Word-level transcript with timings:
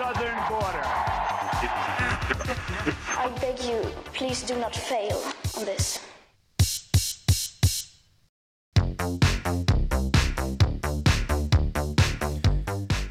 southern 0.00 0.38
border. 0.48 0.86
I 3.24 3.28
beg 3.40 3.58
you, 3.68 3.80
please 4.14 4.40
do 4.42 4.56
not 4.58 4.74
fail 4.74 5.18
on 5.58 5.64
this. 5.66 6.00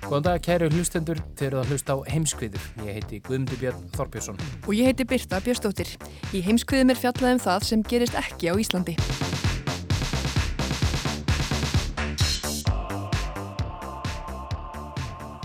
Góðan 0.10 0.24
dag, 0.26 0.42
kæru 0.42 0.72
hlustendur, 0.74 1.20
þeir 1.38 1.52
eru 1.52 1.60
að 1.62 1.70
hlusta 1.70 1.94
á 1.94 1.98
heimskviður. 2.10 2.64
Ég 2.82 2.98
heiti 2.98 3.20
Guðmundur 3.28 3.60
Björn 3.62 3.84
Þorbjörnsson. 3.94 4.42
Og 4.66 4.74
ég 4.74 4.90
heiti 4.90 5.06
Birta 5.06 5.38
Björnsdóttir. 5.46 5.94
Í 6.34 6.42
heimskviðum 6.48 6.96
er 6.96 7.04
fjallað 7.04 7.36
um 7.36 7.44
það 7.46 7.70
sem 7.70 7.86
gerist 7.94 8.18
ekki 8.18 8.50
á 8.50 8.58
Íslandi. 8.58 8.98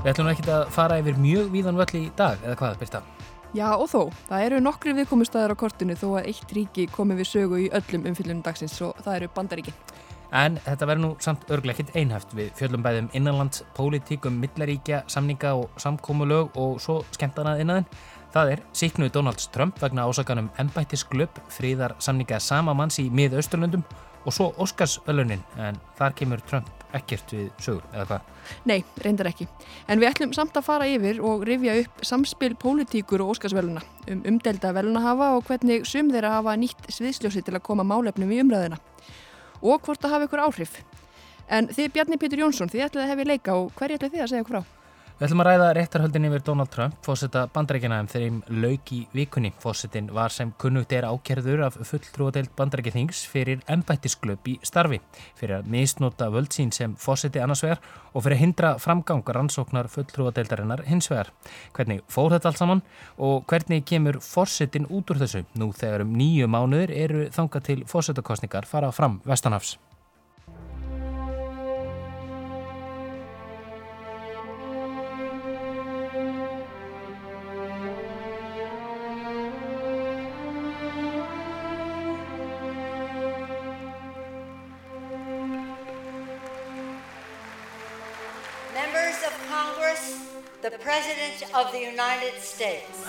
Við 0.05 0.11
ætlum 0.11 0.27
ekki 0.29 0.43
að 0.53 0.67
fara 0.69 0.97
yfir 1.01 1.15
mjög 1.17 1.47
víðan 1.49 1.79
völl 1.81 1.95
í 1.97 2.01
dag, 2.13 2.43
eða 2.45 2.59
hvað, 2.61 2.75
Birta? 2.77 2.99
Já 3.57 3.71
og 3.73 3.87
þó, 3.89 4.11
það 4.29 4.43
eru 4.45 4.59
nokkri 4.61 4.93
viðkomustæðar 4.99 5.55
á 5.57 5.61
kortinu 5.63 5.97
þó 5.97 6.05
að 6.19 6.29
eitt 6.29 6.53
ríki 6.53 6.85
komi 6.93 7.17
við 7.17 7.31
sögu 7.31 7.63
í 7.63 7.71
öllum 7.73 8.05
umfyllunum 8.11 8.43
dagsins 8.45 8.77
og 8.85 9.01
það 9.01 9.17
eru 9.17 9.31
bandaríkin. 9.33 9.79
En 10.37 10.61
þetta 10.67 10.91
verður 10.91 11.03
nú 11.07 11.11
samt 11.25 11.49
örglega 11.49 11.79
ekkit 11.79 11.97
einhæft 11.97 12.37
við 12.37 12.53
fjöllum 12.59 12.85
bæðum 12.85 13.09
innanlands, 13.17 13.65
pólitík 13.79 14.29
um 14.29 14.37
millaríkja, 14.45 15.07
samninga 15.09 15.55
og 15.57 15.81
samkómulög 15.81 16.53
og 16.61 16.77
svo 16.85 17.01
skemmtanað 17.17 17.65
innan. 17.65 17.89
Það 18.37 18.59
er 18.59 18.65
síknuð 18.77 19.15
Donalds 19.17 19.49
Trump 19.57 19.81
vegna 19.81 20.05
ásakanum 20.05 20.53
embættisglöp, 20.61 21.41
fríðar 21.49 21.97
samninga 21.97 22.45
sama 22.45 22.77
manns 22.77 23.01
í 23.01 23.09
mið-austurlöndum 23.09 23.89
og 24.25 24.33
svo 24.33 24.51
Óskarsvölunin, 24.61 25.43
en 25.61 25.79
þar 25.99 26.17
kemur 26.19 26.43
Trump 26.49 26.71
ekkert 26.95 27.33
við 27.35 27.49
sögur, 27.63 27.85
eða 27.93 28.07
hvað? 28.09 28.31
Nei, 28.69 28.79
reyndar 29.03 29.29
ekki. 29.31 29.47
En 29.91 30.01
við 30.01 30.11
ætlum 30.13 30.35
samt 30.37 30.57
að 30.57 30.67
fara 30.69 30.89
yfir 30.89 31.21
og 31.25 31.45
rifja 31.49 31.77
upp 31.83 32.05
samspil 32.07 32.55
pólitíkur 32.61 33.25
og 33.25 33.35
Óskarsvöluna 33.35 33.83
um 34.11 34.23
umdelda 34.31 34.73
velunahafa 34.77 35.33
og 35.39 35.49
hvernig 35.49 35.87
sum 35.89 36.13
þeirra 36.13 36.37
hafa 36.39 36.57
nýtt 36.61 36.89
sviðsljósi 36.93 37.45
til 37.45 37.57
að 37.57 37.65
koma 37.67 37.87
málefnum 37.89 38.33
í 38.33 38.41
umræðina 38.45 38.81
og 39.65 39.81
hvort 39.85 40.01
það 40.03 40.17
hafi 40.17 40.29
ykkur 40.29 40.45
áhrif. 40.45 40.79
En 41.49 41.69
þið 41.69 41.93
Bjarni 41.93 42.21
Pétur 42.21 42.45
Jónsson, 42.45 42.71
þið 42.73 42.87
ætlaði 42.87 43.05
að 43.05 43.13
hefði 43.13 43.29
leika 43.33 43.59
og 43.59 43.73
hverju 43.77 43.99
ætlaði 43.99 44.17
þið 44.17 44.25
að 44.25 44.33
segja 44.33 44.45
okkur 44.45 44.59
frá? 44.59 44.84
Við 45.15 45.29
ætlum 45.29 45.43
að 45.45 45.47
ræða 45.47 45.67
réttarhöldin 45.77 46.25
yfir 46.27 46.43
Donald 46.43 46.71
Trump, 46.75 46.95
fósetta 47.07 47.45
bandarækjana 47.55 48.01
um 48.03 48.09
þeirrim 48.11 48.41
lauk 48.65 48.91
í 48.91 48.97
vikunni. 49.15 49.53
Fósettin 49.63 50.09
var 50.11 50.35
sem 50.35 50.51
kunnugt 50.59 50.91
er 50.91 51.07
ákerður 51.07 51.63
af 51.69 51.77
fulltrúadeild 51.87 52.51
bandarækjathings 52.59 53.21
fyrir 53.31 53.63
embættisglöp 53.71 54.51
í 54.51 54.57
starfi, 54.67 54.99
fyrir 55.39 55.61
að 55.61 55.71
misnota 55.71 56.33
völdsín 56.35 56.75
sem 56.75 56.99
fósetti 56.99 57.39
annarsvegar 57.39 57.79
og 58.11 58.27
fyrir 58.27 58.41
að 58.41 58.43
hindra 58.43 58.75
framgangar 58.83 59.39
ansóknar 59.45 59.93
fulltrúadeildarinnar 59.95 60.83
hinsvegar. 60.91 61.31
Hvernig 61.79 62.03
fór 62.11 62.35
þetta 62.35 62.51
allt 62.51 62.65
saman 62.65 62.85
og 63.15 63.47
hvernig 63.47 63.87
kemur 63.87 64.19
fósettin 64.19 64.91
út 64.91 65.15
úr 65.15 65.23
þessu 65.23 65.47
nú 65.55 65.71
þegar 65.79 66.09
um 66.09 66.19
nýju 66.19 66.51
mánuður 66.51 66.99
eru 67.07 67.27
þanga 67.31 67.63
til 67.71 67.85
fósettakostningar 67.87 68.67
fara 68.67 68.91
fram 68.91 69.21
vestanhafs? 69.23 69.77
The 91.75 91.81
United 91.81 92.41
States. 92.41 93.05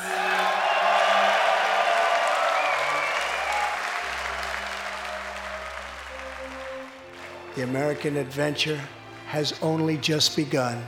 The 7.56 7.62
American 7.64 8.18
adventure 8.18 8.82
has 9.28 9.54
only 9.62 9.98
just 9.98 10.36
begun. 10.36 10.84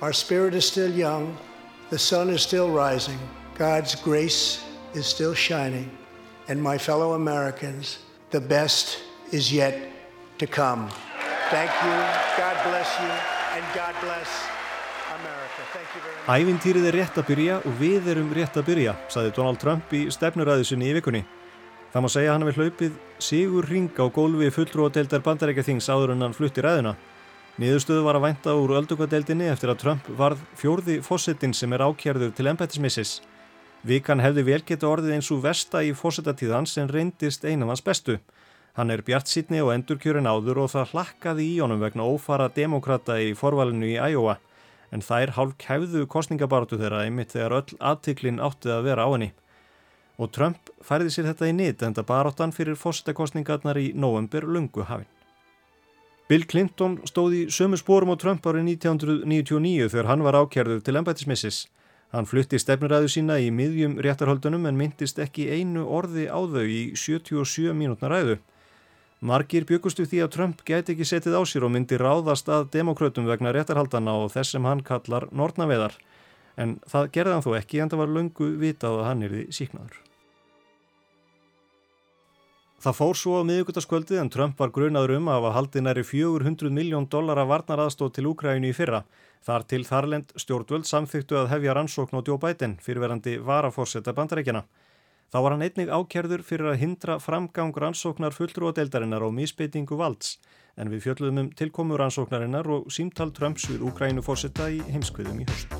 Our 0.00 0.14
spirit 0.14 0.54
is 0.54 0.66
still 0.66 0.90
young, 0.90 1.36
the 1.90 1.98
sun 1.98 2.30
is 2.30 2.40
still 2.40 2.70
rising, 2.70 3.18
God's 3.56 3.94
grace 3.94 4.64
is 4.94 5.04
still 5.04 5.34
shining, 5.34 5.90
and 6.48 6.62
my 6.62 6.78
fellow 6.78 7.12
Americans, 7.12 7.98
the 8.30 8.40
best 8.40 9.00
is 9.32 9.52
yet 9.52 9.76
to 10.38 10.46
come. 10.46 10.88
Thank 11.50 11.70
you, 11.84 11.96
God 12.40 12.56
bless 12.64 12.88
you, 13.00 13.12
and 13.54 13.64
God 13.74 13.94
bless 14.00 14.56
Ævintýrið 16.26 16.86
er 16.90 16.96
rétt 17.00 17.18
að 17.20 17.28
byrja 17.30 17.56
og 17.62 17.74
við 17.80 18.08
erum 18.12 18.32
rétt 18.34 18.56
að 18.58 18.66
byrja, 18.70 18.94
saði 19.12 19.34
Donald 19.36 19.60
Trump 19.62 19.92
í 19.94 20.06
stefnuræðu 20.10 20.64
sinni 20.66 20.88
í 20.90 20.96
vikunni. 20.96 21.20
Það 21.92 22.02
má 22.02 22.08
segja 22.12 22.32
hann 22.34 22.42
hefur 22.44 22.66
hlaupið 22.66 22.96
sigur 23.22 23.68
ring 23.70 23.94
á 23.96 24.04
gólfi 24.12 24.50
fulltrúadeildar 24.52 25.22
bandarækjathings 25.24 25.86
áður 25.88 26.16
en 26.16 26.26
hann 26.26 26.34
flutti 26.36 26.64
ræðuna. 26.64 26.96
Niðurstöðu 27.56 28.02
var 28.04 28.18
að 28.18 28.26
vænta 28.26 28.52
úr 28.58 28.74
öldungadeildinni 28.82 29.46
eftir 29.48 29.70
að 29.72 29.78
Trump 29.80 30.08
varð 30.18 30.42
fjórði 30.60 30.98
fósettin 31.06 31.54
sem 31.56 31.72
er 31.72 31.86
ákjærður 31.86 32.34
til 32.36 32.50
embættismissis. 32.50 33.20
Vikan 33.86 34.20
hefði 34.20 34.44
vel 34.44 34.60
geta 34.66 34.90
orðið 34.90 35.14
eins 35.16 35.30
og 35.32 35.40
versta 35.46 35.80
í 35.86 35.94
fósettatíðans 35.96 36.76
en 36.82 36.90
reyndist 36.92 37.46
einum 37.46 37.70
hans 37.72 37.84
bestu. 37.86 38.18
Hann 38.76 38.92
er 38.92 39.00
bjart 39.06 39.30
sítni 39.30 39.62
og 39.64 39.72
endurkjörin 39.72 40.28
áður 40.28 40.66
og 40.66 40.72
það 40.74 40.90
hlakkaði 40.92 41.46
í 41.54 41.56
honum 41.62 41.80
vegna 41.80 42.04
ófara 42.04 42.50
demokrata 42.52 43.16
í 43.22 43.30
forvalinu 43.38 43.88
í 43.94 43.96
Iowa. 43.96 44.36
En 44.94 45.02
þær 45.02 45.34
hálf 45.36 45.56
kæfðu 45.62 46.06
kostningabartu 46.10 46.78
þeirra 46.78 47.02
einmitt 47.06 47.34
þegar 47.34 47.58
öll 47.58 47.78
aðtiklin 47.80 48.42
áttið 48.42 48.76
að 48.76 48.86
vera 48.90 49.06
á 49.06 49.10
henni. 49.12 49.32
Og 50.16 50.30
Trump 50.32 50.70
færði 50.84 51.12
sér 51.12 51.28
þetta 51.32 51.50
í 51.50 51.56
nýtt 51.56 51.82
enda 51.84 52.04
baráttan 52.06 52.54
fyrir 52.54 52.78
fósettakostningarnar 52.80 53.76
í 53.80 53.90
november 53.94 54.46
lungu 54.48 54.86
hafinn. 54.88 55.10
Bill 56.26 56.42
Clinton 56.50 56.96
stóð 57.06 57.34
í 57.36 57.42
sömu 57.54 57.78
spórum 57.78 58.10
á 58.10 58.16
Trump 58.18 58.46
árið 58.48 58.64
1999 58.72 59.92
þegar 59.92 60.08
hann 60.10 60.24
var 60.26 60.38
ákjærður 60.40 60.80
til 60.82 60.96
embættismissis. 60.98 61.66
Hann 62.14 62.26
flutti 62.26 62.58
stefnuræðu 62.58 63.10
sína 63.12 63.36
í 63.42 63.52
miðjum 63.54 63.98
réttarhöldunum 64.02 64.66
en 64.66 64.78
myndist 64.78 65.20
ekki 65.22 65.46
einu 65.54 65.84
orði 65.86 66.26
á 66.26 66.38
þau 66.38 66.64
í 66.64 66.82
77 66.98 67.74
mínútna 67.78 68.10
ræðu. 68.10 68.38
Margir 69.24 69.64
byggustu 69.64 70.04
því 70.04 70.18
að 70.26 70.32
Trump 70.34 70.64
gæti 70.68 70.92
ekki 70.92 71.06
setið 71.08 71.38
á 71.40 71.42
sér 71.48 71.64
og 71.64 71.72
myndi 71.72 71.96
ráðast 71.96 72.50
að 72.52 72.68
demokrautum 72.74 73.24
vegna 73.24 73.54
réttarhaldana 73.56 74.12
og 74.20 74.34
þess 74.34 74.52
sem 74.52 74.68
hann 74.68 74.82
kallar 74.84 75.28
nortnaveðar. 75.32 75.96
En 76.56 76.76
það 76.88 77.08
gerði 77.14 77.32
hann 77.32 77.46
þó 77.46 77.54
ekki 77.56 77.80
en 77.80 77.92
það 77.92 78.02
var 78.02 78.12
löngu 78.12 78.50
vitað 78.60 79.00
að 79.00 79.08
hann 79.08 79.24
er 79.24 79.32
því 79.32 79.46
síknaður. 79.56 80.02
Það 82.86 82.96
fór 83.00 83.16
svo 83.16 83.38
á 83.40 83.48
miðugutaskvöldið 83.48 84.18
en 84.20 84.30
Trump 84.30 84.60
var 84.60 84.70
grunaður 84.70 85.16
um 85.16 85.28
að 85.32 85.38
hafa 85.40 85.54
haldið 85.56 85.86
næri 85.86 86.02
400 86.04 86.70
miljón 86.70 87.08
dollara 87.10 87.46
varnaraðstóð 87.48 88.12
til 88.18 88.28
Úkrænu 88.30 88.68
í 88.68 88.76
fyrra. 88.76 89.06
Þar 89.46 89.64
til 89.70 89.84
Þarlend 89.88 90.34
stjórnvöld 90.36 90.86
samþyktu 90.86 91.40
að 91.40 91.50
hefja 91.54 91.74
rannsókn 91.74 92.20
á 92.20 92.22
Biden 92.44 92.76
fyrirverandi 92.84 93.38
varafórsetta 93.40 94.12
bandarækjana. 94.12 94.66
Þá 95.26 95.38
var 95.42 95.56
hann 95.56 95.64
einnig 95.66 95.90
ákerður 95.90 96.44
fyrir 96.46 96.70
að 96.70 96.80
hindra 96.84 97.16
framgang 97.18 97.74
rannsóknar 97.74 98.34
fulltrúadeildarinnar 98.36 99.24
og 99.26 99.34
misbeitingu 99.34 99.98
valds 99.98 100.36
en 100.78 100.92
við 100.92 101.06
fjöldluðum 101.06 101.40
um 101.42 101.50
tilkomu 101.56 101.98
rannsóknarinnar 101.98 102.68
og 102.70 102.90
símtal 102.94 103.32
Trumps 103.34 103.66
við 103.70 103.82
Úkrænu 103.88 104.22
fórsetta 104.22 104.68
í 104.70 104.78
heimskviðum 104.92 105.42
í 105.42 105.48
höst. 105.48 105.72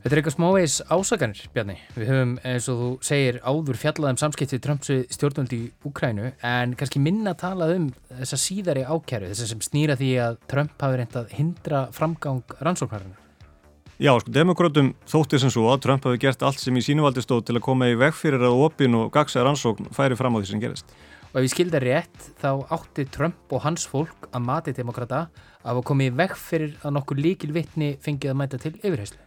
Þetta 0.00 0.14
er 0.14 0.20
eitthvað 0.22 0.36
smávegis 0.38 0.74
ásaganir, 0.88 1.40
Bjarni. 1.52 1.74
Við 1.92 2.08
höfum, 2.08 2.30
eins 2.48 2.68
og 2.72 2.78
þú 2.80 2.90
segir, 3.04 3.38
áður 3.44 3.80
fjallaðum 3.82 4.20
samskiptið 4.22 4.62
Trumps 4.64 4.92
stjórnvöldi 5.12 5.58
í 5.60 5.70
Úkrænu, 5.90 6.30
en 6.40 6.72
kannski 6.80 7.04
minna 7.04 7.34
talað 7.36 7.74
um 7.76 7.88
þessa 8.08 8.40
síðari 8.40 8.86
ákjæru, 8.88 9.28
þess 9.28 9.52
sem 9.52 9.66
snýra 9.68 10.00
því 10.00 10.14
að 10.24 10.40
Trump 10.48 10.80
hafi 10.80 11.02
reynd 11.02 11.18
að 11.20 11.34
hindra 11.36 11.88
framgang 11.92 12.56
rannsóknarinnar. 12.64 13.19
Já, 14.00 14.14
sko, 14.16 14.32
demokrátum 14.32 14.94
þóttir 15.04 15.42
sem 15.42 15.50
svo 15.52 15.66
að 15.68 15.82
Trump 15.84 16.06
hafi 16.08 16.16
gert 16.22 16.40
allt 16.48 16.56
sem 16.56 16.72
í 16.72 16.80
sínuvaldi 16.80 17.20
stóð 17.20 17.42
til 17.50 17.58
að 17.58 17.66
koma 17.66 17.90
í 17.90 17.98
veg 18.00 18.14
fyrir 18.16 18.40
að 18.48 18.62
opin 18.64 18.94
og 18.96 19.10
gagsa 19.12 19.42
rannsókn 19.44 19.90
færi 19.92 20.16
fram 20.16 20.32
á 20.32 20.40
því 20.40 20.46
sem 20.48 20.62
gerist. 20.62 20.94
Og 21.34 21.42
ef 21.42 21.44
ég 21.44 21.52
skildar 21.52 21.84
rétt 21.84 22.30
þá 22.40 22.64
átti 22.72 23.04
Trump 23.12 23.52
og 23.52 23.60
hans 23.66 23.84
fólk 23.84 24.30
að 24.30 24.46
mati 24.46 24.72
demokrata 24.72 25.26
af 25.28 25.74
að 25.74 25.82
komi 25.90 26.06
í 26.08 26.14
veg 26.16 26.32
fyrir 26.32 26.78
að 26.80 26.94
nokkur 26.96 27.20
líkil 27.20 27.50
vittni 27.52 27.90
fengið 28.00 28.32
að 28.32 28.38
mæta 28.40 28.62
til 28.62 28.72
yfirheyslu. 28.78 29.20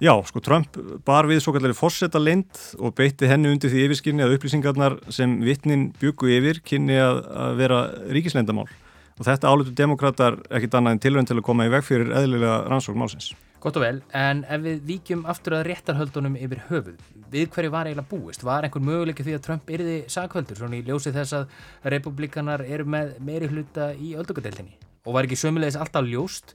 Já, 0.00 0.14
sko 0.30 0.40
Trump 0.48 0.80
bar 1.04 1.28
við 1.28 1.42
svo 1.44 1.52
kallari 1.58 1.76
fórsetta 1.76 2.24
lind 2.24 2.56
og 2.80 2.96
beitti 2.96 3.28
henni 3.28 3.52
undir 3.52 3.68
því 3.68 3.84
yfirskinni 3.84 4.24
að 4.24 4.38
upplýsingarnar 4.38 4.96
sem 5.12 5.36
vittnin 5.44 5.90
byggu 6.00 6.32
yfir 6.38 6.62
kynni 6.64 6.96
að, 7.04 7.20
að 7.36 7.60
vera 7.60 7.82
ríkislendamál 8.08 8.64
og 8.64 9.28
þetta 9.28 9.52
álutu 9.52 9.76
demokrater 9.76 10.40
ekkit 10.48 10.80
annað 10.80 10.96
en 10.96 11.04
tilvæm 11.04 11.28
til 11.28 11.36
að 11.36 11.46
koma 11.52 11.68
í 11.68 11.76
veg 11.76 11.84
fyrir 11.84 12.16
eðlilega 12.16 12.62
rannsókn 12.72 13.04
málsins. 13.04 13.34
Gott 13.60 13.76
og 13.76 13.82
vel, 13.84 13.98
en 14.16 14.38
ef 14.48 14.62
við 14.64 14.78
víkjum 14.88 15.26
aftur 15.28 15.58
að 15.58 15.66
réttarhöldunum 15.68 16.36
yfir 16.40 16.62
höfuð, 16.70 17.00
við 17.28 17.50
hverju 17.52 17.72
var 17.74 17.90
eiginlega 17.90 18.08
búist? 18.08 18.44
Var 18.46 18.64
einhver 18.64 18.80
möguleik 18.80 19.20
því 19.20 19.34
að 19.36 19.42
Trump 19.44 19.72
yrði 19.76 19.96
sakvöldur, 20.08 20.56
svona 20.56 20.78
í 20.78 20.84
ljósi 20.86 21.12
þess 21.12 21.36
að 21.36 21.90
republikanar 21.92 22.64
eru 22.64 22.86
með 22.88 23.18
meiri 23.20 23.50
hluta 23.52 23.90
í 23.92 24.14
öldugadeildinni? 24.16 24.78
Og 25.04 25.12
var 25.12 25.28
ekki 25.28 25.36
sömulegis 25.42 25.76
alltaf 25.76 26.08
ljóst 26.08 26.54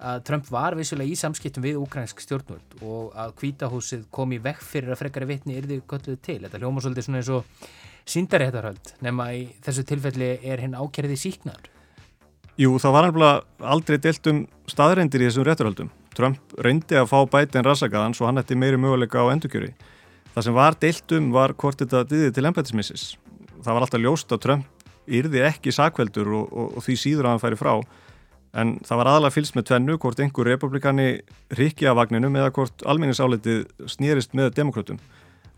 að 0.00 0.24
Trump 0.26 0.50
var 0.50 0.74
vissulega 0.74 1.12
í 1.12 1.20
samskiptum 1.20 1.62
við 1.62 1.78
ukrainsk 1.84 2.24
stjórnvöld 2.24 2.82
og 2.82 3.14
að 3.14 3.36
kvítahúsið 3.38 4.02
kom 4.10 4.34
í 4.34 4.40
vekk 4.42 4.66
fyrir 4.66 4.94
að 4.94 5.04
frekari 5.04 5.30
vitni 5.30 5.58
yrði 5.60 5.78
gölluð 5.86 6.18
til. 6.24 6.40
Þetta 6.48 6.62
hljóma 6.62 6.82
svolítið 6.82 7.06
svona 7.06 7.20
eins 7.20 7.30
og 7.36 7.70
síndaréttarhöld 8.10 8.94
nema 9.06 9.28
í 9.36 9.46
þessu 9.62 9.86
tilfelli 9.86 10.32
er 10.40 10.64
hinn 10.64 10.74
ákerði 10.74 11.20
síknar. 11.20 11.70
Jú, 12.58 12.74
það 12.82 12.96
var 12.96 13.10
alveg 13.12 13.64
aldrei 13.76 14.00
deilt 14.02 14.32
um 14.32 14.44
staðreindir 14.68 15.22
í 15.22 15.30
þessum 15.30 15.46
réttarhöldum. 15.46 15.94
Trump 16.16 16.54
reyndi 16.58 16.98
að 16.98 17.08
fá 17.12 17.18
bætinn 17.30 17.66
rasakaðan 17.66 18.16
svo 18.16 18.28
hann 18.28 18.40
ætti 18.42 18.58
meiri 18.58 18.80
möguleika 18.80 19.22
á 19.22 19.32
endurkjöri. 19.32 19.72
Það 20.34 20.46
sem 20.46 20.56
var 20.56 20.76
deilt 20.80 21.16
um 21.16 21.32
var 21.34 21.54
hvort 21.58 21.80
þetta 21.82 22.04
diðið 22.10 22.36
til 22.36 22.46
embætismissis. 22.50 23.06
Það 23.60 23.74
var 23.74 23.86
alltaf 23.86 24.02
ljóst 24.02 24.34
að 24.34 24.44
Trump 24.44 24.86
yrði 25.10 25.42
ekki 25.46 25.72
sakveldur 25.74 26.30
og, 26.38 26.52
og, 26.52 26.76
og 26.78 26.86
því 26.86 26.96
síður 27.02 27.26
að 27.26 27.34
hann 27.34 27.42
færi 27.42 27.58
frá 27.60 27.72
en 28.60 28.76
það 28.86 29.00
var 29.00 29.10
aðalega 29.12 29.34
fylst 29.34 29.56
með 29.56 29.66
tvennu 29.70 29.96
hvort 30.02 30.20
einhver 30.22 30.48
republikani 30.50 31.08
rikki 31.58 31.86
af 31.86 31.98
vagninum 32.00 32.36
eða 32.38 32.52
hvort 32.56 32.84
alminningsálitið 32.88 33.64
snýrist 33.90 34.34
með 34.38 34.54
demokratum. 34.58 34.98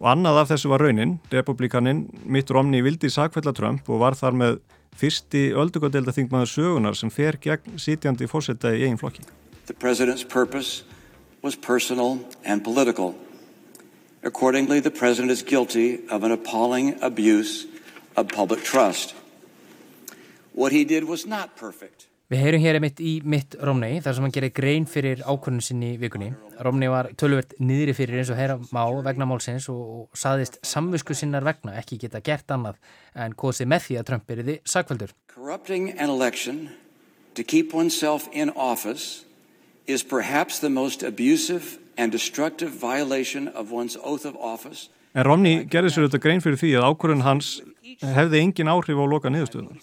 Og 0.03 0.11
annað 0.11 0.41
af 0.43 0.51
þessu 0.51 0.73
var 0.73 0.83
raunin, 0.83 1.19
republikanin 1.33 2.05
Mitt 2.27 2.51
Romney 2.51 2.83
vildi 2.85 3.11
sakfella 3.13 3.55
Trump 3.57 3.89
og 3.89 4.03
var 4.03 4.19
þar 4.19 4.37
með 4.37 4.59
fyrsti 4.99 5.47
öldugadelda 5.57 6.13
þingmaður 6.13 6.51
sögunar 6.53 6.99
sem 6.99 7.13
fer 7.13 7.39
gegn 7.41 7.79
sitjandi 7.81 8.29
fórsetta 8.29 8.75
í 8.75 8.83
eigin 8.83 9.01
flokki. 9.01 9.25
The 9.67 9.75
president's 9.75 10.25
purpose 10.25 10.82
was 11.43 11.56
personal 11.56 12.19
and 12.44 12.64
political. 12.64 13.14
Accordingly, 14.23 14.81
the 14.81 14.91
president 14.91 15.31
is 15.31 15.43
guilty 15.43 16.00
of 16.09 16.25
an 16.25 16.32
appalling 16.32 17.03
abuse 17.03 17.67
of 18.17 18.29
public 18.29 18.62
trust. 18.62 19.14
What 20.53 20.73
he 20.73 20.85
did 20.85 21.05
was 21.05 21.26
not 21.26 21.56
perfect. 21.56 22.09
Við 22.32 22.41
heyrum 22.41 22.62
hér 22.62 22.76
einmitt 22.79 23.00
í 23.05 23.11
mitt 23.29 23.55
Romney 23.61 23.99
þar 24.00 24.14
sem 24.17 24.25
hann 24.25 24.32
gerir 24.32 24.53
grein 24.56 24.87
fyrir 24.88 25.20
ákvörnum 25.20 25.61
sinni 25.61 25.91
í 25.94 25.99
vikunni. 26.00 26.31
Romney 26.65 26.88
var 26.88 27.11
tölvert 27.20 27.53
niðri 27.61 27.93
fyrir 27.93 28.23
eins 28.23 28.31
og 28.32 28.38
heyra 28.41 28.56
má 28.73 28.87
vegna 29.05 29.26
málsins 29.29 29.67
og, 29.69 29.82
og 30.08 30.17
saðist 30.17 30.56
samvisku 30.65 31.12
sinnar 31.19 31.44
vegna 31.44 31.75
ekki 31.76 31.99
geta 32.00 32.23
gert 32.25 32.49
annað 32.55 32.79
en 33.12 33.37
kosið 33.37 33.69
með 33.75 33.85
því 33.85 33.99
að 34.00 34.08
Trump 34.08 34.32
er 34.32 34.41
þið 34.47 34.73
sakveldur. 34.75 35.12
Corrupting 35.35 35.91
an 35.99 36.08
election 36.08 36.70
to 37.35 37.44
keep 37.44 37.75
oneself 37.76 38.31
in 38.32 38.55
office 38.56 39.26
is 39.87 40.02
perhaps 40.02 40.61
the 40.61 40.70
most 40.70 41.02
abusive 41.02 41.79
and 41.96 42.12
destructive 42.12 42.70
violation 42.70 43.49
of 43.49 43.73
one's 43.73 43.96
oath 43.96 44.25
of 44.25 44.37
office. 44.37 44.88
En 45.14 45.26
Romney 45.29 45.67
gerði 45.69 45.93
sér 45.93 46.08
þetta 46.08 46.23
grein 46.25 46.40
fyrir 46.40 46.61
því 46.61 46.73
að 46.81 46.88
ákvörðun 46.88 47.26
hans 47.26 47.55
hefði 48.00 48.40
engin 48.40 48.70
áhrif 48.73 48.96
á 48.96 49.05
loka 49.05 49.32
niðurstöðunar. 49.32 49.81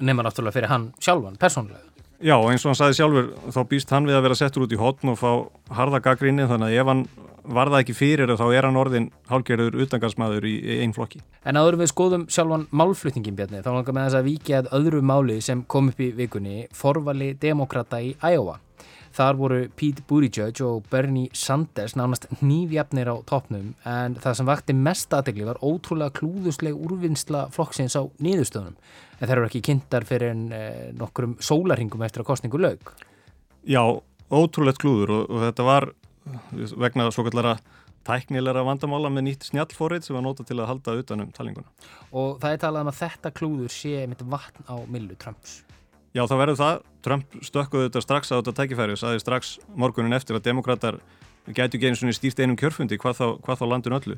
Nefna 0.00 0.24
náttúrulega 0.24 0.56
fyrir 0.56 0.72
hann 0.72 0.92
sjálfan, 1.02 1.36
persónlega. 1.40 1.84
Já, 2.20 2.36
eins 2.36 2.64
og 2.64 2.72
hann 2.72 2.78
sagði 2.78 2.96
sjálfur, 2.98 3.28
þá 3.52 3.60
býst 3.68 3.92
hann 3.94 4.08
við 4.08 4.18
að 4.18 4.24
vera 4.26 4.36
settur 4.36 4.64
út 4.66 4.72
í 4.72 4.78
hotn 4.80 5.12
og 5.12 5.18
fá 5.20 5.30
harða 5.76 6.00
gaggrinni 6.04 6.48
þannig 6.48 6.72
að 6.72 6.80
ef 6.80 6.90
hann 6.92 7.04
var 7.44 7.70
það 7.72 7.82
ekki 7.82 7.96
fyrir 7.96 8.32
þá 8.36 8.44
er 8.52 8.66
hann 8.68 8.78
orðin 8.80 9.06
hálgerður 9.30 9.78
utangarsmaður 9.84 10.46
í 10.48 10.54
einn 10.80 10.92
flokki. 10.96 11.22
En 11.44 11.56
áður 11.56 11.78
við 11.80 11.92
skoðum 11.92 12.26
sjálfan 12.32 12.66
málflutningin 12.76 13.36
bjarni, 13.38 13.62
þá 13.64 13.70
langar 13.72 13.96
með 13.96 14.08
þess 14.08 14.18
að 14.20 14.28
vikið 14.28 14.58
að 14.58 14.72
öðru 14.80 15.00
máli 15.12 15.38
sem 15.44 15.64
kom 15.64 15.88
upp 15.92 16.00
í 16.00 16.10
vikunni, 16.16 16.66
forvali 16.76 17.32
demokrata 17.40 18.02
í 18.04 18.12
Iowa. 18.20 18.58
Þar 19.16 19.38
voru 19.40 19.60
Pete 19.74 20.04
Buttigieg 20.06 20.60
og 20.62 20.84
Bernie 20.90 21.30
Sanders 21.34 21.96
nánast 21.98 22.28
nýfjafnir 22.40 23.10
á 23.10 23.16
toppnum 23.26 23.72
en 23.88 24.14
það 24.22 24.36
sem 24.38 24.48
vakti 24.48 24.76
mest 24.76 25.14
aðtegli 25.16 25.48
var 25.48 25.58
ótrúlega 25.66 26.14
klúðusleg 26.20 26.78
úrvinnsla 26.78 27.48
flokksins 27.54 27.98
á 27.98 28.06
niðurstöðunum 28.22 28.76
en 29.18 29.24
þeir 29.24 29.36
eru 29.36 29.48
ekki 29.48 29.64
kynntar 29.66 30.06
fyrir 30.08 30.34
en 30.34 30.44
eh, 30.54 30.86
nokkrum 30.96 31.34
sólarhingum 31.42 32.06
eftir 32.06 32.22
að 32.22 32.30
kostningu 32.30 32.60
lög. 32.62 32.94
Já, 33.66 33.82
ótrúlegt 34.30 34.80
klúður 34.80 35.16
og, 35.18 35.26
og 35.26 35.44
þetta 35.48 35.66
var 35.66 35.90
vegna 36.52 37.10
svo 37.10 37.26
kallara 37.26 37.58
tæknilega 38.06 38.62
vandamála 38.64 39.10
með 39.12 39.26
nýtt 39.26 39.48
snjallforrið 39.50 40.06
sem 40.06 40.16
var 40.16 40.24
nota 40.24 40.46
til 40.46 40.58
að 40.60 40.70
halda 40.70 40.96
utanum 41.02 41.34
talinguna. 41.36 41.68
Og 42.16 42.38
það 42.40 42.54
er 42.54 42.62
talað 42.64 42.86
um 42.86 42.92
að 42.92 43.00
þetta 43.02 43.34
klúður 43.36 43.74
sé 43.74 44.06
mitt 44.10 44.24
vatn 44.24 44.70
á 44.70 44.76
millu 44.88 45.18
Trumps. 45.20 45.60
Já, 46.10 46.24
það 46.26 46.40
verður 46.42 46.58
það. 46.58 46.78
Trump 47.06 47.34
stökkuði 47.46 47.86
þetta 47.86 48.00
strax 48.02 48.32
á 48.34 48.38
þetta 48.40 48.54
tækifæri 48.58 48.94
og 48.96 48.98
saði 49.00 49.20
strax 49.22 49.52
morgunin 49.78 50.16
eftir 50.16 50.36
að 50.36 50.48
demokrater 50.48 50.98
gætu 51.54 51.78
einu 51.78 52.12
stýrt 52.12 52.42
einum 52.42 52.58
kjörfundi 52.58 52.98
hvað 52.98 53.20
þá, 53.20 53.26
hvað 53.46 53.60
þá 53.60 53.66
landun 53.70 53.96
öllu. 54.00 54.16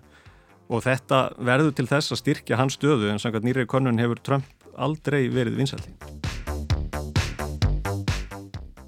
Og 0.72 0.82
þetta 0.86 1.18
verður 1.36 1.76
til 1.76 1.86
þess 1.90 2.14
að 2.14 2.22
styrkja 2.22 2.56
hans 2.56 2.78
stöðu 2.78 3.12
en 3.12 3.20
samkvæmt 3.20 3.44
nýrið 3.44 3.68
konun 3.68 4.00
hefur 4.00 4.22
Trump 4.24 4.48
aldrei 4.72 5.28
verið 5.28 5.60
vinsældi. 5.60 5.92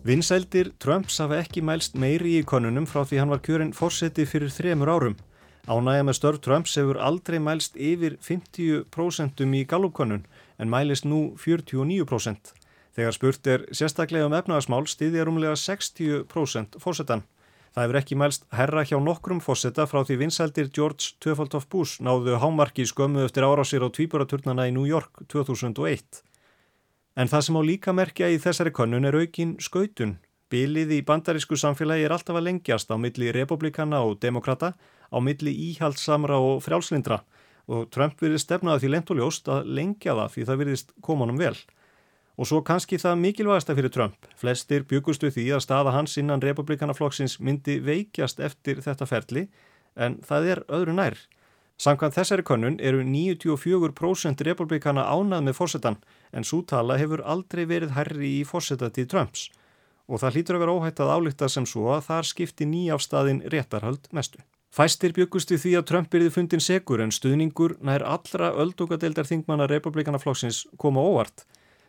Vinsældir 0.05 0.73
Trumps 0.81 1.21
hafa 1.21 1.43
ekki 1.45 1.61
mælst 1.65 2.01
meiri 2.01 2.39
í 2.41 2.43
konunum 2.49 2.89
frá 2.89 3.05
því 3.05 3.21
hann 3.21 3.33
var 3.37 3.45
kjörinn 3.45 3.77
fórseti 3.77 4.25
fyrir 4.29 4.53
þremur 4.53 4.97
árum. 4.97 5.21
Ánægja 5.69 6.09
með 6.09 6.21
störf 6.23 6.43
Trumps 6.45 6.81
hefur 6.81 6.99
aldrei 7.01 7.39
mælst 7.41 7.77
yfir 7.77 8.17
50% 8.25 9.45
í 9.45 9.65
Gallup-konun 9.69 10.27
en 10.57 10.73
mælist 10.73 11.05
nú 11.05 11.35
49%. 11.41 12.64
Þegar 12.95 13.17
spurt 13.17 13.49
er 13.51 13.65
sérstaklega 13.75 14.29
um 14.29 14.37
efnagasmál 14.37 14.85
stiðja 14.87 15.25
rúmlega 15.27 15.57
60% 15.59 16.79
fórsetan. 16.83 17.25
Það 17.75 17.83
hefur 17.83 17.99
ekki 17.99 18.17
mælst 18.21 18.45
herra 18.55 18.85
hjá 18.87 18.95
nokkrum 19.03 19.41
fórseta 19.43 19.89
frá 19.91 20.05
því 20.07 20.21
vinsældir 20.21 20.69
George 20.71 21.17
Töfaldhoff 21.19 21.67
Bush 21.73 21.99
náðu 22.07 22.37
hámarki 22.39 22.87
skömmu 22.87 23.25
eftir 23.27 23.43
árásir 23.43 23.83
á 23.83 23.91
tvíburaturnana 23.91 24.69
í 24.71 24.75
New 24.77 24.87
York 24.87 25.25
2001. 25.27 26.23
En 27.19 27.31
það 27.31 27.45
sem 27.49 27.59
á 27.59 27.63
líka 27.67 27.95
merkja 27.95 28.31
í 28.31 28.39
þessari 28.39 28.71
konun 28.71 29.11
er 29.11 29.19
aukin 29.19 29.57
skautun. 29.59 30.21
Bilið 30.55 30.95
í 30.95 31.03
bandarísku 31.03 31.59
samfélagi 31.59 32.07
er 32.07 32.15
alltaf 32.15 32.39
að 32.39 32.47
lengjast 32.47 32.95
á 32.95 32.97
milli 33.01 33.35
republikana 33.35 34.05
og 34.07 34.21
demokrata, 34.23 34.77
á 35.11 35.19
milli 35.19 35.51
íhaldsamra 35.73 36.39
og 36.39 36.63
frjálslindra 36.63 37.25
og 37.67 37.89
Trump 37.91 38.21
virðist 38.21 38.47
stefnaði 38.47 38.85
því 38.85 38.91
lengt 38.93 39.11
og 39.11 39.19
ljóst 39.19 39.49
að 39.51 39.71
lengja 39.79 40.15
það 40.15 40.35
því 40.35 40.47
það 40.47 40.61
virðist 40.63 40.95
komanum 41.03 41.41
vel. 41.41 41.57
Og 42.35 42.49
svo 42.51 42.63
kannski 42.67 42.99
það 42.99 43.21
mikilvægasta 43.23 43.77
fyrir 43.79 43.93
Trump. 43.95 44.27
Flestir 44.37 44.83
byggustu 44.91 45.31
því 45.31 45.47
að 45.55 45.63
staða 45.67 45.93
hans 45.95 46.17
innan 46.19 46.43
republikanaflokksins 46.43 47.39
myndi 47.39 47.79
veikjast 47.85 48.43
eftir 48.43 48.83
þetta 48.83 49.07
ferli 49.07 49.47
en 49.95 50.19
það 50.27 50.51
er 50.51 50.63
öðru 50.67 50.97
nær. 50.99 51.19
Samkvæmt 51.79 52.15
þessari 52.15 52.45
konun 52.47 52.79
eru 52.79 53.03
94% 53.03 54.43
republikana 54.47 55.07
ánað 55.11 55.47
með 55.49 55.57
fórsetan 55.59 55.99
en 56.33 56.47
sútala 56.47 56.99
hefur 56.99 57.23
aldrei 57.23 57.65
verið 57.67 57.95
herri 57.97 58.31
í 58.41 58.45
fórsetatið 58.47 59.09
Trumps 59.11 59.49
og 60.05 60.21
það 60.21 60.37
hlýtur 60.37 60.59
að 60.59 60.63
vera 60.63 60.75
óhætt 60.77 61.01
að 61.01 61.13
álíkta 61.17 61.49
sem 61.49 61.67
svo 61.67 61.89
að 61.95 62.05
þar 62.11 62.29
skipti 62.29 62.67
nýjafstaðin 62.69 63.41
réttarhöld 63.51 64.11
mestu. 64.13 64.43
Fæstir 64.75 65.15
byggustu 65.17 65.57
því 65.59 65.77
að 65.79 65.87
Trump 65.89 66.15
erði 66.15 66.33
fundin 66.35 66.63
segur 66.63 67.01
en 67.01 67.15
stuðningur 67.15 67.77
nær 67.81 68.05
allra 68.05 68.51
öldungadeildar 68.61 69.27
þingmanna 69.27 69.69
republikanaflokksins 69.71 70.65
koma 70.77 71.03
óvart 71.03 71.47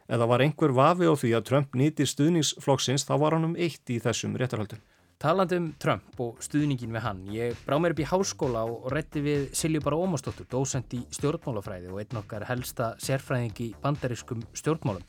eða 0.07 0.27
var 0.29 0.43
einhver 0.45 0.73
vafi 0.75 1.07
á 1.09 1.13
því 1.17 1.31
að 1.37 1.47
Trump 1.49 1.77
nýti 1.77 2.05
stuðningsflokksins 2.09 3.07
þá 3.07 3.15
var 3.21 3.37
hann 3.37 3.49
um 3.49 3.55
eitt 3.57 3.89
í 3.89 3.97
þessum 4.03 4.35
réttarhaldum. 4.37 4.81
Talandi 5.15 5.55
um 5.57 5.69
Trump 5.79 6.19
og 6.19 6.41
stuðningin 6.43 6.91
við 6.91 7.03
hann, 7.05 7.21
ég 7.31 7.55
brá 7.65 7.77
mér 7.79 7.95
upp 7.95 8.01
í 8.03 8.07
háskóla 8.09 8.65
og 8.67 8.89
rétti 8.91 9.23
við 9.23 9.45
Silju 9.55 9.79
Bara 9.85 9.97
Ómarsdóttur, 10.03 10.47
dósend 10.51 10.91
í 10.93 10.99
stjórnmálafræði 11.15 11.87
og 11.93 12.01
einn 12.03 12.19
okkar 12.19 12.43
helsta 12.49 12.91
sérfræðing 13.01 13.61
í 13.63 13.69
bandarískum 13.81 14.43
stjórnmálum. 14.59 15.05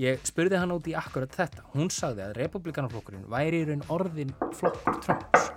Ég 0.00 0.22
spurði 0.24 0.56
hann 0.62 0.70
út 0.72 0.86
í 0.88 0.94
akkurat 0.96 1.34
þetta. 1.34 1.66
Hún 1.74 1.90
sagði 1.92 2.28
að 2.28 2.36
republikanaflokkurinn 2.38 3.26
væri 3.28 3.64
í 3.64 3.66
raun 3.68 3.82
orðin 3.90 4.30
flokkur 4.56 5.02
Trumps. 5.02 5.50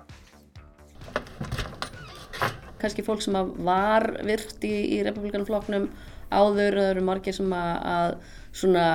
Kanski 2.82 3.06
fólk 3.06 3.22
sem 3.24 3.38
var 3.64 4.10
virt 4.26 4.66
í, 4.66 4.74
í 4.98 5.04
republikanaflokknum 5.06 5.86
áður, 6.34 6.82
það 6.82 6.90
eru 6.90 7.04
margir 7.06 7.38
sem 7.38 7.54
að 7.56 8.18
svona, 8.54 8.88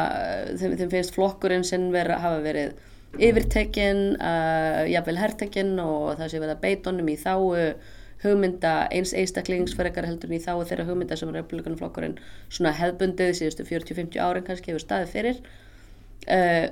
þeim, 0.58 0.76
þeim 0.80 0.92
finnst 0.94 1.14
flokkurinn 1.16 1.66
sem 1.66 1.88
vera, 1.94 2.20
hafa 2.22 2.42
verið 2.44 2.74
yfirtekinn, 3.18 4.02
uh, 4.20 4.82
jafnvel 4.90 5.18
hertekinn 5.18 5.78
og 5.82 6.18
það 6.18 6.32
sé 6.32 6.42
verið 6.42 6.56
að 6.56 6.66
beitonum 6.66 7.08
í 7.08 7.16
þáu 7.18 7.46
hugmynda 8.22 8.72
eins 8.94 9.12
einstaklingsferðar 9.14 10.08
heldur 10.08 10.34
í 10.34 10.40
þá 10.42 10.52
þeirra 10.66 10.86
hugmynda 10.88 11.16
sem 11.18 11.30
republikanaflokkurinn 11.30 12.16
svona 12.50 12.74
hefbundið 12.74 13.34
síðustu 13.38 13.66
40-50 13.68 14.18
árin 14.22 14.46
kannski 14.46 14.72
hefur 14.72 14.82
staðið 14.82 15.12
fyrir. 15.14 15.42
Uh, 16.26 16.66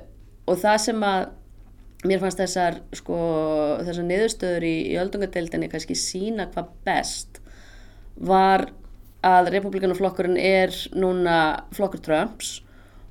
og 0.47 0.59
það 0.59 0.79
sem 0.83 1.05
að 1.07 1.29
mér 2.07 2.21
fannst 2.21 2.41
þessar 2.41 2.81
sko 2.95 3.17
þessar 3.87 4.05
niðurstöður 4.05 4.67
í, 4.67 4.75
í 4.91 4.97
öldungadeildinni 5.01 5.69
kannski 5.71 5.97
sína 5.97 6.49
hvað 6.51 6.73
best 6.87 7.41
var 8.17 8.67
að 9.25 9.51
republikanaflokkurinn 9.55 10.37
er 10.39 10.75
núna 10.95 11.37
flokkur 11.75 12.03
Trumps 12.03 12.57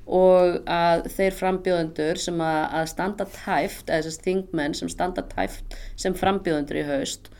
og 0.06 0.60
að 0.70 1.08
þeir 1.16 1.34
frambjóðendur 1.40 2.20
sem 2.22 2.38
að, 2.40 2.60
að 2.78 2.90
standa 2.92 3.26
tæft, 3.34 3.88
eða 3.88 4.04
þessast 4.04 4.26
þingmenn 4.26 4.76
sem 4.78 4.90
standa 4.92 5.26
tæft 5.32 5.76
sem 5.98 6.14
frambjóðendur 6.14 6.82
í 6.82 6.86
haust 6.86 7.30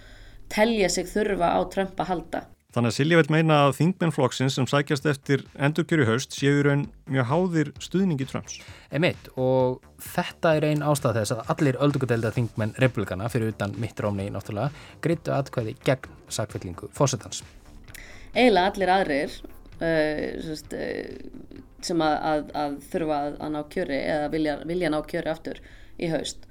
telja 0.52 0.90
sig 0.90 1.08
þurfa 1.11 1.54
á 1.58 1.61
Trump 1.70 1.99
að 2.00 2.11
halda. 2.11 2.42
Þannig 2.76 2.92
að 2.92 2.96
Silja 2.99 3.16
veit 3.16 3.30
meina 3.32 3.56
að 3.64 3.75
þingmennflokksins 3.78 4.56
sem 4.58 4.66
sækjast 4.68 5.06
eftir 5.08 5.46
endurkjöru 5.64 6.04
haust 6.11 6.35
séu 6.37 6.58
raun 6.66 6.82
mjög 7.08 7.28
háðir 7.30 7.70
stuðningi 7.80 8.26
Trumps. 8.28 8.58
Emitt 8.92 9.30
og 9.40 9.78
þetta 10.04 10.52
er 10.58 10.66
einn 10.68 10.85
ástæð 10.85 11.23
þess 11.23 11.35
að 11.38 11.54
allir 11.54 11.78
öldungadelda 11.87 12.35
þingmenn 12.37 12.75
republikana 12.82 13.30
fyrir 13.32 13.54
utan 13.54 13.73
mitt 13.80 13.96
rámni 13.96 14.28
náttúrulega 14.35 15.00
greitu 15.06 15.32
aðkvæði 15.32 15.73
gegn 15.88 16.20
sakfellingu 16.28 16.90
fósettans. 16.92 17.40
Eila 18.37 18.66
allir 18.68 18.92
aðrir 18.92 19.38
uh, 19.40 20.44
sest, 20.44 20.76
uh, 20.76 21.64
sem 21.87 22.02
að, 22.05 22.16
að, 22.33 22.52
að 22.64 22.76
þurfa 22.90 23.23
að 23.33 23.55
ná 23.55 23.61
kjöri 23.73 24.02
eða 24.02 24.28
vilja, 24.35 24.59
vilja 24.69 24.93
ná 24.93 25.00
kjöri 25.09 25.33
aftur 25.33 25.62
í 25.97 26.11
haust 26.12 26.47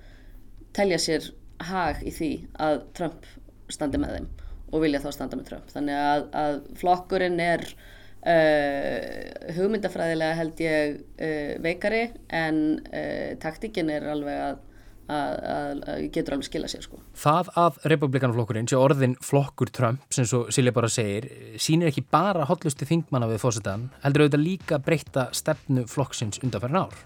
telja 0.76 1.00
sér 1.02 1.28
hag 1.66 2.02
í 2.04 2.12
því 2.14 2.32
að 2.62 2.82
Trump 2.98 3.28
standi 3.72 4.00
með 4.02 4.18
þeim 4.18 4.32
og 4.76 4.82
vilja 4.84 5.02
þá 5.04 5.10
standa 5.14 5.38
með 5.40 5.50
Trump. 5.50 5.68
Þannig 5.72 6.00
að, 6.02 6.24
að 6.36 6.56
flokkurinn 6.82 7.38
er 7.44 7.64
uh, 7.72 9.52
hugmyndafræðilega 9.56 10.40
held 10.42 10.64
ég 10.66 10.98
uh, 10.98 11.54
veikari 11.64 12.04
en 12.34 12.62
uh, 12.90 13.36
taktikinn 13.42 13.94
er 13.94 14.08
alveg 14.12 14.42
að 14.50 14.64
að 15.12 15.82
getur 16.14 16.36
alveg 16.36 16.50
skila 16.50 16.70
sér 16.72 16.86
sko. 16.86 17.02
Það 17.20 17.52
að 17.62 17.82
republikanflokkurinn 17.94 18.70
sé 18.70 18.80
orðin 18.80 19.18
flokkur 19.24 19.74
Trump 19.74 20.06
sem 20.14 20.28
svo 20.30 20.46
Silja 20.54 20.74
bara 20.76 20.90
segir 20.92 21.28
sínir 21.62 21.92
ekki 21.92 22.06
bara 22.12 22.48
hotlusti 22.50 22.88
þingmanna 22.90 23.30
við 23.32 23.44
fósettan 23.44 23.90
heldur 24.06 24.26
auðvitað 24.26 24.48
líka 24.48 24.82
breyta 24.82 25.28
stefnu 25.36 25.86
flokksins 25.90 26.42
undanferðin 26.44 26.86
ár 26.86 27.04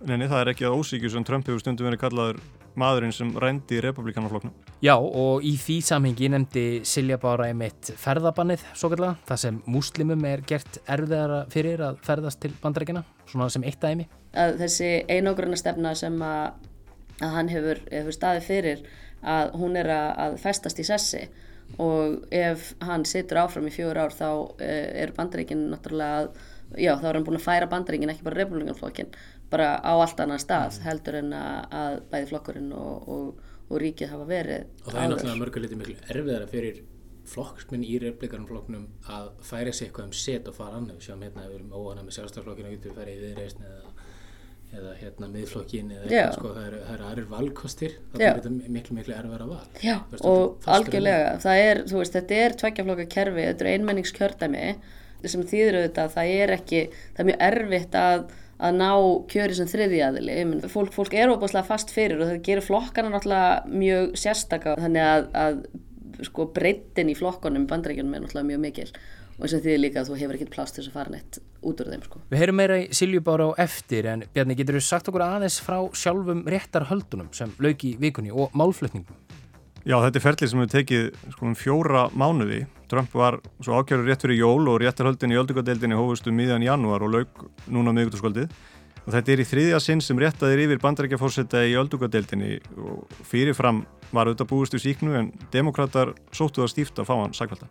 Neini, 0.00 0.30
það 0.30 0.40
er 0.40 0.48
ekki 0.54 0.64
að 0.64 0.78
ósíkju 0.80 1.10
sem 1.12 1.24
Trump 1.28 1.44
hefur 1.44 1.60
stundum 1.60 1.84
verið 1.90 2.00
kallaður 2.00 2.38
maðurinn 2.80 3.12
sem 3.12 3.32
rændi 3.36 3.76
í 3.76 3.82
republikanaflokknum. 3.84 4.54
Já, 4.80 4.94
og 4.96 5.44
í 5.44 5.52
því 5.60 5.76
samhengi 5.84 6.30
nefndi 6.32 6.64
Silja 6.88 7.18
bara 7.20 7.50
einmitt 7.50 7.90
ferðabannið, 8.00 8.64
svo 8.72 8.88
kallega, 8.94 9.18
það 9.28 9.42
sem 9.42 9.60
múslimum 9.68 10.24
er 10.30 10.44
gert 10.48 10.80
erfiðara 10.86 11.42
fyrir 11.52 11.84
að 11.84 12.00
ferðast 12.06 12.40
til 12.40 12.54
bandarækina, 12.62 13.04
svona 13.28 13.50
sem 13.52 13.66
eitt 13.68 13.84
aðeimi. 13.84 14.08
Að 14.40 14.56
þessi 14.62 14.90
einogrunna 15.10 15.60
stefna 15.60 15.92
sem 15.98 16.16
að 16.24 16.69
að 17.20 17.36
hann 17.36 17.52
hefur, 17.52 17.80
hefur 17.92 18.16
staðið 18.16 18.48
fyrir 18.48 18.84
að 19.20 19.54
hún 19.60 19.76
er 19.80 19.90
að, 19.92 20.10
að 20.24 20.36
festast 20.44 20.80
í 20.80 20.86
sessi. 20.88 21.24
Og 21.78 22.24
ef 22.34 22.72
hann 22.82 23.04
situr 23.06 23.44
áfram 23.44 23.68
í 23.68 23.74
fjóður 23.74 24.02
ár 24.02 24.14
þá 24.16 24.28
uh, 24.30 24.54
er 24.58 25.12
bandaríkinn 25.14 25.68
náttúrulega 25.70 26.24
að, 26.24 26.40
já 26.80 26.94
þá 26.98 27.06
er 27.10 27.18
hann 27.18 27.26
búin 27.28 27.38
að 27.38 27.46
færa 27.46 27.68
bandaríkinn 27.70 28.10
ekki 28.14 28.26
bara 28.26 28.40
republikanflokkin, 28.40 29.12
bara 29.52 29.74
á 29.78 29.92
allt 29.94 30.22
annan 30.22 30.42
stað 30.42 30.80
heldur 30.86 31.20
en 31.20 31.34
að, 31.36 31.60
að 31.82 31.98
bæði 32.10 32.30
flokkurinn 32.32 32.72
og, 32.74 33.08
og, 33.10 33.52
og 33.70 33.82
ríkið 33.82 34.14
hafa 34.14 34.26
verið 34.26 34.66
og 34.84 34.90
það 34.90 35.02
er 35.02 35.12
náttúrulega 35.12 35.40
mörguleiti 35.44 35.78
miklu 35.78 35.96
erfiðara 36.10 36.50
fyrir 36.50 36.82
flokksminn 37.30 37.84
í 37.86 37.98
republikanflokknum 38.02 38.86
að 39.14 39.30
færa 39.46 39.72
sig 39.74 39.88
eitthvað 39.88 40.08
um 40.08 40.14
set 40.16 40.48
og 40.50 40.56
fara 40.56 40.78
annað, 40.78 40.98
við 40.98 41.08
sjáum 41.08 41.24
hérna 41.26 41.46
við 41.46 41.58
erum 41.58 41.74
óhana 41.76 42.04
með 42.06 42.16
sjálfstaflokkinu 42.18 42.70
og 42.70 42.76
getum 42.76 42.90
við 42.90 43.00
færið 43.00 43.18
í 43.18 43.26
viðreysn 43.26 43.66
eða 43.68 43.89
eða 44.70 44.92
hérna 45.00 45.28
miðflokkin 45.32 45.90
eða 45.94 46.04
eitthvað 46.06 46.36
sko, 46.36 46.52
það 46.56 46.66
eru 46.68 46.80
er 46.94 47.04
aðrir 47.08 47.28
valkostir 47.30 47.96
það 48.12 48.24
er 48.26 48.38
þetta 48.38 48.72
miklu 48.76 48.96
miklu 48.98 49.16
erfara 49.16 49.48
val. 49.50 49.62
Já, 49.82 49.96
og 50.20 50.68
algjörlega, 50.76 51.32
það 51.42 51.62
er 51.64 51.82
þú 51.90 52.02
veist, 52.02 52.18
þetta 52.18 52.38
er 52.44 52.56
tveggjaflokka 52.62 53.08
kerfi, 53.16 53.46
þetta 53.48 53.66
er 53.66 53.72
einmenningskjördæmi 53.72 54.66
sem 55.30 55.42
þýður 55.50 55.80
auðvitað 55.80 56.14
það 56.14 56.36
er 56.36 56.54
ekki, 56.54 56.84
það 57.16 57.24
er 57.24 57.30
mjög 57.30 57.42
erfitt 57.50 57.98
að 58.00 58.30
að 58.60 58.76
ná 58.76 58.90
kjöri 59.32 59.56
sem 59.56 59.68
þriði 59.70 60.00
aðili. 60.04 60.34
Fólk, 60.68 60.92
fólk 60.92 61.14
er 61.16 61.30
óbúslega 61.32 61.64
fast 61.64 61.92
fyrir 61.94 62.20
og 62.20 62.28
það 62.28 62.42
gerir 62.44 62.66
flokkana 62.66 63.12
náttúrulega 63.14 63.62
mjög 63.72 64.10
sérstaka 64.20 64.74
þannig 64.80 65.06
að, 65.06 65.28
að 65.40 66.26
sko 66.28 66.50
breytin 66.52 67.12
í 67.12 67.16
flokkonum 67.16 67.64
bandrækjunum 67.70 68.16
er 68.16 68.24
náttúrulega 68.24 68.50
mjög 68.50 68.62
mikil 68.66 68.90
og 68.90 69.46
þess 69.46 69.56
að 69.56 69.66
því 69.66 69.76
líka 69.80 70.02
að 70.02 70.10
þú 70.10 70.18
hefur 70.20 70.36
ekkert 70.36 70.52
plást 70.56 70.76
til 70.76 70.84
þess 70.84 70.92
að 70.92 70.98
fara 70.98 71.14
neitt 71.14 71.40
út 71.62 71.80
úr 71.82 71.90
þeim 71.92 72.04
sko. 72.06 72.20
Við 72.30 72.42
heyrum 72.42 72.58
meira 72.60 72.78
í 72.80 72.86
Siljubára 72.96 73.50
á 73.50 73.50
eftir 73.66 74.08
en 74.10 74.24
Bjarni 74.34 74.56
getur 74.58 74.78
þú 74.78 74.84
sagt 74.86 75.10
okkur 75.10 75.26
aðeins 75.26 75.60
frá 75.64 75.78
sjálfum 75.96 76.44
réttarhöldunum 76.48 77.30
sem 77.36 77.52
lög 77.62 77.84
í 77.86 77.96
vikunni 78.00 78.32
og 78.32 78.54
málflutningum? 78.56 79.18
Já, 79.80 79.96
þetta 79.96 80.18
er 80.18 80.24
ferlið 80.24 80.50
sem 80.52 80.60
við 80.60 80.72
tekið 80.74 81.06
sko 81.32 81.46
um 81.48 81.54
fjóra 81.56 82.02
mánuði. 82.12 82.64
Trump 82.90 83.14
var 83.16 83.38
svo 83.62 83.78
ákjörður 83.80 84.10
rétt 84.10 84.24
fyrir 84.26 84.42
jól 84.42 84.68
og 84.68 84.80
réttarhöldin 84.82 85.32
í 85.32 85.38
öldungadeildinni 85.40 85.96
hófustu 85.96 86.34
miðan 86.36 86.66
januar 86.66 87.06
og 87.06 87.14
lög 87.14 87.46
núna 87.70 87.94
miðugtaskvöldið. 87.96 88.52
Og 89.06 89.14
þetta 89.14 89.32
er 89.32 89.40
í 89.40 89.46
þriðja 89.48 89.78
sinn 89.80 90.02
sem 90.04 90.20
réttaðir 90.20 90.66
yfir 90.66 90.82
bandarækjafórsetta 90.82 91.62
í 91.64 91.78
öldungadeildinni 91.80 92.58
og 92.76 93.16
fyrirfram 93.30 93.86
var 94.10 94.28
auðvitað 94.28 94.50
búist 94.52 94.76
í 94.76 94.82
síknu 94.82 95.16
en 95.16 95.32
demokrater 95.54 96.12
sóttu 96.28 96.60
það 96.60 96.74
stíft 96.74 97.00
að 97.00 97.08
fá 97.08 97.14
hann 97.16 97.36
sagvalda. 97.36 97.70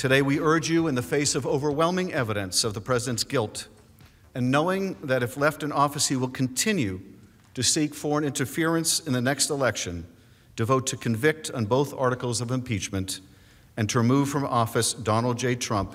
Today, 0.00 0.22
we 0.22 0.40
urge 0.40 0.70
you, 0.70 0.88
in 0.88 0.94
the 0.94 1.02
face 1.02 1.34
of 1.34 1.46
overwhelming 1.46 2.14
evidence 2.14 2.64
of 2.64 2.72
the 2.72 2.80
president's 2.80 3.22
guilt, 3.22 3.68
and 4.34 4.50
knowing 4.50 4.96
that 5.02 5.22
if 5.22 5.36
left 5.36 5.62
in 5.62 5.72
office, 5.72 6.08
he 6.08 6.16
will 6.16 6.30
continue 6.30 7.02
to 7.52 7.62
seek 7.62 7.94
foreign 7.94 8.24
interference 8.24 9.00
in 9.00 9.12
the 9.12 9.20
next 9.20 9.50
election, 9.50 10.06
to 10.56 10.64
vote 10.64 10.86
to 10.86 10.96
convict 10.96 11.50
on 11.50 11.66
both 11.66 11.92
articles 11.92 12.40
of 12.40 12.50
impeachment 12.50 13.20
and 13.76 13.90
to 13.90 13.98
remove 13.98 14.30
from 14.30 14.46
office 14.46 14.94
Donald 14.94 15.36
J. 15.36 15.54
Trump, 15.54 15.94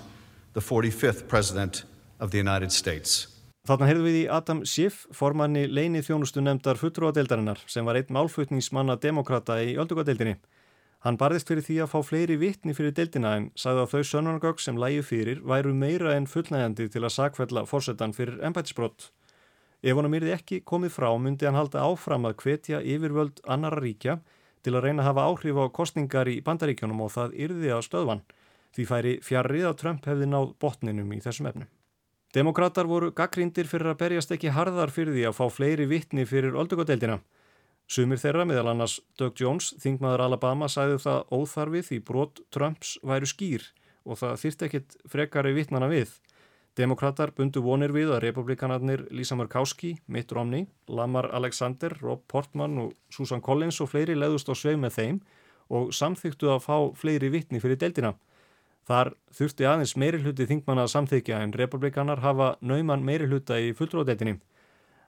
the 0.53 0.62
45th 0.62 1.27
President 1.27 1.83
of 2.19 2.29
the 2.29 2.38
United 2.38 2.71
States. 2.71 3.25
Þarna 3.65 3.89
heyrðum 3.89 4.05
við 4.05 4.19
í 4.19 4.29
Adam 4.29 4.62
Schiff, 4.69 5.07
formanni 5.17 5.65
leini 5.65 6.05
þjónustu 6.05 6.45
nefndar 6.45 6.77
fulltrúadeildarinnar 6.77 7.57
sem 7.65 7.81
var 7.81 7.97
einn 7.97 8.13
málflutningsmanna 8.13 9.01
demokrata 9.01 9.57
í 9.65 9.74
öldungadeildinni. 9.81 10.38
Hann 11.05 11.19
barðist 11.21 11.51
fyrir 11.51 11.62
því 11.62 11.75
að 11.83 11.89
fá 11.91 12.00
fleiri 12.01 12.35
vittni 12.41 12.74
fyrir 12.74 12.93
deildina 12.97 13.35
en 13.38 13.43
sagði 13.62 13.81
að 13.83 13.91
þau 13.91 14.07
sönnunargögg 14.09 14.62
sem 14.63 14.79
lægi 14.81 15.03
fyrir 15.05 15.43
væru 15.45 15.74
meira 15.77 16.15
en 16.17 16.25
fullnægandi 16.25 16.88
til 16.89 17.03
að 17.03 17.13
sakfella 17.13 17.62
fórsetan 17.69 18.15
fyrir 18.17 18.39
ennbætisbrott. 18.47 19.12
Ef 19.85 20.00
honum 20.00 20.15
yrði 20.17 20.33
ekki 20.33 20.63
komið 20.65 20.95
frá 20.95 21.12
myndi 21.21 21.45
hann 21.45 21.59
halda 21.59 21.83
áfram 21.85 22.25
að 22.25 22.39
hvetja 22.41 22.79
yfirvöld 22.81 23.43
annara 23.45 23.83
ríkja 23.83 24.17
til 24.65 24.74
að 24.74 24.88
reyna 24.88 25.05
að 25.05 25.12
hafa 25.12 25.27
áhrif 25.29 25.62
á 25.62 25.65
kostningar 25.77 26.31
í 26.31 26.39
bandaríkjónum 26.41 27.05
og 27.05 27.13
það 27.13 27.38
yrði 27.45 27.74
að 27.75 27.85
stöðvan. 27.85 28.25
Því 28.74 28.89
færi 28.89 29.13
fjarrið 29.21 29.69
að 29.69 29.79
Trump 29.83 30.09
hefði 30.09 30.31
náð 30.31 30.55
botninum 30.57 31.13
í 31.13 31.21
þessum 31.21 31.51
efnum. 31.51 31.69
Demokrater 32.33 32.89
voru 32.89 33.13
gaggrindir 33.13 33.69
fyrir 33.69 33.93
að 33.93 34.01
berjast 34.01 34.33
ekki 34.33 34.57
harðar 34.57 34.89
fyrir 34.89 35.13
því 35.13 35.29
að 35.29 35.38
fá 35.38 35.45
fleiri 35.53 35.85
vittni 35.85 36.25
fyrir 36.25 36.57
öldugadeildina. 36.57 37.21
Sumir 37.86 38.18
þeirra, 38.18 38.48
meðal 38.50 38.72
annars 38.72 38.98
Doug 39.20 39.36
Jones, 39.38 39.74
þingmaður 39.82 40.24
Alabama, 40.25 40.70
sæði 40.72 40.98
það 41.04 41.34
óþarfið 41.38 41.89
því 41.89 42.00
brot 42.08 42.39
Trumps 42.54 42.96
væru 43.06 43.30
skýr 43.30 43.68
og 44.06 44.18
það 44.22 44.39
þýrst 44.42 44.63
ekkit 44.65 44.96
frekari 45.10 45.54
vittnana 45.54 45.89
við. 45.89 46.15
Demokrater 46.75 47.32
bundu 47.32 47.62
vonir 47.63 47.94
við 47.96 48.10
að 48.12 48.25
republikanarnir 48.25 49.06
Lisa 49.15 49.38
Murkowski, 49.38 49.94
Mitt 50.12 50.34
Romney, 50.36 50.65
Lamar 50.92 51.30
Alexander, 51.32 51.94
Rob 52.01 52.25
Portman 52.27 52.82
og 52.82 52.96
Susan 53.10 53.42
Collins 53.42 53.80
og 53.80 53.94
fleiri 53.94 54.18
leðust 54.18 54.50
á 54.51 54.54
sveig 54.58 54.82
með 54.82 54.98
þeim 54.98 55.22
og 55.72 55.94
samþyktu 55.96 56.50
að 56.51 56.65
fá 56.65 56.75
fleiri 56.98 57.30
vittni 57.32 57.62
fyrir 57.63 57.80
deildina. 57.80 58.15
Þar 58.86 59.13
þurfti 59.34 59.65
aðeins 59.65 59.96
meiri 59.98 60.20
hluti 60.22 60.46
þingmanna 60.50 60.84
að 60.86 60.92
samþykja 60.98 61.39
en 61.46 61.56
republikanar 61.58 62.22
hafa 62.25 62.51
nauman 62.62 63.06
meiri 63.06 63.30
hluta 63.30 63.58
í 63.62 63.72
fullróðdeildinni. 63.77 64.36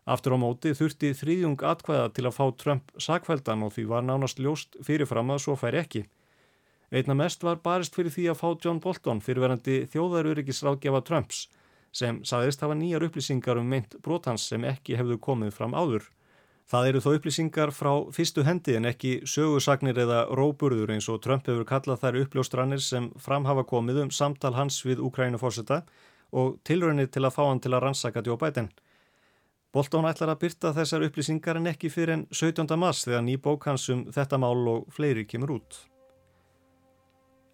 Aftur 0.08 0.36
á 0.36 0.38
móti 0.40 0.72
þurfti 0.72 1.12
þrýðjung 1.20 1.64
atkvæða 1.68 2.12
til 2.16 2.24
að 2.30 2.36
fá 2.38 2.46
Trump 2.56 2.92
sakveldan 2.96 3.66
og 3.68 3.74
því 3.76 3.84
var 3.92 4.06
nánast 4.08 4.40
ljóst 4.40 4.78
fyrirfram 4.88 5.34
að 5.36 5.42
svo 5.44 5.56
færi 5.60 5.82
ekki. 5.82 6.04
Einna 6.96 7.18
mest 7.20 7.44
var 7.44 7.60
barist 7.60 7.98
fyrir 7.98 8.14
því 8.16 8.30
að 8.32 8.40
fá 8.40 8.48
John 8.64 8.80
Bolton 8.80 9.20
fyrirverandi 9.20 9.82
þjóðarurikisráðgefa 9.92 11.04
Trumps 11.04 11.48
sem 11.92 12.22
saðist 12.24 12.64
hafa 12.64 12.78
nýjar 12.80 13.04
upplýsingar 13.08 13.60
um 13.60 13.68
meint 13.68 13.98
brotans 14.04 14.48
sem 14.48 14.64
ekki 14.70 14.96
hefðu 14.96 15.20
komið 15.28 15.52
fram 15.58 15.76
áður. 15.76 16.08
Það 16.68 16.88
eru 16.88 17.04
þó 17.04 17.10
upplýsingar 17.18 17.72
frá 17.76 17.92
fyrstu 18.16 18.44
hendi 18.48 18.76
en 18.80 18.88
ekki 18.88 19.14
sögursagnir 19.28 20.00
eða 20.04 20.26
róburður 20.36 20.92
eins 20.96 21.08
og 21.12 21.22
Trump 21.24 21.48
hefur 21.48 21.68
kallað 21.68 22.02
þær 22.04 22.22
uppljóstrannir 22.24 22.84
sem 22.84 23.12
fram 23.20 23.48
hafa 23.48 23.68
komið 23.68 24.02
um 24.06 24.12
samtal 24.12 24.56
hans 24.56 24.80
við 24.88 25.04
Ukrænufórseta 25.04 25.84
og 26.32 26.60
tilraunir 26.68 27.08
til 27.12 27.24
að 27.24 27.36
fá 27.36 27.46
hann 27.48 27.64
til 27.64 27.72
að 27.76 27.88
rannsaka 27.88 28.24
Joe 28.24 28.40
Bolton 29.76 30.08
ætlar 30.08 30.32
að 30.32 30.42
byrta 30.46 30.72
þessar 30.78 31.04
upplýsingar 31.10 31.58
en 31.60 31.68
ekki 31.74 31.90
fyrir 31.92 32.14
en 32.14 32.26
17. 32.32 32.72
mars 32.80 33.04
þegar 33.04 33.24
ný 33.26 33.36
bók 33.36 33.68
hans 33.68 33.90
um 33.92 34.06
þetta 34.16 34.40
mál 34.40 34.70
og 34.72 34.86
fleiri 34.96 35.26
kemur 35.28 35.58
út. 35.58 35.82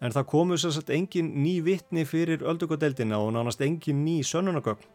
En 0.04 0.14
það 0.14 0.28
komu 0.30 0.58
sérstætt 0.60 0.92
engin 0.94 1.32
ný 1.42 1.56
vittni 1.66 2.04
fyrir 2.06 2.44
öldungadeildina 2.46 3.18
og 3.18 3.32
nánast 3.34 3.64
engin 3.66 4.04
ný 4.06 4.20
sönnunagögn. 4.22 4.86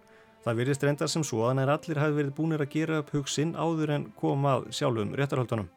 Það 0.45 0.61
virðist 0.61 0.85
reyndar 0.85 1.11
sem 1.11 1.25
svo 1.27 1.43
að 1.49 1.57
nær 1.59 1.73
allir 1.73 1.99
hafi 1.99 2.15
verið 2.15 2.35
búinir 2.37 2.63
að 2.63 2.71
gera 2.77 3.01
upp 3.03 3.11
hugsin 3.11 3.51
áður 3.59 3.91
en 3.97 4.07
komað 4.15 4.69
sjálfum 4.77 5.11
réttarhaldunum. 5.19 5.67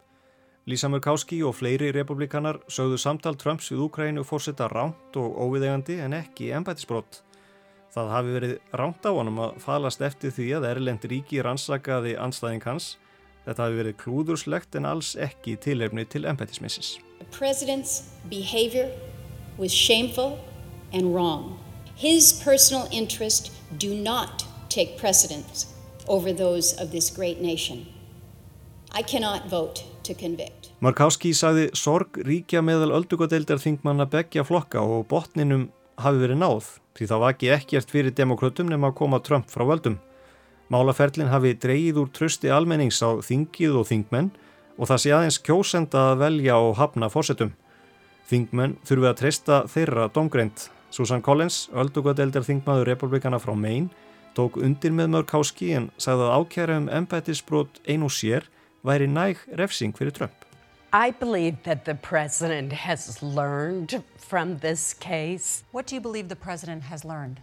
Lísa 0.70 0.86
Murkowski 0.86 1.40
og 1.42 1.56
fleiri 1.58 1.90
republikanar 1.90 2.60
sögðu 2.70 3.00
samtal 3.02 3.34
Trumps 3.34 3.72
við 3.72 3.82
Úkrænu 3.88 4.22
fórsetta 4.22 4.68
ránt 4.70 5.18
og 5.18 5.34
óviðegandi 5.42 5.98
en 6.04 6.14
ekki 6.20 6.52
ennbætisbrott. 6.54 7.24
Það 7.92 8.06
hafi 8.08 8.30
verið 8.32 8.52
ránt 8.80 9.04
á 9.04 9.12
honum 9.12 9.40
að 9.44 9.56
falast 9.60 10.00
eftir 10.00 10.32
því 10.32 10.46
að 10.56 10.66
Erlend 10.70 11.02
ríki 11.10 11.42
rannsakaði 11.44 12.14
anstæðing 12.16 12.64
hans. 12.64 12.86
Þetta 13.44 13.66
hafi 13.66 13.76
verið 13.82 13.96
klúðurslegt 14.00 14.78
en 14.78 14.86
alls 14.88 15.10
ekki 15.20 15.58
tilefni 15.60 16.06
til 16.08 16.24
ennbætismissis. 16.24 16.94
The 17.20 17.28
president's 17.36 18.08
behavior 18.30 18.88
was 19.58 19.74
shameful 19.76 20.38
and 20.94 21.12
wrong. 21.12 21.58
His 21.94 22.32
personal 22.32 22.88
interest 22.90 23.52
do 23.76 23.92
not 23.94 24.46
take 24.70 24.96
precedence 24.96 25.66
over 26.08 26.32
those 26.32 26.72
of 26.80 26.90
this 26.92 27.10
great 27.10 27.42
nation. 27.42 27.84
I 28.94 29.02
cannot 29.02 29.50
vote 29.50 29.84
to 30.04 30.14
convict. 30.14 30.72
Murkowski 30.80 31.34
sagði 31.36 31.68
sorg 31.76 32.16
ríkja 32.24 32.64
meðal 32.64 32.96
öldugadeildar 32.96 33.60
þingmanna 33.60 34.08
begja 34.08 34.44
flokka 34.48 34.80
og 34.80 35.10
botninum 35.12 35.68
hafi 36.00 36.24
verið 36.24 36.40
náð 36.40 36.78
því 36.96 37.08
var 37.12 37.34
ekki 37.34 37.52
ekkert 37.54 37.90
fyrir 37.90 38.14
demokrautum 38.16 38.68
nema 38.70 38.90
að 38.90 38.98
koma 39.00 39.20
Trump 39.24 39.50
frá 39.50 39.64
völdum. 39.68 39.98
Málaferlin 40.72 41.32
hafi 41.32 41.54
dreyið 41.60 41.98
úr 42.00 42.12
trösti 42.16 42.48
almennings 42.52 43.02
á 43.04 43.20
þingið 43.20 43.80
og 43.80 43.88
þingmenn 43.90 44.30
og 44.78 44.88
það 44.88 45.02
sé 45.02 45.10
aðeins 45.12 45.40
kjósenda 45.44 46.04
að 46.12 46.22
velja 46.22 46.56
og 46.56 46.78
hafna 46.78 47.10
fórsetum. 47.12 47.52
Þingmenn 48.30 48.78
þurfi 48.88 49.10
að 49.10 49.18
treysta 49.20 49.58
þeirra 49.68 50.08
domgreint. 50.14 50.68
Susan 50.92 51.24
Collins, 51.24 51.66
öldugadeildar 51.72 52.44
þingmaður 52.44 52.90
republikana 52.92 53.40
frá 53.40 53.54
Maine, 53.56 53.90
tók 54.36 54.58
undir 54.60 54.92
með 54.96 55.12
Murkowski 55.16 55.72
en 55.76 55.90
sagði 56.00 56.28
að 56.28 56.36
ákjæra 56.40 56.78
um 56.80 56.88
embætisbrot 57.00 57.82
einu 57.88 58.08
sér 58.12 58.48
væri 58.84 59.08
næg 59.08 59.44
refsing 59.56 59.96
fyrir 59.96 60.16
Trump. 60.16 60.41
I 60.94 61.10
believe 61.10 61.62
that 61.62 61.86
the 61.86 61.94
president 61.94 62.70
has 62.70 63.22
learned 63.22 64.04
from 64.18 64.58
this 64.58 64.92
case. 64.92 65.64
What 65.70 65.86
do 65.86 65.94
you 65.94 66.02
believe 66.02 66.28
the 66.28 66.36
president 66.36 66.82
has 66.82 67.02
learned? 67.02 67.40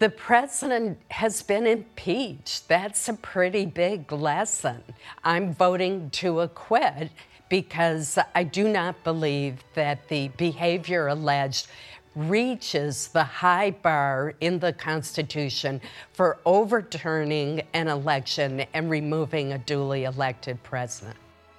The 0.00 0.10
president 0.10 0.98
has 1.12 1.40
been 1.40 1.64
impeached. 1.64 2.66
That's 2.66 3.08
a 3.08 3.14
pretty 3.14 3.66
big 3.66 4.10
lesson. 4.10 4.82
I'm 5.22 5.54
voting 5.54 6.10
to 6.10 6.40
acquit 6.40 7.12
because 7.48 8.18
I 8.34 8.42
do 8.42 8.66
not 8.68 9.04
believe 9.04 9.62
that 9.74 10.08
the 10.08 10.28
behavior 10.36 11.06
alleged 11.06 11.68
reaches 12.16 13.08
the 13.08 13.22
high 13.22 13.70
bar 13.70 14.34
in 14.40 14.58
the 14.58 14.72
Constitution 14.72 15.80
for 16.12 16.38
overturning 16.44 17.62
an 17.74 17.86
election 17.86 18.64
and 18.74 18.90
removing 18.90 19.52
a 19.52 19.58
duly 19.58 20.02
elected 20.02 20.60
president. 20.64 21.16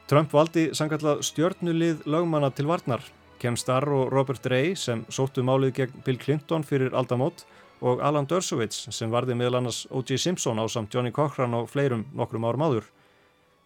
Trump 0.10 0.32
valdi 0.34 0.72
sangallað 0.74 1.20
stjörnulið 1.28 2.00
lögmanna 2.10 2.48
til 2.58 2.66
varnar. 2.66 3.04
Ken 3.38 3.54
Starr 3.54 3.86
og 3.94 4.08
Robert 4.10 4.48
Ray 4.50 4.72
sem 4.74 5.04
sóttu 5.14 5.44
málið 5.46 5.74
gegn 5.76 6.00
Bill 6.06 6.18
Clinton 6.18 6.64
fyrir 6.66 6.96
aldamót 6.98 7.44
og 7.86 8.02
Alan 8.02 8.26
Dershowitz 8.26 8.88
sem 8.90 9.12
varði 9.14 9.36
meðal 9.38 9.60
annars 9.60 9.84
O.J. 9.94 10.18
Simpson 10.18 10.58
á 10.58 10.66
samt 10.66 10.96
Johnny 10.96 11.12
Cochran 11.14 11.54
og 11.54 11.70
fleirum 11.70 12.08
nokkrum 12.18 12.48
árum 12.50 12.64
áður. 12.66 12.88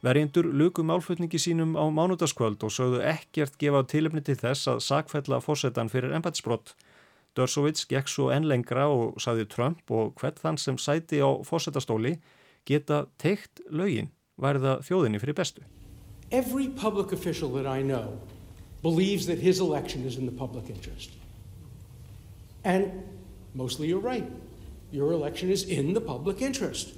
Verjendur 0.04 0.50
luku 0.52 0.84
málflutningi 0.84 1.40
sínum 1.40 1.78
á 1.80 1.88
mánudaskvöld 1.88 2.66
og 2.68 2.74
sögðu 2.76 3.00
ekkert 3.08 3.56
gefa 3.62 3.86
tilefni 3.88 4.20
til 4.28 4.36
þess 4.36 4.68
að 4.68 4.82
sakfella 4.84 5.40
fórsetan 5.40 5.92
fyrir 5.94 6.12
embætsbrott. 6.18 6.74
Dershowitz 7.40 7.88
gekk 7.88 8.12
svo 8.12 8.34
enn 8.36 8.50
lengra 8.52 8.90
og 8.92 9.16
sagði 9.24 9.48
Trump 9.48 9.96
og 9.96 10.12
hvert 10.20 10.44
þann 10.44 10.60
sem 10.60 10.76
sæti 10.76 11.24
á 11.24 11.32
fórsetastóli 11.48 12.18
geta 12.68 13.06
teikt 13.16 13.64
lögin 13.72 14.12
værið 14.36 14.68
það 14.68 14.86
þjóðinni 14.90 15.24
fyrir 15.24 15.40
bestu. 15.40 15.64
Every 16.34 16.68
public 16.68 17.12
official 17.12 17.50
that 17.54 17.68
I 17.68 17.84
know 17.84 18.20
believes 18.82 19.28
that 19.28 19.38
his 19.38 19.60
election 19.60 20.04
is 20.04 20.18
in 20.18 20.26
the 20.26 20.32
public 20.32 20.68
interest. 20.68 21.12
And 22.64 23.04
mostly 23.54 23.88
you're 23.88 24.00
right. 24.00 24.30
Your 24.92 25.12
election 25.12 25.52
is 25.52 25.64
in 25.64 25.94
the 25.94 26.02
public 26.02 26.42
interest. 26.42 26.96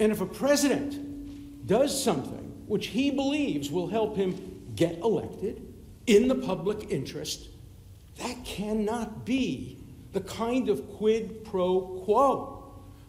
And 0.00 0.10
if 0.10 0.22
a 0.22 0.26
president 0.26 1.66
does 1.66 2.02
something 2.02 2.64
which 2.66 2.86
he 2.86 3.10
believes 3.10 3.70
will 3.70 3.86
help 3.86 4.16
him 4.16 4.62
get 4.74 4.98
elected 5.00 5.60
in 6.06 6.26
the 6.26 6.34
public 6.34 6.90
interest, 6.90 7.48
that 8.16 8.44
cannot 8.46 9.26
be 9.26 9.76
the 10.14 10.22
kind 10.22 10.70
of 10.70 10.90
quid 10.96 11.44
pro 11.44 11.80
quo 12.04 12.64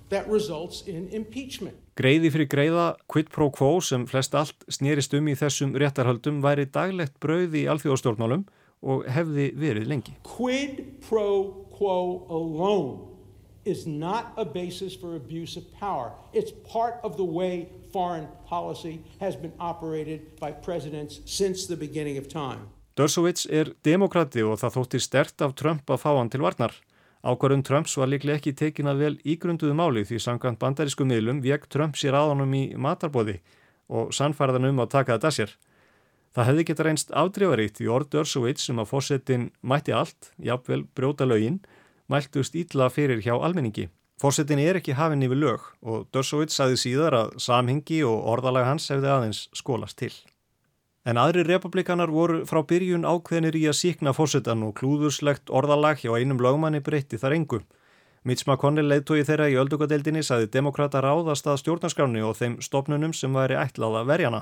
that 0.09 0.27
results 0.27 0.81
in 0.81 1.07
impeachment. 1.09 1.77
Greiði 1.95 2.27
fyrir 2.33 2.47
greiða 2.51 2.85
quid 3.07 3.29
pro 3.31 3.47
quo 3.55 3.79
sem 3.79 4.03
flest 4.09 4.33
allt 4.35 4.65
snýrist 4.67 5.13
um 5.15 5.29
í 5.31 5.35
þessum 5.39 5.77
réttarhöldum 5.79 6.41
væri 6.43 6.65
daglegt 6.67 7.15
brauð 7.23 7.55
í 7.55 7.61
alþjóðastjórnmálum 7.71 8.43
og 8.83 9.05
hefði 9.07 9.45
verið 9.55 9.87
lengi. 9.87 10.15
Quid 10.27 10.81
pro 11.07 11.27
quo 11.71 12.27
alone 12.27 13.15
is 13.63 13.85
not 13.87 14.33
a 14.37 14.43
basis 14.43 14.93
for 14.93 15.15
abuse 15.15 15.55
of 15.55 15.63
power. 15.79 16.11
It's 16.33 16.51
part 16.67 16.99
of 17.03 17.15
the 17.15 17.23
way 17.23 17.69
foreign 17.93 18.27
policy 18.45 18.99
has 19.19 19.35
been 19.35 19.53
operated 19.59 20.35
by 20.39 20.51
presidents 20.51 21.21
since 21.25 21.65
the 21.67 21.77
beginning 21.77 22.17
of 22.17 22.27
time. 22.27 22.67
Dershowitz 22.95 23.47
er 23.51 23.73
demokrati 23.83 24.43
og 24.43 24.59
það 24.59 24.75
þótti 24.77 24.99
stert 25.03 25.41
af 25.43 25.55
Trump 25.59 25.89
að 25.91 26.03
fá 26.03 26.11
hann 26.15 26.29
til 26.31 26.43
varnar. 26.43 26.75
Ákvarðun 27.25 27.63
Trumps 27.65 27.95
var 27.97 28.09
líklega 28.11 28.37
ekki 28.37 28.51
tekin 28.53 28.85
að 28.85 28.99
vel 29.01 29.13
ígrunduðu 29.25 29.73
máli 29.73 30.03
því 30.05 30.19
samkvæmt 30.21 30.59
bandarísku 30.61 31.07
miðlum 31.09 31.39
vek 31.41 31.63
Trump 31.73 31.97
sér 31.97 32.13
aðanum 32.19 32.51
í 32.53 32.65
matarbóði 32.77 33.39
og 33.89 34.11
sannfærðan 34.13 34.69
um 34.69 34.83
að 34.83 34.91
taka 34.93 35.15
þetta 35.15 35.31
sér. 35.33 35.55
Það 36.37 36.47
hefði 36.51 36.65
geta 36.69 36.85
reynst 36.85 37.15
afdreifaríkt 37.17 37.81
í 37.81 37.89
orð 37.89 38.11
Dershowitz 38.13 38.67
sem 38.67 38.75
um 38.75 38.83
að 38.83 38.91
fórsetin 38.91 39.47
mætti 39.65 39.95
allt, 39.95 40.29
jafnvel 40.37 40.83
brjóta 40.93 41.25
lögin, 41.25 41.61
mæltust 42.11 42.57
ítla 42.59 42.91
fyrir 42.93 43.23
hjá 43.25 43.33
almenningi. 43.33 43.87
Fórsetin 44.21 44.61
er 44.61 44.77
ekki 44.77 44.93
hafinn 44.99 45.25
yfir 45.25 45.41
lög 45.41 45.65
og 45.81 46.05
Dershowitz 46.13 46.53
sagði 46.59 46.77
síðar 46.83 47.17
að 47.23 47.35
samhengi 47.41 48.03
og 48.05 48.29
orðalag 48.35 48.69
hans 48.69 48.91
hefði 48.93 49.13
aðeins 49.15 49.45
skólast 49.57 49.97
til. 49.97 50.13
En 51.05 51.19
aðri 51.21 51.43
republikanar 51.45 52.09
voru 52.09 52.39
frá 52.49 52.63
byrjun 52.65 53.03
ákveðinir 53.05 53.55
í 53.59 53.67
að 53.69 53.77
síkna 53.77 54.13
fórsetan 54.17 54.63
og 54.65 54.73
klúðurslegt 54.79 55.51
orðalag 55.53 55.99
hjá 56.01 56.15
einum 56.17 56.41
lögmanni 56.41 56.81
breytti 56.81 57.19
þar 57.21 57.35
engu. 57.37 57.59
Mitch 58.25 58.47
McConnell 58.47 58.89
leiðtói 58.89 59.21
þeirra 59.27 59.51
í 59.53 59.59
öldugadeildinni 59.61 60.23
saði 60.25 60.49
demokrata 60.55 61.03
ráðast 61.05 61.45
að 61.45 61.59
stjórnarskráni 61.61 62.25
og 62.25 62.33
þeim 62.39 62.57
stopnunum 62.65 63.13
sem 63.13 63.37
væri 63.37 63.59
ætlað 63.61 63.99
að 63.99 64.09
verjana. 64.09 64.41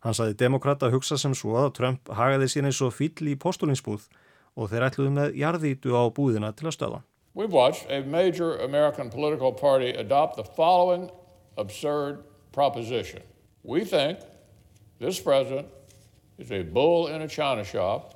Hann 0.00 0.16
saði 0.16 0.38
demokrata 0.40 0.88
hugsa 0.88 1.20
sem 1.20 1.36
svo 1.36 1.58
að 1.60 1.74
Trump 1.76 2.08
hagaði 2.08 2.48
sín 2.54 2.70
eins 2.70 2.80
og 2.80 2.96
fýll 2.96 3.28
í 3.28 3.36
postolinsbúð 3.36 4.08
og 4.56 4.72
þeir 4.72 4.88
ætluðu 4.88 5.12
með 5.12 5.36
jarðítu 5.44 5.92
á 5.92 6.08
búðina 6.08 6.54
til 6.56 6.70
að 6.70 6.76
stöða. 6.78 7.04
We've 7.36 7.52
watched 7.52 7.92
a 7.92 8.00
major 8.00 8.56
American 8.64 9.10
political 9.10 9.52
party 9.52 9.92
adopt 9.92 10.40
the 10.40 10.48
following 10.56 11.10
absurd 11.58 12.24
proposition. 12.52 13.20
We 13.62 13.84
think 13.84 14.24
this 14.98 15.20
president 15.20 15.68
is 16.38 16.50
a 16.52 16.62
bull 16.62 17.08
in 17.08 17.22
a 17.22 17.28
china 17.28 17.64
shop, 17.64 18.14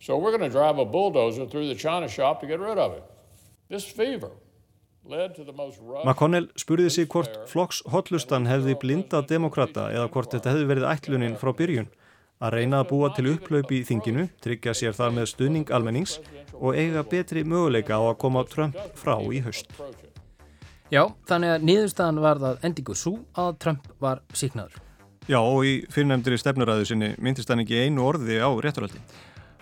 so 0.00 0.16
we're 0.16 0.36
going 0.36 0.50
to 0.50 0.58
drive 0.58 0.78
a 0.78 0.84
bulldozer 0.84 1.46
through 1.46 1.68
the 1.68 1.74
china 1.74 2.08
shop 2.08 2.40
to 2.40 2.46
get 2.46 2.58
rid 2.58 2.78
of 2.78 2.92
it. 2.92 3.04
This 3.68 3.84
fever 3.84 4.30
led 5.04 5.34
to 5.36 5.44
the 5.44 5.52
most 5.52 5.78
rough... 5.80 6.04
McConnell 6.04 6.48
spurði 6.56 6.90
sig 6.90 7.08
hvort 7.12 7.36
flokks 7.48 7.82
hotlustan 7.92 8.48
hefði 8.48 8.76
blindað 8.80 9.28
demokrata 9.30 9.88
eða 9.92 10.08
hvort 10.12 10.32
þetta 10.34 10.54
hefði 10.54 10.68
verið 10.72 10.88
ætlunin 10.90 11.38
frá 11.40 11.52
byrjun 11.56 11.90
að 12.40 12.54
reyna 12.56 12.80
að 12.80 12.88
búa 12.94 13.10
til 13.12 13.26
upplaup 13.34 13.72
í 13.76 13.82
þinginu, 13.84 14.26
tryggja 14.40 14.72
sér 14.76 14.96
þar 14.96 15.16
með 15.18 15.32
stuðning 15.34 15.72
almennings 15.76 16.16
og 16.56 16.72
eiga 16.72 17.04
betri 17.04 17.44
möguleika 17.44 18.00
á 18.00 18.02
að 18.08 18.20
koma 18.22 18.46
Trump 18.48 18.78
frá 18.96 19.18
í 19.28 19.42
haust. 19.44 19.68
Já, 20.90 21.04
þannig 21.28 21.52
að 21.54 21.66
niðurstaðan 21.68 22.22
var 22.24 22.40
það 22.40 22.64
endingu 22.66 22.96
svo 22.96 23.18
að 23.38 23.58
Trump 23.62 23.92
var 24.00 24.24
síknaður. 24.32 24.80
Já, 25.30 25.38
og 25.38 25.62
í 25.62 25.76
fyrirnefndri 25.94 26.34
stefnuræðu 26.40 26.88
sinni 26.88 27.08
myndist 27.22 27.50
hann 27.52 27.62
ekki 27.62 27.84
einu 27.84 28.02
orði 28.02 28.40
á 28.42 28.50
rétturhaldi. 28.50 28.98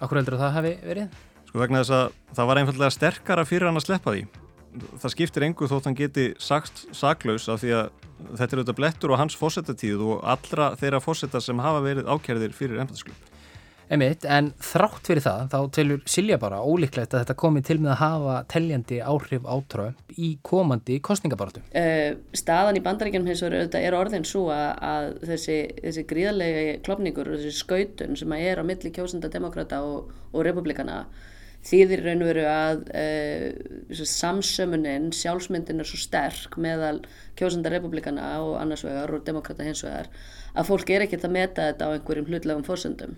Akkur 0.01 0.17
heldur 0.17 0.39
að 0.39 0.45
það 0.47 0.55
hafi 0.55 0.71
verið? 0.81 1.17
Sko 1.49 1.61
vegna 1.61 1.83
þess 1.83 1.95
að 1.97 2.15
það 2.39 2.49
var 2.49 2.61
einfallega 2.63 2.95
sterkara 2.95 3.45
fyrir 3.49 3.69
hann 3.69 3.81
að 3.81 3.85
sleppa 3.85 4.15
því. 4.15 4.23
Það 5.03 5.13
skiptir 5.13 5.45
engu 5.45 5.69
þótt 5.69 5.89
hann 5.91 5.99
geti 5.99 6.25
sagt 6.41 6.87
saklaus 6.97 7.51
af 7.53 7.61
því 7.61 7.75
að 7.83 7.91
þetta 8.39 8.49
er 8.49 8.63
auðvitað 8.63 8.79
blettur 8.81 9.13
á 9.13 9.21
hans 9.21 9.37
fósettatíð 9.37 10.07
og 10.07 10.25
allra 10.33 10.71
þeirra 10.81 11.03
fósetta 11.05 11.43
sem 11.45 11.61
hafa 11.61 11.85
verið 11.85 12.09
ákjærðir 12.09 12.57
fyrir 12.57 12.81
ennbæðsklub. 12.85 13.29
Emitt, 13.89 14.27
en 14.29 14.51
þrátt 14.61 15.09
fyrir 15.09 15.25
það, 15.25 15.45
þá 15.49 15.59
telur 15.73 16.01
Silja 16.09 16.37
bara 16.41 16.59
ólíklegt 16.61 17.15
að 17.15 17.23
þetta 17.23 17.37
komi 17.41 17.63
til 17.65 17.79
með 17.81 17.95
að 17.95 18.01
hafa 18.03 18.35
telljandi 18.53 18.99
áhrif 19.01 19.47
á 19.49 19.57
Trump 19.73 20.13
í 20.13 20.29
komandi 20.45 20.99
kostningabartu. 21.05 21.63
Uh, 21.71 21.81
eh, 21.81 22.11
staðan 22.37 22.77
í 22.77 22.83
bandaríkjum 22.85 23.29
hins 23.29 23.41
vegar 23.47 23.79
er 23.81 23.97
orðin 23.97 24.29
svo 24.29 24.49
að, 24.53 24.69
að 24.91 25.09
þessi, 25.31 25.57
þessi 25.81 26.05
gríðarlega 26.11 26.75
klopningur 26.85 27.33
og 27.33 27.41
þessi 27.41 27.63
skautun 27.63 28.21
sem 28.21 28.35
er 28.37 28.61
á 28.61 28.69
milli 28.69 28.93
kjósenda 28.93 29.33
demokrata 29.33 29.81
og, 29.87 30.13
og 30.35 30.45
republikana 30.45 31.07
þýðir 31.69 32.05
raun 32.05 32.23
og 32.23 32.29
veru 32.31 32.45
að 32.49 32.83
uh, 32.93 34.03
samsömunin, 34.05 35.09
sjálfsmyndin 35.17 35.81
er 35.81 35.89
svo 35.89 36.01
sterk 36.01 36.61
meðal 36.61 37.01
kjósanda 37.41 37.73
republikana 37.73 38.35
og 38.45 38.59
annars 38.61 38.85
vegar 38.85 39.17
og 39.17 39.25
demokrata 39.25 39.65
hins 39.65 39.81
vegar 39.87 40.13
að 40.55 40.69
fólk 40.69 40.93
er 40.93 41.07
ekkert 41.07 41.25
að 41.25 41.35
meta 41.41 41.71
þetta 41.71 41.89
á 41.89 41.95
einhverjum 41.97 42.29
hlutlegum 42.29 42.69
fórsöndum 42.69 43.17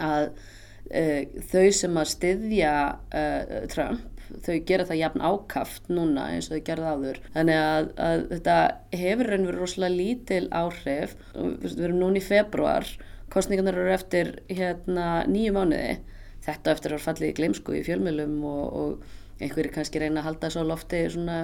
að 0.00 0.30
uh, 0.30 1.20
þau 1.52 1.66
sem 1.76 2.00
að 2.00 2.10
styðja 2.14 2.72
uh, 2.92 3.60
Trump 3.72 4.08
þau 4.42 4.54
gera 4.66 4.86
það 4.88 5.00
jafn 5.00 5.24
ákaft 5.24 5.88
núna 5.92 6.28
eins 6.32 6.48
og 6.48 6.56
þau 6.56 6.66
gerða 6.66 6.92
áður. 6.96 7.18
Þannig 7.34 7.58
að, 7.60 7.88
að 8.06 8.22
þetta 8.30 8.54
hefur 9.02 9.28
raun 9.28 9.48
verið 9.48 9.60
rosalega 9.60 9.96
lítil 9.98 10.44
áhrif. 10.56 11.16
Við 11.34 11.82
erum 11.84 11.98
núna 12.00 12.20
í 12.20 12.24
februar 12.24 12.88
kostningarnar 13.32 13.78
eru 13.80 13.92
eftir 13.94 14.32
hérna 14.48 15.08
nýju 15.28 15.56
mánuði. 15.56 15.98
Þetta 16.42 16.74
eftir 16.74 16.96
að 16.96 17.04
falla 17.04 17.28
í 17.28 17.34
gleimsku 17.36 17.76
í 17.78 17.84
fjölmjölum 17.86 18.38
og, 18.48 18.64
og 18.72 19.42
einhverjir 19.42 19.74
kannski 19.74 20.02
reyna 20.02 20.22
að 20.22 20.30
halda 20.30 20.50
svo 20.54 20.64
lofti 20.66 21.04
svona 21.12 21.38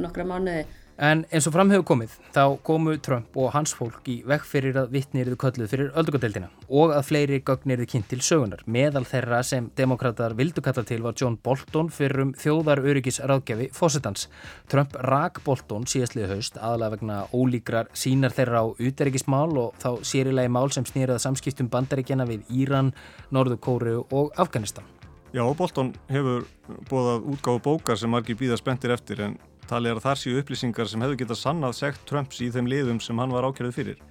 nokkra 0.00 0.26
mánuði 0.28 0.64
En 1.02 1.24
eins 1.34 1.48
og 1.50 1.56
fram 1.56 1.70
hefur 1.72 1.82
komið, 1.82 2.12
þá 2.30 2.60
komu 2.62 2.92
Trump 3.02 3.34
og 3.34 3.48
hans 3.56 3.72
fólk 3.74 4.06
í 4.06 4.20
vekk 4.22 4.44
fyrir 4.46 4.76
að 4.78 4.92
vittni 4.94 5.24
eruðu 5.24 5.40
kölluð 5.42 5.72
fyrir 5.72 5.88
öldungadeildina 5.98 6.50
og 6.78 6.92
að 6.94 7.08
fleiri 7.08 7.40
gögn 7.42 7.74
eruðu 7.74 7.88
kynnt 7.90 8.06
til 8.12 8.20
sögunar. 8.22 8.62
Meðal 8.70 9.02
þeirra 9.10 9.40
sem 9.42 9.66
demokrater 9.74 10.36
vildu 10.38 10.62
kalla 10.62 10.86
til 10.86 11.00
var 11.02 11.18
John 11.18 11.40
Bolton 11.42 11.90
fyrir 11.90 12.22
um 12.22 12.32
þjóðar 12.38 12.84
öryggis 12.86 13.18
ráðgjafi 13.18 13.72
fósittans. 13.74 14.28
Trump 14.70 14.94
rak 15.10 15.42
Bolton 15.42 15.90
síðastlið 15.90 16.36
haust 16.36 16.62
aðalega 16.62 16.94
vegna 16.94 17.20
ólíkrar 17.34 17.90
sínar 17.98 18.38
þeirra 18.38 18.62
á 18.62 18.66
úteryggismál 18.70 19.58
og 19.58 19.74
þá 19.82 20.06
sérilegi 20.06 20.54
mál 20.54 20.70
sem 20.70 20.86
snýraða 20.86 21.26
samskiptum 21.26 21.72
bandaríkjana 21.72 22.30
við 22.30 22.46
Íran, 22.62 22.94
Norðu 23.34 23.58
Kóru 23.58 24.04
og 24.06 24.30
Afganistan. 24.38 24.86
Já, 25.34 25.42
Bolton 25.50 25.96
hefur 26.12 26.46
bóðað 26.86 27.32
útgáðu 27.34 27.66
bókar 27.72 27.98
sem 27.98 28.12
margir 28.12 28.38
býða 28.38 28.60
spenntir 28.60 28.94
eftir 28.94 29.26
en 29.26 29.40
talið 29.72 29.94
er 29.94 30.00
að 30.00 30.06
þar 30.06 30.20
séu 30.20 30.40
upplýsingar 30.40 30.90
sem 30.90 31.04
hefur 31.04 31.18
getað 31.22 31.40
sannað 31.40 31.78
segt 31.78 32.04
Trumps 32.08 32.40
í 32.44 32.50
þeim 32.52 32.68
liðum 32.68 33.00
sem 33.00 33.18
hann 33.22 33.32
var 33.32 33.46
ákjörðið 33.48 33.78
fyrir. 33.78 34.02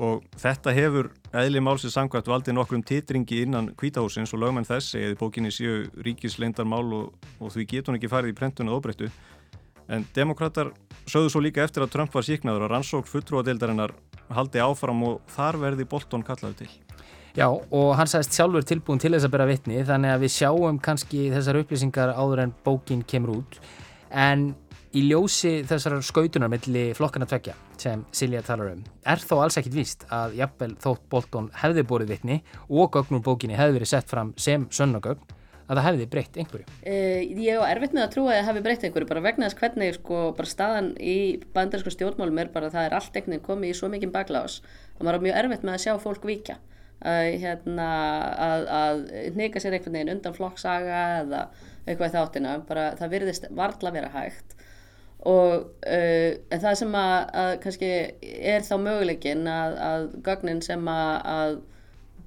Og 0.00 0.22
þetta 0.38 0.74
hefur 0.74 1.10
eðli 1.36 1.62
málsins 1.62 1.94
samkvæmt 1.96 2.30
valdið 2.30 2.56
nokkrum 2.56 2.82
titringi 2.86 3.42
innan 3.44 3.72
kvítahúsins 3.78 4.32
og 4.34 4.42
lögmenn 4.42 4.66
þess 4.66 4.94
eða 4.98 5.18
bókinni 5.20 5.50
séu 5.54 5.82
ríkisleindarmál 6.06 6.86
og, 6.96 7.26
og 7.42 7.52
því 7.54 7.66
getur 7.72 7.92
hún 7.92 7.98
ekki 8.00 8.10
farið 8.10 8.32
í 8.32 8.38
prentun 8.38 8.70
og 8.70 8.80
óbreyttu. 8.80 9.10
En 9.90 10.06
demokrater 10.14 10.70
sögðu 11.10 11.34
svo 11.34 11.42
líka 11.42 11.64
eftir 11.66 11.84
að 11.84 11.92
Trump 11.96 12.14
var 12.14 12.26
síknaður 12.26 12.68
að 12.68 12.72
rannsók 12.76 13.10
fulltrúadeildarinnar 13.10 13.94
haldi 14.30 14.62
áfram 14.62 15.02
og 15.08 15.20
þar 15.34 15.58
verði 15.66 15.86
Bolton 15.90 16.24
kallaðu 16.26 16.62
til. 16.62 16.70
Já 17.38 17.46
og 17.50 17.92
hann 17.98 18.10
sagðist 18.10 18.34
sjálfur 18.34 18.66
tilbúin 18.66 19.02
til 19.02 19.12
þess 19.14 19.26
að 19.26 19.34
bera 19.36 19.46
vitni 19.50 19.84
þannig 19.86 20.14
að 20.14 20.24
við 20.24 20.34
sjáum 20.34 20.80
kannski 20.82 21.28
þessar 21.34 21.60
upplýsingar 21.60 22.14
áður 22.14 22.44
en 22.46 22.54
bókin 22.66 23.04
kemur 23.06 23.42
út 23.42 23.60
en 24.10 24.50
Í 24.90 25.04
ljósi 25.06 25.60
þessar 25.70 26.00
skautunar 26.02 26.50
melli 26.50 26.88
flokkana 26.98 27.26
tvekja 27.30 27.52
sem 27.78 28.00
Silja 28.10 28.40
talar 28.42 28.72
um 28.72 28.80
er 29.06 29.20
þó 29.22 29.36
alls 29.44 29.54
ekkit 29.60 29.76
víst 29.76 30.00
að 30.10 30.34
jafnvel 30.40 30.72
þótt 30.82 31.04
Bolton 31.12 31.46
hefði 31.60 31.84
bórið 31.86 32.10
vittni 32.10 32.38
og 32.66 32.90
gögnum 32.96 33.22
bókinni 33.22 33.54
hefði 33.54 33.76
verið 33.76 33.90
sett 33.92 34.10
fram 34.10 34.32
sem 34.34 34.64
sönnagögn 34.74 35.22
að 35.70 35.78
það 35.78 35.86
hefði 35.86 36.08
breytt 36.10 36.40
einhverju. 36.42 36.66
Uh, 36.82 37.22
ég 37.22 37.54
er 37.54 37.70
erfitt 37.76 37.94
með 37.94 38.08
að 38.08 38.12
trúa 38.16 38.32
að 38.32 38.40
það 38.40 38.48
hefði 38.48 38.64
breytt 38.66 38.88
einhverju 38.88 39.10
bara 39.12 39.24
vegna 39.28 39.46
þess 39.46 39.60
hvernig 39.62 39.96
sko 40.00 40.26
bara 40.40 40.54
staðan 40.56 40.92
í 40.98 41.18
bandarísku 41.54 41.94
stjórnmálum 41.94 42.42
er 42.42 42.50
bara 42.50 42.66
að 42.66 42.78
það 42.80 42.88
er 42.88 42.98
allt 42.98 43.18
veginn 43.20 43.46
komið 43.46 43.70
í 43.70 43.78
svo 43.78 43.94
mikið 43.94 44.14
baklás 44.16 44.58
og 44.98 45.04
maður 45.04 45.20
er 45.20 45.26
mjög 45.28 45.42
erfitt 45.44 45.68
með 45.68 45.76
að 45.76 45.84
sjá 45.84 45.92
fólk 46.02 46.26
vika 46.26 46.58
uh, 46.58 47.28
hérna, 47.30 47.90
að, 48.50 48.66
að 48.82 49.04
neyka 49.38 49.62
sér 49.62 49.78
einhvern 49.78 50.00
veginn 50.00 50.16
undan 50.16 50.34
flokksaga 50.34 51.04
eða 51.20 51.44
eitthvað 51.86 52.08
í 52.10 52.16
þáttina 52.16 52.56
bara 52.66 52.94
það 52.98 53.14
virðist 53.14 53.46
varla 53.54 53.94
vera 53.94 54.10
hægt 54.18 54.58
og 55.28 55.66
uh, 55.84 56.30
það 56.52 56.78
sem 56.80 56.94
að, 56.96 57.16
að 57.42 57.50
kannski 57.64 57.90
er 58.54 58.64
þá 58.64 58.74
möguleikin 58.80 59.44
að, 59.50 59.76
að 59.84 60.06
gögnin 60.24 60.62
sem 60.64 60.88
að, 60.88 61.12
að 61.34 61.58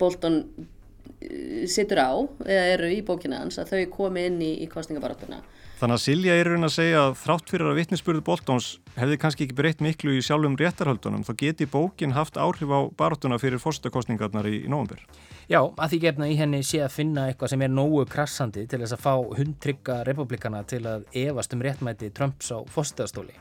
Bolton 0.02 0.38
uh, 0.54 1.64
sittur 1.70 2.04
á 2.04 2.14
eða 2.46 2.68
eru 2.76 2.92
í 2.94 3.02
bókina 3.06 3.42
hans 3.42 3.58
að 3.62 3.74
þau 3.74 3.96
komi 3.98 4.28
inn 4.30 4.42
í, 4.46 4.54
í 4.62 4.70
kostningabaráttuna 4.70 5.42
Þannig 5.84 5.98
að 5.98 6.04
Silja 6.06 6.36
er 6.40 6.48
raun 6.48 6.64
að 6.64 6.70
segja 6.78 7.00
að 7.10 7.18
þrátt 7.20 7.50
fyrir 7.52 7.68
að 7.68 7.80
vittnisspurðu 7.82 8.22
Boltons 8.24 8.68
hefði 8.96 9.18
kannski 9.20 9.44
ekki 9.44 9.56
breytt 9.58 9.82
miklu 9.84 10.14
í 10.16 10.22
sjálfum 10.24 10.56
réttarhaldunum 10.56 11.26
þá 11.28 11.32
geti 11.42 11.68
bókin 11.68 12.14
haft 12.16 12.40
áhrif 12.40 12.72
á 12.72 12.88
baráttuna 12.96 13.36
fyrir 13.42 13.60
fórstakostningarnar 13.60 14.48
í, 14.48 14.62
í 14.64 14.72
nógumbyr 14.72 15.04
Já, 15.52 15.60
að 15.60 15.92
því 15.92 16.00
gefna 16.06 16.32
í 16.32 16.40
henni 16.40 16.64
sé 16.64 16.80
að 16.86 16.96
finna 16.96 17.28
eitthvað 17.28 17.52
sem 17.52 17.68
er 17.68 17.76
nógu 17.76 18.06
krassandi 18.08 18.64
til 18.64 18.80
þess 18.80 18.96
að 18.96 19.04
fá 19.04 19.36
hundtrygga 19.42 20.00
republikana 20.08 20.64
til 20.64 20.86
að 20.88 21.04
evast 21.26 21.58
um 21.58 21.68
réttmæti 21.68 22.14
Trumps 22.16 22.56
á 22.56 22.64
fórstastóli. 22.64 23.36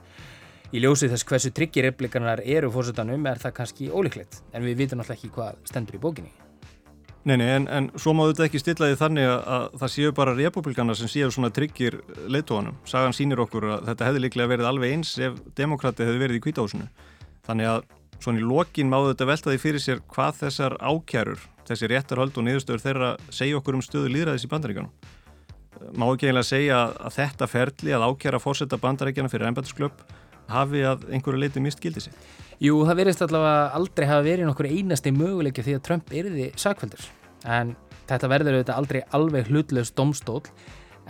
Í 0.74 0.82
ljósið 0.82 1.14
þess 1.14 1.28
hversu 1.30 1.54
tryggir 1.54 1.86
republikanar 1.92 2.42
eru 2.42 2.74
fórsetanum 2.74 3.30
er 3.30 3.38
það 3.38 3.60
kannski 3.60 3.92
ólíklegt, 3.94 4.42
en 4.50 4.66
við 4.66 4.82
vitum 4.82 5.04
alltaf 5.04 5.14
ekki 5.20 5.30
hvað 5.36 5.62
stendur 5.70 6.00
í 6.00 6.02
bókinni. 6.02 6.34
Nei, 7.22 7.36
nei, 7.38 7.46
en, 7.54 7.68
en 7.70 7.86
svo 8.02 8.16
má 8.18 8.24
þetta 8.26 8.48
ekki 8.48 8.58
stilla 8.58 8.88
því 8.90 8.96
þannig 8.98 9.28
að, 9.30 9.42
að 9.54 9.64
það 9.78 9.90
séu 9.94 10.14
bara 10.16 10.32
republikanar 10.34 10.98
sem 10.98 11.10
séu 11.10 11.28
svona 11.30 11.52
tryggir 11.54 12.00
leittóanum. 12.26 12.80
Sagan 12.88 13.14
sínir 13.14 13.38
okkur 13.44 13.68
að 13.76 13.84
þetta 13.92 14.08
hefði 14.08 14.22
líklega 14.24 14.50
verið 14.50 14.70
alveg 14.72 14.96
eins 14.96 15.12
ef 15.22 15.36
demokrati 15.58 16.02
hefði 16.02 16.22
verið 16.24 16.40
í 16.40 16.42
kvítahúsinu. 16.42 16.88
Þannig 17.46 17.70
að 17.70 17.84
svona 18.18 18.42
í 18.42 18.46
lokin 18.46 18.90
má 18.90 18.98
þetta 19.06 19.28
velta 19.30 19.52
því 19.52 19.62
fyrir 19.62 19.84
sér 19.84 20.02
hvað 20.10 20.40
þessar 20.40 20.76
ákjærur 20.82 21.46
þessi 21.68 21.90
réttarhald 21.92 22.38
og 22.38 22.46
niðurstöður 22.48 22.84
þeirra 22.88 23.12
segja 23.30 23.60
okkur 23.60 23.78
um 23.78 23.84
stöðu 23.86 24.10
líðræðis 24.16 24.46
í 24.48 24.50
bandaríkjanum. 24.50 24.90
Má 25.98 26.04
ekki 26.08 26.26
eiginlega 26.26 26.48
segja 26.48 26.80
að 26.90 27.16
þetta 27.20 27.48
ferli 27.50 27.94
að 27.94 28.08
ákjæra 28.10 28.42
fórsetta 28.42 28.78
bandaríkjana 28.82 29.30
fyrir 29.30 29.48
ennbætisklöpp 29.50 30.02
hafi 30.50 30.84
að 30.88 31.06
einhverju 31.12 31.42
leiti 31.42 31.62
mist 31.64 31.82
gildi 31.82 32.06
sig? 32.06 32.18
Jú, 32.62 32.82
það 32.86 33.00
verist 33.02 33.24
allavega 33.24 33.72
aldrei 33.78 34.06
hafa 34.10 34.26
verið 34.26 34.46
nokkur 34.48 34.70
einasti 34.70 35.14
möguleiki 35.14 35.64
því 35.66 35.78
að 35.78 35.86
Trump 35.88 36.12
erði 36.14 36.52
sakveldur. 36.58 37.08
En 37.46 37.74
þetta 38.10 38.30
verður 38.30 38.58
auðvitað 38.58 38.78
aldrei 38.78 39.02
alveg 39.18 39.50
hlutlaust 39.50 39.96
domstól 39.98 40.42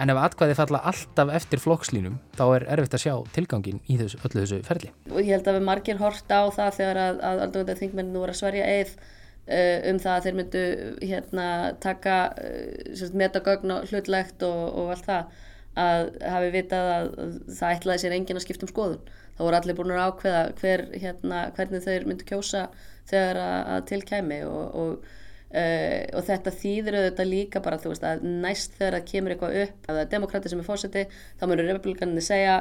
En 0.01 0.09
ef 0.09 0.17
atkvæði 0.17 0.55
falla 0.57 0.79
alltaf 0.89 1.31
eftir 1.37 1.61
flokkslínum 1.61 2.15
þá 2.39 2.43
er 2.57 2.65
erfitt 2.75 2.95
að 2.97 3.03
sjá 3.03 3.13
tilgangin 3.37 3.83
í 3.93 3.99
þessu, 4.01 4.21
öllu 4.25 4.41
þessu 4.41 4.61
ferli. 4.65 4.89
Og 5.13 5.19
ég 5.21 5.35
held 5.35 5.51
að 5.51 5.59
við 5.59 5.67
margir 5.69 5.99
horta 6.01 6.39
á 6.41 6.45
það 6.57 6.79
þegar 6.79 7.01
að, 7.03 7.19
að 7.29 7.43
aldrei 7.45 7.75
þingmenn 7.83 8.15
nú 8.15 8.23
er 8.25 8.33
að 8.33 8.41
sverja 8.41 8.71
eið 8.79 8.95
Uh, 9.43 9.81
um 9.91 9.97
það 9.99 10.13
að 10.15 10.25
þeir 10.25 10.35
myndu 10.39 10.61
hérna, 11.03 11.45
taka 11.83 12.13
uh, 12.39 13.01
metagögn 13.19 13.73
og 13.75 13.89
hlutlegt 13.91 14.45
og, 14.47 14.61
og 14.79 14.93
allt 14.95 15.09
það 15.09 15.41
að 15.83 16.03
hafi 16.31 16.53
vitað 16.55 16.91
að 16.93 17.09
það 17.49 17.75
ætlaði 17.75 18.03
sér 18.05 18.15
engin 18.15 18.39
að 18.39 18.45
skipta 18.45 18.69
um 18.69 18.71
skoðun 18.71 19.11
þá 19.43 19.49
voru 19.49 19.59
allir 19.59 19.79
búin 19.79 19.95
að 19.97 20.05
ákveða 20.07 20.43
hver, 20.61 20.85
hérna, 21.03 21.41
hvernig 21.57 21.83
þeir 21.83 22.07
myndu 22.07 22.27
kjósa 22.29 22.69
þegar 23.11 23.41
að, 23.43 23.81
tilkæmi 23.91 24.39
og, 24.47 24.77
og, 24.79 25.09
uh, 25.51 25.99
og 26.15 26.29
þetta 26.29 26.55
þýðir 26.61 26.99
auðvitað 27.01 27.33
líka 27.33 27.65
bara 27.65 27.81
veist, 27.83 28.07
að 28.07 28.23
næst 28.23 28.79
þegar 28.79 28.99
það 29.01 29.09
kemur 29.11 29.35
eitthvað 29.35 29.59
upp 29.65 29.89
að 29.89 29.97
það 29.97 30.05
er 30.05 30.13
demokrati 30.15 30.53
sem 30.53 30.63
er 30.63 30.69
fórseti 30.69 31.05
þá 31.11 31.45
mörgur 31.49 31.69
republikaninni 31.73 32.25
segja 32.25 32.61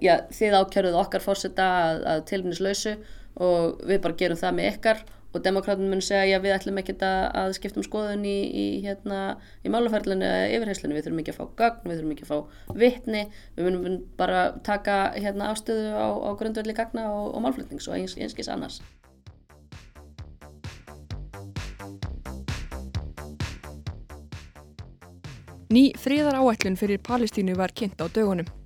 já, 0.00 0.14
þið 0.32 0.54
ákjörðuð 0.60 1.00
okkar 1.02 1.24
fórseta 1.24 1.66
að, 1.82 1.98
að 2.12 2.22
tilvinnislausu 2.30 2.94
og 3.42 3.82
við 3.88 4.00
bara 4.04 4.18
gerum 4.22 4.40
það 4.40 4.56
með 4.58 4.70
ykkar 4.70 5.02
og 5.32 5.44
demokrátum 5.44 5.88
mun 5.88 6.02
segja 6.04 6.38
að 6.38 6.46
við 6.46 6.54
ætlum 6.56 6.80
ekki 6.82 6.96
að 7.08 7.54
skipta 7.56 7.80
um 7.80 7.86
skoðun 7.86 8.24
í, 8.28 8.36
í, 8.52 8.66
hérna, 8.84 9.20
í 9.64 9.72
málaferðlinu 9.72 10.28
eða 10.28 10.48
yfirheyslinu, 10.58 10.96
við 10.96 11.06
þurfum 11.06 11.22
ekki 11.22 11.34
að 11.34 11.38
fá 11.40 11.44
gagn, 11.60 11.84
við 11.88 12.00
þurfum 12.00 12.14
ekki 12.14 12.26
að 12.26 12.32
fá 12.32 12.74
vittni, 12.84 13.22
við 13.56 13.68
munum 13.68 14.00
bara 14.20 14.42
taka 14.66 14.98
hérna, 15.16 15.52
ástöðu 15.52 15.92
á, 15.96 16.08
á 16.12 16.30
grundvelli 16.36 16.76
gagna 16.76 17.08
og, 17.12 17.30
og 17.36 17.46
málflutnings 17.46 17.88
og 17.88 17.96
eins, 17.96 18.18
einskis 18.20 18.52
annars. 18.52 18.82
Ný 25.72 25.94
fríðar 25.96 26.36
áætlun 26.36 26.76
fyrir 26.76 27.00
Palestínu 27.00 27.56
var 27.56 27.72
kynnt 27.72 27.96
á 27.96 28.04
dögunum. 28.04 28.61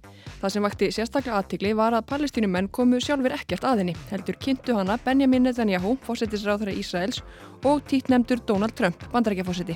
Það 0.47 0.53
sem 0.55 0.63
vakti 0.63 0.89
sérstaklega 0.95 1.39
aðtikli 1.41 1.71
var 1.75 1.95
að 1.97 2.05
palestínumenn 2.07 2.69
komu 2.71 3.01
sjálfur 3.03 3.33
ekkert 3.35 3.65
aðinni, 3.67 3.97
heldur 4.13 4.37
kynntu 4.39 4.77
hana 4.77 4.95
Benjamin 5.03 5.43
Netanyahu, 5.43 5.97
fósettisráðara 6.07 6.71
Ísraels 6.71 7.19
og 7.67 7.81
títnemdur 7.91 8.39
Donald 8.47 8.77
Trump, 8.79 9.03
bandarækjafósetti. 9.11 9.75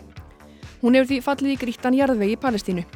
Hún 0.84 0.94
hefur 0.94 1.10
því 1.10 1.18
fallið 1.26 1.56
í 1.56 1.58
grítan 1.64 1.98
jarðvegi 1.98 2.36
í 2.36 2.40
Palestínu. 2.46 2.86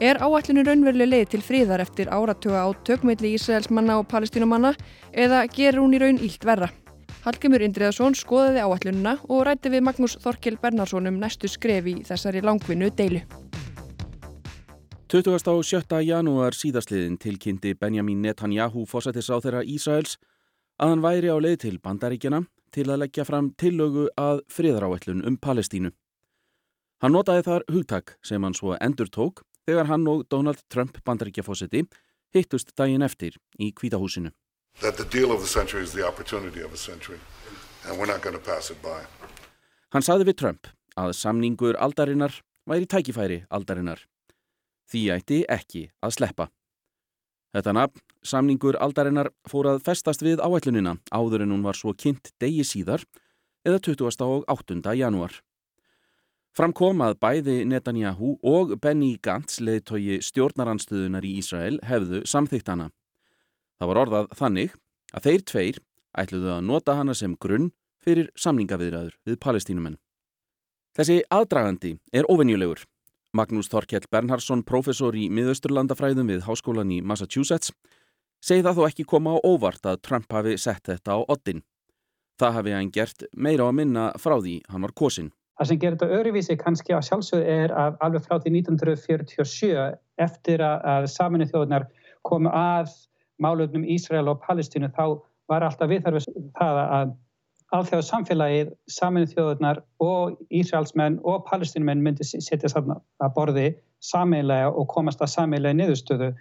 Er 0.00 0.22
áætlunum 0.24 0.64
raunveruleg 0.64 1.12
leið 1.12 1.28
til 1.34 1.44
fríðar 1.44 1.84
eftir 1.84 2.08
áratuga 2.08 2.64
á 2.64 2.72
tökmiðli 2.88 3.36
Ísraels 3.36 3.68
manna 3.68 4.00
og 4.00 4.08
palestínumanna 4.08 4.72
eða 5.12 5.44
gerur 5.52 5.84
hún 5.84 5.98
í 5.98 6.00
raun 6.00 6.24
ílt 6.24 6.48
verra? 6.48 6.72
Hallgjumur 7.28 7.68
Indriðarsson 7.68 8.16
skoðaði 8.16 8.64
áætlununa 8.64 9.18
og 9.28 9.44
rætti 9.44 9.76
við 9.76 9.84
Magnús 9.90 10.16
Þorkil 10.24 10.56
Bernarsson 10.56 11.12
um 11.12 11.20
næstu 11.20 11.52
skrefi 11.52 11.98
í 12.00 12.06
þessari 12.08 12.40
langvinnu 12.40 12.88
deilu. 12.96 13.26
27. 15.08 16.00
janúar 16.00 16.54
síðastliðin 16.56 17.18
tilkynnti 17.20 17.74
Benjamin 17.76 18.22
Netanyahu 18.24 18.86
fósættisráð 18.88 19.42
þeirra 19.44 19.60
Ísraels 19.68 20.14
að 20.80 20.94
hann 20.94 21.02
væri 21.04 21.28
á 21.28 21.36
leið 21.36 21.58
til 21.66 21.76
bandaríkjana 21.84 22.40
til 22.72 22.86
að 22.88 23.02
leggja 23.02 23.26
fram 23.28 23.50
tillögu 23.60 24.06
að 24.16 24.40
friðaráætlun 24.48 25.20
um 25.28 25.36
Palestínu. 25.36 25.90
Hann 27.04 27.12
notaði 27.12 27.44
þar 27.44 27.66
hugtak 27.68 28.14
sem 28.24 28.42
hann 28.42 28.56
svo 28.56 28.78
endur 28.80 29.12
tók 29.12 29.44
þegar 29.68 29.90
hann 29.92 30.08
og 30.08 30.24
Donald 30.32 30.64
Trump 30.72 30.96
bandaríkjafósiti 31.04 31.84
hittust 32.32 32.72
daginn 32.72 33.04
eftir 33.04 33.36
í 33.60 33.74
kvítahúsinu. 33.76 34.32
Hann 39.92 40.08
saði 40.08 40.24
við 40.32 40.40
Trump 40.40 40.72
að 40.96 41.14
samningur 41.20 41.76
aldarinnar 41.76 42.40
væri 42.64 42.88
tækifæri 42.88 43.44
aldarinnar. 43.52 44.00
Því 44.90 45.02
ætti 45.14 45.40
ekki 45.48 45.88
að 46.04 46.14
sleppa. 46.18 46.48
Þetta 47.54 47.74
nafn, 47.76 48.00
samningur 48.26 48.76
aldarinnar, 48.82 49.30
fór 49.46 49.68
að 49.70 49.82
festast 49.86 50.24
við 50.26 50.42
áætlunina 50.42 50.96
áður 51.14 51.44
en 51.44 51.54
hún 51.54 51.66
var 51.66 51.78
svo 51.78 51.94
kynnt 51.94 52.32
degi 52.42 52.64
síðar 52.66 53.04
eða 53.64 53.80
20. 53.86 54.24
og 54.26 54.44
8. 54.50 54.80
janúar. 54.98 55.38
Framkom 56.54 57.00
að 57.02 57.16
bæði 57.18 57.54
Netanyahu 57.66 58.36
og 58.46 58.76
Benny 58.82 59.16
Gantz 59.22 59.58
leðtogi 59.58 60.20
stjórnaranstöðunar 60.22 61.24
í 61.26 61.32
Ísrael 61.40 61.80
hefðu 61.82 62.20
samþygt 62.30 62.70
hana. 62.70 62.90
Það 63.78 63.90
var 63.90 64.00
orðað 64.04 64.28
þannig 64.38 64.76
að 65.14 65.26
þeir 65.26 65.44
tveir 65.50 65.80
ætluðu 66.22 66.52
að 66.54 66.66
nota 66.68 66.94
hana 66.94 67.16
sem 67.18 67.34
grunn 67.42 67.72
fyrir 68.04 68.30
samningaviðræður 68.38 69.16
við 69.26 69.40
palestínumenn. 69.42 69.98
Þessi 70.94 71.22
aðdragandi 71.34 71.96
er 72.14 72.28
ofennjulegur. 72.30 72.84
Magnús 73.34 73.66
Þorkjell 73.72 74.06
Bernhardsson, 74.14 74.62
professor 74.62 75.16
í 75.18 75.26
miðausturlandafræðum 75.34 76.28
við 76.30 76.44
Háskólan 76.46 76.92
í 76.94 77.00
Massachusetts, 77.02 77.72
segi 78.38 78.62
það 78.62 78.78
þó 78.78 78.84
ekki 78.86 79.06
koma 79.10 79.34
á 79.34 79.38
óvart 79.42 79.88
að 79.90 80.02
Trump 80.06 80.30
hafi 80.32 80.54
sett 80.60 80.86
þetta 80.86 81.18
á 81.18 81.26
oddin. 81.26 81.64
Það 82.38 82.54
hafi 82.58 82.74
hann 82.76 82.92
gert 82.94 83.26
meira 83.34 83.66
á 83.66 83.70
að 83.70 83.78
minna 83.80 84.04
frá 84.22 84.36
því 84.38 84.60
hann 84.70 84.86
var 84.86 84.94
kosin. 84.94 85.32
Það 85.58 85.70
sem 85.70 85.80
gerir 85.82 85.98
þetta 85.98 86.20
öruvísi 86.20 86.56
kannski 86.58 86.94
á 86.94 87.00
sjálfsögðu 87.02 87.50
er 87.50 87.74
að 87.78 87.98
alveg 88.06 88.24
frá 88.24 88.38
því 88.38 88.54
1947 88.60 89.84
eftir 90.22 90.62
að 90.66 91.06
saminu 91.10 91.46
þjóðunar 91.50 91.86
komu 92.26 92.50
að 92.54 92.90
málöfnum 93.42 93.86
Ísrael 93.86 94.30
og 94.30 94.42
Palestínu 94.46 94.90
þá 94.94 95.18
var 95.50 95.66
alltaf 95.66 95.90
viðþarfið 95.90 96.50
það 96.58 96.80
að 96.84 97.14
alþjóðu 97.74 98.06
samfélagið, 98.06 98.72
saminu 98.90 99.28
þjóðunar 99.30 99.80
og 100.04 100.38
Ísraelsmenn 100.54 101.20
og 101.26 101.44
palestinumenn 101.48 102.02
myndi 102.04 102.26
setja 102.26 102.70
saman 102.70 103.02
að 103.22 103.32
borði 103.36 103.68
sameilega 104.04 104.72
og 104.72 104.88
komast 104.92 105.22
að 105.24 105.32
sameilega 105.34 105.78
niðurstöðu 105.78 106.32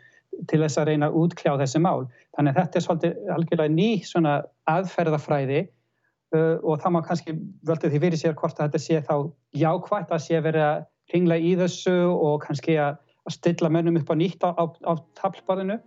til 0.50 0.60
þess 0.64 0.80
að 0.82 0.90
reyna 0.90 1.10
að 1.10 1.18
útkljá 1.22 1.54
þessi 1.62 1.82
mál. 1.84 2.08
Þannig 2.36 2.54
að 2.54 2.60
þetta 2.60 2.80
er 2.80 2.86
svolítið 2.88 3.32
algjörlega 3.36 3.76
ný 3.76 3.90
svona 4.08 4.36
aðferðafræði 4.72 5.62
uh, 5.64 6.58
og 6.62 6.82
það 6.82 6.96
má 6.96 7.00
kannski 7.08 7.38
völdu 7.70 7.92
því 7.92 8.04
fyrir 8.06 8.22
sér 8.22 8.38
hvort 8.40 8.60
að 8.60 8.72
þetta 8.72 8.84
sé 8.86 9.02
þá 9.08 9.16
jákvægt 9.64 10.14
að 10.14 10.26
sé 10.26 10.42
verið 10.44 10.68
að 10.68 10.86
ringla 11.14 11.38
í 11.38 11.56
þessu 11.60 11.96
og 12.12 12.38
kannski 12.46 12.78
að, 12.82 13.00
stilla 13.32 13.70
mönnum 13.72 14.02
upp 14.02 14.10
á 14.12 14.16
nýtt 14.20 14.42
á, 14.44 14.52
á, 14.52 14.64
á 14.84 14.94
tablborðinu 15.16 15.78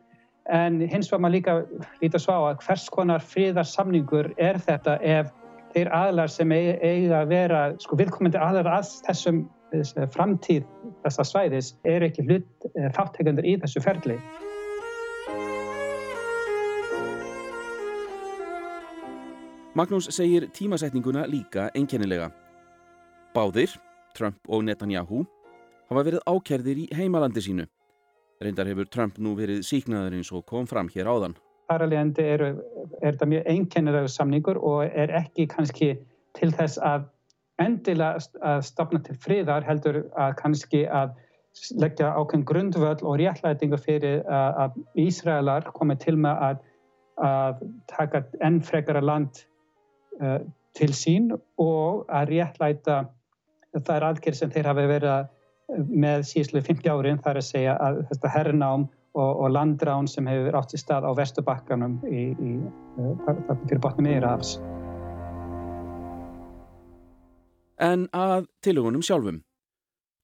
en 0.53 0.81
hins 0.81 1.11
vegar 1.11 1.23
maður 1.25 1.37
líka 1.37 1.57
líta 2.03 2.21
svo 2.23 2.37
á 2.39 2.41
að 2.53 2.63
hvers 2.67 2.87
konar 2.95 3.25
fríðarsamningur 3.25 4.33
er 4.39 4.61
þetta 4.63 4.97
ef 5.03 5.33
þeir 5.75 5.93
aðlar 5.93 6.33
sem 6.33 6.53
eiga 6.55 7.21
að 7.23 7.31
vera 7.33 7.63
sko 7.83 7.99
viðkomandi 7.99 8.41
aðlar 8.41 8.71
að 8.79 8.91
þessum 9.09 9.45
framtíð 10.15 10.65
þessa 11.05 11.27
svæðis 11.27 11.73
er 11.85 12.07
ekki 12.07 12.25
hlut 12.29 12.69
þáttekundur 12.95 13.49
í 13.49 13.57
þessu 13.63 13.83
ferli. 13.85 14.19
Magnús 19.77 20.09
segir 20.09 20.47
tímasetninguna 20.57 21.27
líka 21.29 21.67
einkennilega. 21.77 22.31
Báðir, 23.37 23.75
Trump 24.17 24.39
og 24.49 24.63
Netanyahu, 24.65 25.27
hafa 25.91 26.05
verið 26.07 26.23
ákerðir 26.25 26.79
í 26.81 26.87
heimalandi 26.97 27.43
sínu. 27.45 27.67
Reyndar 28.43 28.69
hefur 28.69 28.89
Trump 28.93 29.19
nú 29.23 29.35
verið 29.39 29.63
síknaður 29.65 30.19
eins 30.19 30.31
og 30.35 30.45
kom 30.49 30.67
fram 30.69 30.91
hér 30.93 31.09
áðan. 31.09 31.37
Þar 31.71 31.87
alveg 31.87 32.19
er, 32.23 32.43
er 32.47 33.15
þetta 33.15 33.29
mjög 33.33 33.47
einkennilega 33.53 34.11
samningur 34.13 34.59
og 34.61 34.83
er 34.87 35.13
ekki 35.23 35.49
kannski 35.51 35.95
til 36.37 36.51
þess 36.55 36.79
að 36.85 37.09
endilega 37.63 38.21
að 38.45 38.61
stopna 38.69 39.01
til 39.07 39.17
friðar 39.23 39.65
heldur 39.67 40.03
að 40.21 40.37
kannski 40.41 40.85
að 40.87 41.15
leggja 41.81 42.13
ákveðin 42.13 42.45
grundvöld 42.51 43.03
og 43.03 43.17
réttlætingu 43.23 43.79
fyrir 43.81 44.21
að 44.29 44.77
Ísraelar 45.01 45.71
komið 45.77 46.03
til 46.05 46.17
með 46.21 46.43
að, 46.49 46.59
að 47.25 47.63
taka 47.89 48.23
enn 48.45 48.61
frekara 48.65 49.01
land 49.01 49.41
til 50.77 50.93
sín 50.93 51.33
og 51.33 52.05
að 52.13 52.35
réttlæta 52.35 52.99
þær 53.87 54.11
aðgerð 54.11 54.41
sem 54.43 54.53
þeir 54.53 54.71
hafi 54.71 54.87
verið 54.93 55.15
með 55.75 56.23
síðslu 56.31 56.63
50 56.63 56.93
árin 56.93 57.19
þar 57.23 57.41
að 57.41 57.49
segja 57.49 57.75
að 57.83 58.01
þetta 58.11 58.33
hernám 58.35 58.87
og, 59.17 59.31
og 59.43 59.51
landrán 59.51 60.09
sem 60.11 60.29
hefur 60.31 60.59
átt 60.61 60.77
í 60.77 60.81
stað 60.81 61.09
á 61.09 61.13
vestubakkanum 61.17 61.99
í, 62.07 62.23
í, 62.37 62.53
uh, 63.01 63.33
fyrir 63.67 63.83
botnum 63.83 64.11
yfirhafs. 64.11 64.57
En 67.83 68.07
að 68.17 68.47
tilugunum 68.65 69.05
sjálfum. 69.05 69.43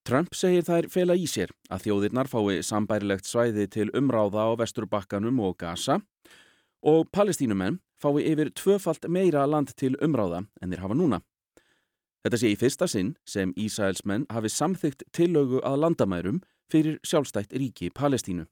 Trump 0.09 0.33
segir 0.35 0.65
þær 0.67 0.89
fela 0.91 1.15
í 1.15 1.29
sér 1.31 1.53
að 1.71 1.85
þjóðirnar 1.87 2.31
fái 2.31 2.63
sambærilegt 2.67 3.29
svæði 3.29 3.69
til 3.71 3.91
umráða 3.95 4.49
á 4.51 4.59
vesturbakkanum 4.59 5.39
og 5.47 5.59
Gaza 5.61 6.01
og 6.83 7.07
palestínumenn 7.15 7.79
fái 8.03 8.25
yfir 8.33 8.51
tvöfalt 8.59 9.07
meira 9.07 9.45
land 9.47 9.75
til 9.79 9.95
umráða 10.03 10.43
en 10.61 10.73
þeir 10.73 10.83
hafa 10.83 10.99
núna. 10.99 11.21
Þetta 12.23 12.39
sé 12.39 12.53
í 12.53 12.59
fyrsta 12.59 12.87
sinn 12.87 13.15
sem 13.27 13.53
Ísraelsmenn 13.59 14.29
hafi 14.31 14.51
samþygt 14.53 15.03
tillögu 15.17 15.61
að 15.67 15.81
landamærum 15.83 16.43
fyrir 16.71 16.99
sjálfstætt 17.03 17.55
ríki 17.59 17.91
Palestínu. 17.91 18.47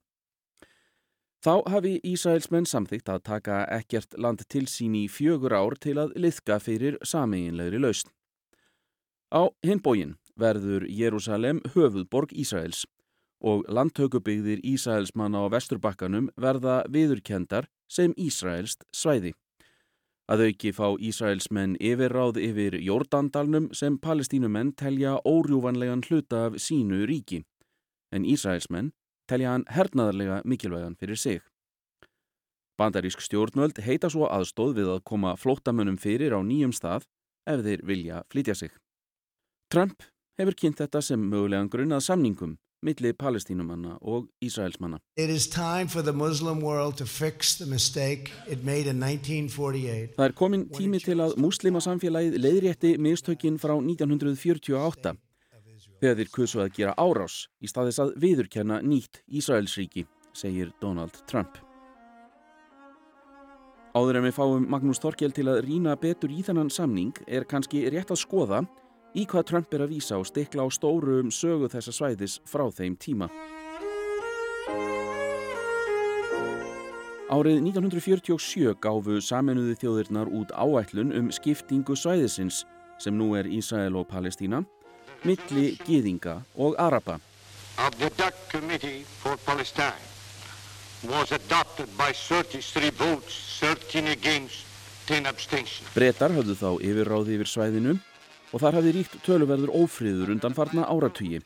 Þá 1.40 1.54
hafi 1.72 1.94
Ísraelsmenn 2.04 2.66
samþygt 2.68 3.08
að 3.08 3.22
taka 3.24 3.62
ekkert 3.72 4.16
land 4.18 4.42
til 4.52 4.66
sín 4.68 4.96
í 4.98 5.06
fjögur 5.08 5.54
ár 5.56 5.78
til 5.80 5.96
að 6.02 6.16
liðka 6.20 6.58
fyrir 6.60 6.98
sameiginlegri 7.00 7.80
lausn. 7.80 8.10
Á 9.32 9.48
hinbógin 9.64 10.18
verður 10.36 10.84
Jérúsalem 10.90 11.62
höfuðborg 11.72 12.34
Ísraels 12.34 12.82
og 13.40 13.64
landtökubyggðir 13.72 14.60
Ísraelsmanna 14.66 15.46
á 15.46 15.52
vesturbakkanum 15.54 16.28
verða 16.36 16.82
viðurkendar 16.92 17.70
sem 17.88 18.12
Ísraelst 18.18 18.84
svæði. 18.92 19.32
Að 20.30 20.44
auki 20.46 20.70
fá 20.70 20.92
Ísraelsmenn 21.02 21.72
yfirráð 21.82 22.36
yfir 22.38 22.76
Jordandalnum 22.78 23.64
sem 23.74 23.96
palestínumenn 23.98 24.70
telja 24.78 25.16
órjúvanlegan 25.26 26.04
hluta 26.06 26.44
af 26.46 26.58
sínu 26.62 27.02
ríki, 27.10 27.40
en 28.14 28.22
Ísraelsmenn 28.22 28.92
telja 29.26 29.56
hann 29.56 29.66
hernaðarlega 29.66 30.42
mikilvægan 30.46 30.94
fyrir 31.00 31.18
sig. 31.18 31.40
Bandarísk 32.78 33.20
stjórnvöld 33.26 33.82
heita 33.82 34.08
svo 34.08 34.30
aðstóð 34.30 34.78
við 34.78 34.92
að 34.94 35.02
koma 35.10 35.34
flóttamönnum 35.36 35.98
fyrir 35.98 36.32
á 36.32 36.40
nýjum 36.46 36.72
stað 36.78 37.10
ef 37.50 37.66
þeir 37.66 37.82
vilja 37.90 38.22
flytja 38.30 38.54
sig. 38.54 38.70
Trump 39.70 40.06
hefur 40.38 40.54
kynnt 40.54 40.78
þetta 40.78 41.02
sem 41.02 41.26
mögulegan 41.26 41.68
grunnað 41.74 42.06
samningum 42.06 42.54
milli 42.82 43.12
palestínumanna 43.12 43.96
og 44.00 44.28
Ísraelsmanna. 44.44 45.00
Það 50.16 50.26
er 50.26 50.36
komin 50.36 50.68
tími 50.74 51.00
til 51.04 51.18
að 51.20 51.36
muslimasamfélagið 51.44 52.38
leiðrétti 52.40 52.94
mistökin 52.98 53.58
frá 53.60 53.76
1948 53.76 55.16
þegar 56.00 56.16
þeir 56.16 56.30
kusu 56.32 56.60
að 56.62 56.72
gera 56.76 56.94
árás 56.96 57.42
í 57.60 57.68
staðis 57.68 58.00
að 58.00 58.14
viðurkenna 58.20 58.80
nýtt 58.84 59.20
Ísraelsríki, 59.28 60.06
segir 60.32 60.72
Donald 60.80 61.16
Trump. 61.28 61.58
Áður 63.90 64.20
en 64.20 64.28
við 64.28 64.36
fáum 64.36 64.66
Magnús 64.70 65.00
Þorkjell 65.02 65.32
til 65.34 65.48
að 65.50 65.64
rína 65.66 65.96
betur 65.98 66.30
í 66.30 66.44
þennan 66.46 66.70
samning 66.70 67.16
er 67.26 67.44
kannski 67.50 67.82
rétt 67.90 68.12
að 68.14 68.20
skoða 68.22 68.60
í 69.14 69.26
hvað 69.26 69.46
Trump 69.50 69.74
er 69.74 69.84
að 69.84 69.94
vísa 69.94 70.18
og 70.20 70.28
stikla 70.28 70.66
á 70.66 70.68
stóru 70.70 71.20
um 71.20 71.30
sögu 71.34 71.70
þessa 71.72 71.94
svæðis 71.94 72.38
frá 72.46 72.66
þeim 72.70 72.96
tíma. 73.00 73.30
Árið 77.30 77.60
1947 77.62 78.74
gáfu 78.82 79.20
saminuði 79.22 79.76
þjóðirnar 79.78 80.30
út 80.34 80.50
áætlun 80.50 81.14
um 81.14 81.30
skiptingu 81.30 81.94
svæðisins 81.94 82.64
sem 82.98 83.14
nú 83.14 83.36
er 83.38 83.46
Ísrael 83.46 83.94
og 83.96 84.08
Palestína, 84.10 84.64
milli 85.22 85.76
Gýðinga 85.86 86.40
og 86.58 86.74
Araba. 86.78 87.20
The 87.98 88.10
DAC 88.18 88.34
Committee 88.50 89.04
for 89.22 89.36
Palestine 89.46 90.04
was 91.08 91.32
adopted 91.32 91.88
by 91.96 92.12
33 92.12 92.90
votes, 92.90 93.60
13 93.60 94.08
against, 94.08 94.66
10 95.06 95.26
abstention. 95.26 95.86
Bretar 95.94 96.34
höfðu 96.34 96.58
þá 96.58 96.70
yfirráði 96.82 97.38
yfir 97.38 97.48
svæðinu 97.48 97.96
og 98.50 98.62
þar 98.62 98.78
hafði 98.80 98.92
ríkt 98.96 99.16
töluverður 99.26 99.72
ófríður 99.74 100.34
undan 100.34 100.56
farna 100.56 100.86
áratugi. 100.90 101.40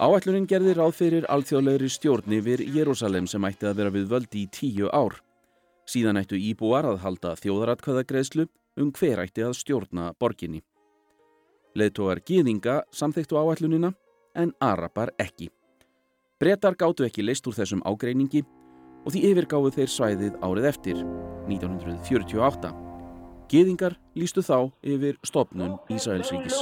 Áætlunin 0.00 0.48
gerði 0.48 0.72
ráð 0.78 0.94
fyrir 0.96 1.26
alþjóðlegri 1.30 1.90
stjórn 1.92 2.34
yfir 2.38 2.62
Jérúsalem 2.64 3.28
sem 3.28 3.44
ætti 3.44 3.68
að 3.68 3.78
vera 3.82 3.92
við 3.92 4.08
völdi 4.08 4.44
í 4.46 4.50
tíu 4.50 4.88
ár. 4.88 5.18
Síðan 5.84 6.20
ættu 6.22 6.38
íbúar 6.40 6.88
að 6.88 7.02
halda 7.04 7.34
þjóðaratkvæðagreðslu 7.42 8.46
um 8.80 8.92
hver 8.96 9.20
ætti 9.26 9.44
að 9.44 9.58
stjórna 9.58 10.12
borginni. 10.18 10.62
Leðtógar 11.76 12.22
Gýðinga 12.24 12.82
samþyktu 12.92 13.36
áætlunina 13.36 13.92
en 14.34 14.54
Arapar 14.60 15.12
ekki. 15.20 15.50
Bretar 16.40 16.76
gáttu 16.78 17.04
ekki 17.06 17.24
leist 17.24 17.46
úr 17.46 17.56
þessum 17.56 17.84
ágreiningi 17.84 18.42
og 19.04 19.12
því 19.12 19.26
yfirgáðu 19.32 19.74
þeir 19.76 19.92
svæðið 19.92 20.40
árið 20.42 20.70
eftir, 20.72 21.04
1948. 21.50 22.91
Gýðingar 23.52 23.98
lístu 24.16 24.40
þá 24.40 24.70
yfir 24.80 25.18
stopnun 25.28 25.74
Ísælsvíkis. 25.92 26.56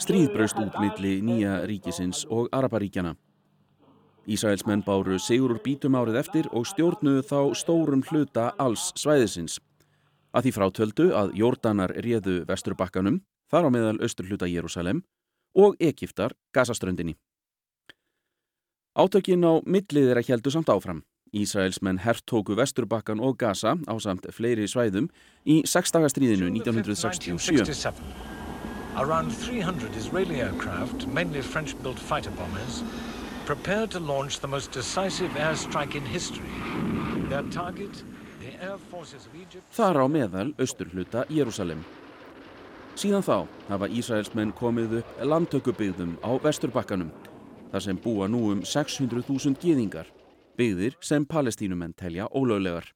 Stríð 0.00 0.32
braust 0.32 0.64
út 0.64 0.80
milli 0.80 1.12
nýja 1.20 1.60
ríkisins 1.68 2.24
og 2.32 2.48
Araparíkjana. 2.48 3.12
Ísælsmenn 4.24 4.80
báru 4.86 5.20
segur 5.20 5.58
úr 5.58 5.60
bítum 5.60 6.00
árið 6.00 6.16
eftir 6.24 6.48
og 6.56 6.64
stjórnuðu 6.64 7.28
þá 7.28 7.40
stórum 7.60 8.08
hluta 8.08 8.54
alls 8.56 8.88
svæðisins. 8.96 9.60
Að 10.32 10.48
því 10.48 10.56
frátöldu 10.56 11.12
að 11.12 11.36
Jórdanar 11.36 11.92
réðu 11.92 12.46
vesturbakkanum, 12.48 13.20
þar 13.52 13.68
á 13.68 13.70
meðal 13.74 13.98
austurhluta 14.00 14.48
Jérúsalem 14.48 15.04
og 15.54 15.76
Egiptar 15.80 16.32
Gazaströndinni. 16.54 17.16
Átökin 18.92 19.44
á 19.44 19.64
millið 19.64 20.10
er 20.12 20.20
að 20.20 20.28
heldu 20.28 20.52
samt 20.52 20.68
áfram. 20.68 21.00
Ísraelsmenn 21.32 22.02
herrtóku 22.04 22.52
Vesturbakkan 22.58 23.20
og 23.20 23.38
Gaza 23.40 23.72
á 23.88 23.94
samt 23.96 24.26
fleiri 24.36 24.66
svæðum 24.68 25.08
í 25.48 25.62
sexdagastríðinu 25.64 26.50
1967. 26.60 27.96
Around 29.00 29.32
300 29.32 29.96
Israeli 29.96 30.42
aircraft, 30.44 31.06
mainly 31.06 31.40
French-built 31.40 31.98
fighter 31.98 32.30
bombers, 32.36 32.82
prepared 33.46 33.90
to 33.90 34.00
launch 34.00 34.40
the 34.40 34.48
most 34.48 34.72
decisive 34.72 35.32
airstrike 35.40 35.96
in 35.96 36.04
history. 36.04 36.52
Their 37.30 37.48
target, 37.50 38.04
the 38.40 38.52
air 38.60 38.76
forces 38.90 39.24
of 39.24 39.32
Egypt... 39.34 39.64
Þar 39.72 40.04
á 40.04 40.06
meðal 40.12 40.52
austurhluta 40.60 41.24
Jérúsalem. 41.32 41.80
Síðan 42.92 43.24
þá 43.24 43.36
hafa 43.70 43.88
Ísraelsmenn 43.88 44.50
komið 44.52 44.98
upp 45.00 45.20
landtökubyggðum 45.24 46.18
á 46.20 46.36
Vesturbakkanum, 46.44 47.08
þar 47.72 47.84
sem 47.86 47.96
búa 47.96 48.28
nú 48.28 48.42
um 48.52 48.60
600.000 48.68 49.56
gýðingar 49.62 50.10
byggðir 50.60 50.98
sem 51.00 51.24
palestínumenn 51.24 51.94
telja 51.96 52.28
ólöglegar. 52.28 52.90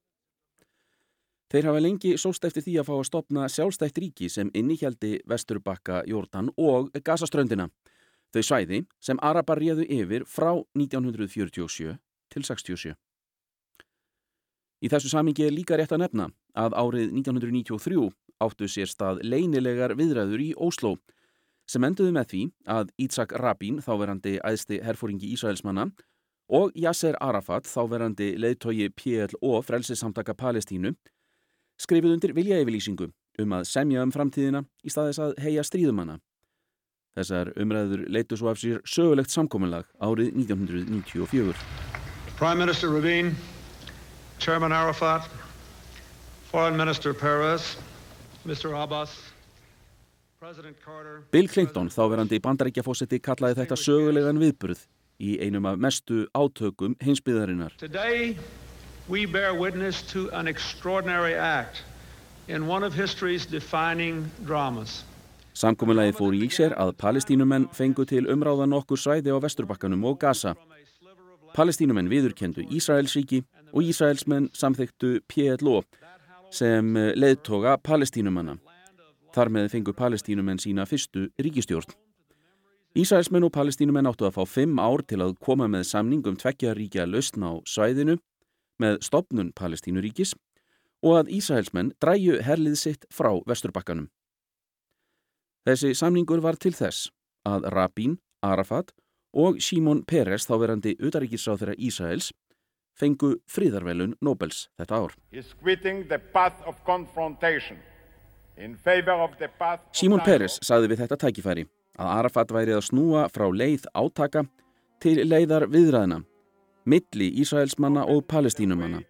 Þeir 1.48 1.68
hafa 1.70 1.80
lengi 1.80 2.12
sóst 2.18 2.44
eftir 2.44 2.64
því 2.66 2.74
að 2.80 2.88
fá 2.90 2.94
að 2.96 3.06
stopna 3.08 3.48
sjálfstætt 3.48 3.98
ríki 4.02 4.28
sem 4.28 4.50
innihjaldi 4.52 5.20
Vesturbakka, 5.30 6.02
Jórdan 6.10 6.50
og 6.58 6.90
Gazaströndina, 7.06 7.70
þau 8.34 8.42
svæði 8.42 8.82
sem 9.00 9.20
Arabar 9.22 9.62
réðu 9.62 9.86
yfir 9.86 10.26
frá 10.28 10.52
1947 10.76 11.96
til 12.34 12.44
67. 12.44 12.92
Í 14.84 14.92
þessu 14.92 15.08
samingi 15.08 15.46
er 15.46 15.54
líka 15.54 15.78
rétt 15.78 15.94
að 15.94 16.04
nefna 16.04 16.28
að 16.52 16.76
árið 16.76 17.14
1993 17.14 18.10
áttu 18.42 18.68
sér 18.68 18.90
stað 18.90 19.22
leynilegar 19.24 19.96
viðræður 19.98 20.42
í 20.42 20.50
Ósló 20.54 20.96
sem 21.66 21.84
enduðu 21.84 22.12
með 22.14 22.28
því 22.30 22.42
að 22.70 22.92
Ítzak 23.02 23.32
Rabin, 23.42 23.80
þáverandi 23.82 24.36
æðsti 24.46 24.78
herfóringi 24.86 25.32
Ísraelsmanna, 25.34 25.88
og 26.46 26.70
Yasser 26.78 27.16
Arafat, 27.20 27.66
þáverandi 27.66 28.36
leiðtogi 28.38 28.88
PLO 28.94 29.60
frelsisamtaka 29.66 30.36
Palestínu, 30.38 30.94
skrifið 31.82 32.14
undir 32.14 32.34
vilja 32.36 32.60
yfirlýsingu 32.62 33.10
um 33.42 33.56
að 33.58 33.66
semja 33.68 34.04
um 34.06 34.14
framtíðina 34.14 34.62
í 34.86 34.92
staðis 34.92 35.18
að 35.20 35.34
heia 35.42 35.64
stríðumanna. 35.66 36.20
Þessar 37.16 37.50
umræður 37.56 38.04
leitu 38.12 38.36
svo 38.36 38.50
af 38.52 38.60
sér 38.60 38.80
sögulegt 38.84 39.32
samkominlag 39.32 39.88
árið 40.04 40.34
1994. 40.36 41.56
Prime 42.36 42.60
Minister 42.60 42.92
Rabin, 42.92 43.34
Chairman 44.38 44.72
Arafat, 44.72 45.28
Foreign 46.50 46.76
Minister 46.76 47.14
Perez, 47.16 47.76
Bill 51.32 51.48
Clinton, 51.48 51.88
þáverandi 51.90 52.38
bandaríkjafósetti, 52.44 53.18
kallaði 53.24 53.56
þetta 53.62 53.78
sögulegan 53.80 54.38
viðburð 54.38 54.82
í 55.18 55.38
einum 55.40 55.66
af 55.66 55.80
mestu 55.80 56.26
átökum 56.36 56.94
hinsbyðarinnar. 57.02 57.72
Samkominnlagi 65.56 66.12
fór 66.18 66.34
í 66.36 66.50
sér 66.52 66.76
að 66.76 66.92
palestínumenn 67.00 67.70
fengu 67.72 68.04
til 68.04 68.26
umráða 68.28 68.68
nokkur 68.68 69.00
svæði 69.00 69.32
á 69.32 69.40
vesturbakkanum 69.40 70.04
og 70.04 70.20
Gaza. 70.20 70.52
Palestínumenn 71.56 72.10
viðurkendu 72.12 72.66
Ísraelsríki 72.68 73.40
og 73.72 73.88
Ísraelsmenn 73.88 74.50
samþyktu 74.52 75.22
PLO 75.32 75.80
sem 76.56 76.96
leðtoga 77.16 77.76
palestínumanna. 77.84 78.56
Þar 79.36 79.52
með 79.52 79.70
fengu 79.74 79.92
palestínumenn 79.96 80.60
sína 80.62 80.86
fyrstu 80.88 81.28
ríkistjórn. 81.42 81.92
Ísraelsmenn 82.96 83.44
og 83.44 83.52
palestínumenn 83.52 84.08
áttu 84.08 84.24
að 84.24 84.38
fá 84.38 84.44
fimm 84.48 84.78
ár 84.80 85.02
til 85.04 85.20
að 85.20 85.34
koma 85.44 85.66
með 85.68 85.84
samningum 85.90 86.38
tveggjaríkja 86.40 87.04
lausn 87.04 87.44
á 87.44 87.52
svæðinu 87.68 88.16
með 88.80 89.02
stopnun 89.04 89.50
palestínuríkis 89.52 90.32
og 91.04 91.18
að 91.20 91.34
Ísraelsmenn 91.36 91.92
dræju 92.00 92.38
herlið 92.46 92.78
sitt 92.80 93.04
frá 93.12 93.34
vesturbakkanum. 93.44 94.08
Þessi 95.68 95.92
samningur 95.98 96.40
var 96.40 96.56
til 96.56 96.72
þess 96.72 97.10
að 97.44 97.68
Rabin, 97.74 98.16
Arafat 98.40 98.94
og 99.36 99.60
Shimon 99.60 100.04
Peres, 100.08 100.46
þáverandi 100.48 100.94
utaríkisráð 100.96 101.62
þeirra 101.62 101.76
Ísraels, 101.76 102.30
fengu 102.96 103.36
fríðarvelun 103.50 104.16
Nobels 104.24 104.66
þetta 104.78 105.00
ár. 105.04 105.16
Shimon 109.92 110.24
Peres 110.24 110.60
saði 110.64 110.92
við 110.92 111.02
þetta 111.04 111.20
tækifæri 111.26 111.66
að 111.96 112.12
Arafat 112.18 112.52
værið 112.52 112.78
að 112.78 112.86
snúa 112.90 113.26
frá 113.32 113.46
leið 113.52 113.84
átaka 113.96 114.46
til 115.00 115.18
leiðar 115.28 115.68
viðræðina, 115.68 116.22
milli 116.88 117.28
Ísraelsmanna 117.42 118.06
og 118.08 118.24
palestínumanna 118.30 119.02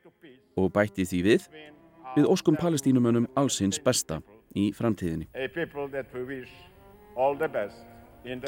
og 0.57 0.73
bætti 0.75 1.07
því 1.07 1.23
við 1.27 1.49
við 2.17 2.29
óskum 2.33 2.57
palestínumönnum 2.57 3.29
allsins 3.37 3.79
besta 3.83 4.23
í 4.57 4.71
framtíðinni. 4.73 5.29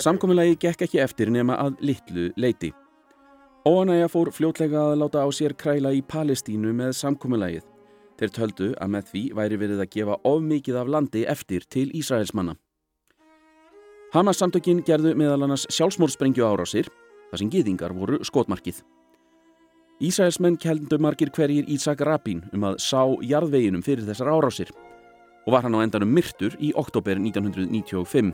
Samkominnlegi 0.02 0.56
gekk 0.64 0.86
ekki 0.88 1.02
eftir 1.04 1.30
nema 1.30 1.58
að 1.62 1.76
litlu 1.84 2.30
leiti. 2.40 2.72
Óanægja 3.66 4.06
fór 4.06 4.28
fljótlega 4.30 4.78
að 4.92 5.00
láta 5.00 5.24
á 5.26 5.28
sér 5.34 5.52
kræla 5.58 5.90
í 5.90 5.98
Palestínu 6.06 6.70
með 6.78 6.92
samkominnlegið. 6.94 7.64
Þeir 8.18 8.30
töldu 8.36 8.68
að 8.78 8.90
með 8.94 9.08
því 9.10 9.22
væri 9.34 9.56
verið 9.58 9.80
að 9.82 9.90
gefa 9.94 10.18
of 10.30 10.44
mikið 10.46 10.76
af 10.78 10.90
landi 10.94 11.24
eftir 11.26 11.66
til 11.66 11.88
Ísraelsmanna. 11.98 12.54
Hamas 14.14 14.38
samtökin 14.38 14.84
gerðu 14.86 15.16
meðal 15.18 15.42
annars 15.42 15.66
sjálfsmórsprengju 15.74 16.46
árásir, 16.46 16.86
þar 17.30 17.42
sem 17.42 17.50
gýðingar 17.50 17.94
voru 17.98 18.20
skotmarkið. 18.22 18.78
Ísraelsmenn 20.06 20.58
keldu 20.62 21.00
margir 21.02 21.32
hverjir 21.34 21.66
Ísak 21.66 22.04
Rabin 22.06 22.44
um 22.54 22.68
að 22.68 22.78
sá 22.78 23.02
jarðveginum 23.26 23.82
fyrir 23.82 24.06
þessar 24.06 24.30
árásir 24.30 24.70
og 25.48 25.50
var 25.56 25.66
hann 25.66 25.74
á 25.74 25.82
endanum 25.82 26.12
myrtur 26.14 26.54
í 26.62 26.70
oktober 26.78 27.18
1995. 27.18 28.30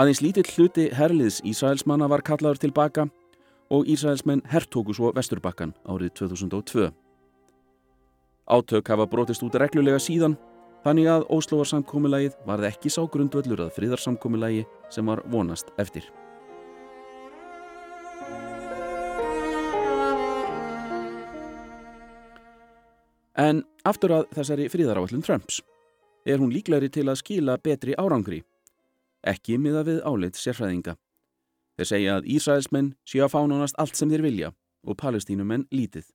Aðeins 0.00 0.22
lítill 0.24 0.48
hluti 0.56 0.88
herliðs 0.96 1.42
Ísraelsmanna 1.44 2.08
var 2.08 2.24
kallaður 2.24 2.62
tilbaka 2.64 3.06
og 3.74 3.90
Ísraelsmenn 3.90 4.46
herrtóku 4.54 4.94
svo 4.94 5.10
Vesturbakkan 5.16 5.74
árið 5.84 6.14
2002. 6.22 6.90
Átök 8.46 8.88
hafa 8.88 9.06
brotist 9.10 9.42
út 9.42 9.56
reglulega 9.58 9.98
síðan 9.98 10.38
Þannig 10.84 11.06
að 11.08 11.22
Óslóarsamkomiðlægið 11.32 12.34
varði 12.44 12.68
ekki 12.68 12.90
sá 12.92 13.00
grundvöldur 13.08 13.62
að 13.64 13.70
fríðarsamkomiðlægi 13.78 14.66
sem 14.92 15.06
var 15.08 15.22
vonast 15.32 15.70
eftir. 15.80 16.04
En 23.40 23.64
aftur 23.88 24.12
að 24.18 24.28
þessari 24.36 24.68
fríðaráallin 24.70 25.24
Trumps 25.24 25.62
er 26.28 26.36
hún 26.38 26.52
líklæri 26.52 26.92
til 26.92 27.08
að 27.08 27.22
skila 27.22 27.56
betri 27.56 27.96
árangri, 27.96 28.42
ekki 29.24 29.56
miða 29.56 29.86
við 29.88 30.04
áleitt 30.04 30.36
sérfræðinga. 30.36 30.98
Þeir 31.74 31.88
segja 31.90 32.18
að 32.18 32.28
Ísraelsmenn 32.30 32.92
séu 33.08 33.24
að 33.24 33.32
fánunast 33.34 33.78
allt 33.82 33.98
sem 33.98 34.10
þeir 34.10 34.22
vilja 34.22 34.50
og 34.86 34.98
palestínumenn 35.00 35.66
lítið. 35.74 36.06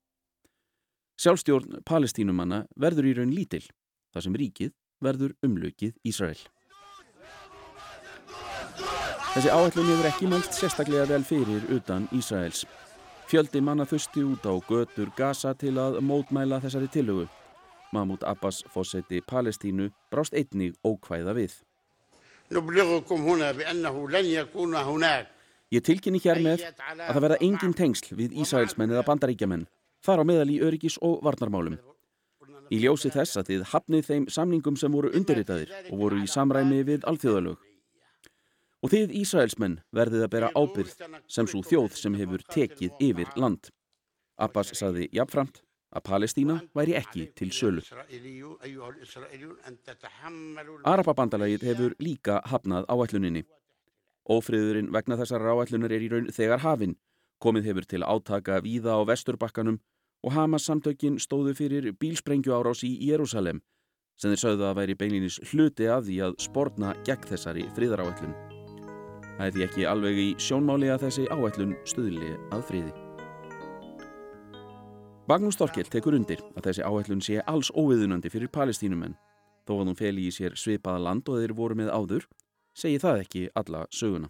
Sjálfstjórn 1.20 1.82
palestínumanna 1.88 2.64
verður 2.80 3.10
í 3.10 3.16
raun 3.18 3.34
lítill 3.36 3.66
þar 4.14 4.26
sem 4.26 4.38
ríkið 4.40 4.72
verður 5.04 5.36
umlökið 5.44 5.98
Ísrael. 6.08 6.40
Þessi 9.34 9.52
áætlun 9.52 9.90
hefur 9.92 10.08
ekki 10.10 10.30
mælt 10.32 10.56
sérstaklega 10.56 11.10
vel 11.12 11.26
fyrir 11.28 11.68
utan 11.76 12.08
Ísraels. 12.16 12.64
Fjöldi 13.30 13.60
manna 13.62 13.86
þusti 13.86 14.24
út 14.26 14.48
á 14.48 14.54
götur 14.66 15.12
Gaza 15.18 15.52
til 15.54 15.76
að 15.78 16.00
mótmæla 16.02 16.58
þessari 16.64 16.88
tilögu. 16.90 17.28
Mahmoud 17.94 18.24
Abbas 18.26 18.64
fósetti 18.74 19.20
Palestínu 19.22 19.92
brást 20.10 20.34
einnig 20.34 20.74
ókvæða 20.88 21.36
við. 21.38 21.54
Ég 25.70 25.84
tilkynni 25.86 26.18
hér 26.24 26.40
með 26.42 26.64
að 26.66 27.14
það 27.14 27.24
verða 27.26 27.38
engin 27.46 27.74
tengsl 27.78 28.16
við 28.18 28.34
Ísraelsmenn 28.42 28.90
eða 28.90 29.06
bandaríkjamenn, 29.06 29.68
þar 30.02 30.22
á 30.22 30.24
meðal 30.26 30.50
í 30.50 30.58
öryggis 30.66 30.98
og 31.06 31.20
varnarmálum. 31.26 31.76
Í 32.74 32.80
ljósi 32.82 33.12
þess 33.14 33.38
að 33.38 33.52
þið 33.52 33.66
hafnið 33.70 34.08
þeim 34.08 34.26
samningum 34.34 34.78
sem 34.82 34.94
voru 34.94 35.12
undirritaðir 35.14 35.74
og 35.92 36.02
voru 36.02 36.24
í 36.24 36.30
samræmi 36.30 36.82
við 36.88 37.06
alþjóðalög. 37.10 37.62
Og 38.82 38.94
þið 38.94 39.14
Ísraelsmenn 39.22 39.80
verðið 39.94 40.26
að 40.26 40.34
bera 40.34 40.52
ábyrð 40.58 40.94
sem 41.30 41.50
svo 41.52 41.62
þjóð 41.66 41.98
sem 42.02 42.18
hefur 42.18 42.46
tekið 42.50 43.02
yfir 43.10 43.34
land. 43.38 43.70
Abbas 44.42 44.74
saði 44.74 45.10
jafnframt 45.14 45.62
að 45.94 46.06
Palestína 46.10 46.60
væri 46.78 46.98
ekki 46.98 47.28
til 47.38 47.52
sölu. 47.54 47.86
Arababandalagið 50.82 51.70
hefur 51.70 51.98
líka 52.02 52.42
hafnað 52.50 52.90
áætluninni. 52.90 53.46
Ófriðurinn 54.30 54.92
vegna 54.94 55.18
þessar 55.18 55.48
áætlunar 55.50 55.94
er 55.96 56.06
í 56.06 56.10
raun 56.12 56.30
þegar 56.34 56.62
hafinn. 56.62 56.96
Komið 57.42 57.72
hefur 57.72 57.88
til 57.90 58.04
átaka 58.04 58.60
víða 58.62 59.00
á 59.00 59.02
vesturbakkanum 59.10 59.80
og 60.24 60.34
Hamas 60.36 60.68
samtökin 60.68 61.18
stóðu 61.18 61.56
fyrir 61.58 61.92
bílsprengju 61.98 62.54
árás 62.54 62.84
í 62.84 62.92
Jérúsalem 63.08 63.64
sem 64.20 64.34
þeir 64.34 64.42
sögðu 64.42 64.66
að 64.68 64.80
væri 64.82 64.96
beininis 65.00 65.38
hluti 65.48 65.86
að 65.88 66.10
því 66.10 66.16
að 66.26 66.34
spórna 66.44 66.90
gegn 67.08 67.28
þessari 67.30 67.64
friðaráætlun. 67.78 68.34
Það 69.38 69.46
er 69.46 69.54
því 69.56 69.64
ekki 69.66 69.86
alveg 69.88 70.18
í 70.20 70.26
sjónmáli 70.44 70.90
að 70.92 71.06
þessi 71.06 71.28
áætlun 71.32 71.78
stuðli 71.88 72.34
að 72.52 72.66
friði. 72.68 72.92
Magnús 75.30 75.56
Storkell 75.56 75.88
tekur 75.88 76.18
undir 76.18 76.44
að 76.58 76.68
þessi 76.68 76.84
áætlun 76.84 77.24
sé 77.24 77.40
alls 77.48 77.72
óviðunandi 77.72 78.32
fyrir 78.34 78.52
palestínumenn. 78.52 79.16
Þó 79.64 79.74
að 79.78 79.84
hún 79.86 80.00
feli 80.02 80.28
í 80.28 80.34
sér 80.36 80.58
svipaða 80.60 81.00
land 81.06 81.30
og 81.32 81.40
þeir 81.40 81.56
voru 81.56 81.78
með 81.80 81.94
áður, 81.96 82.28
segi 82.82 83.02
það 83.02 83.24
ekki 83.26 83.44
alla 83.60 83.86
söguna. 83.96 84.30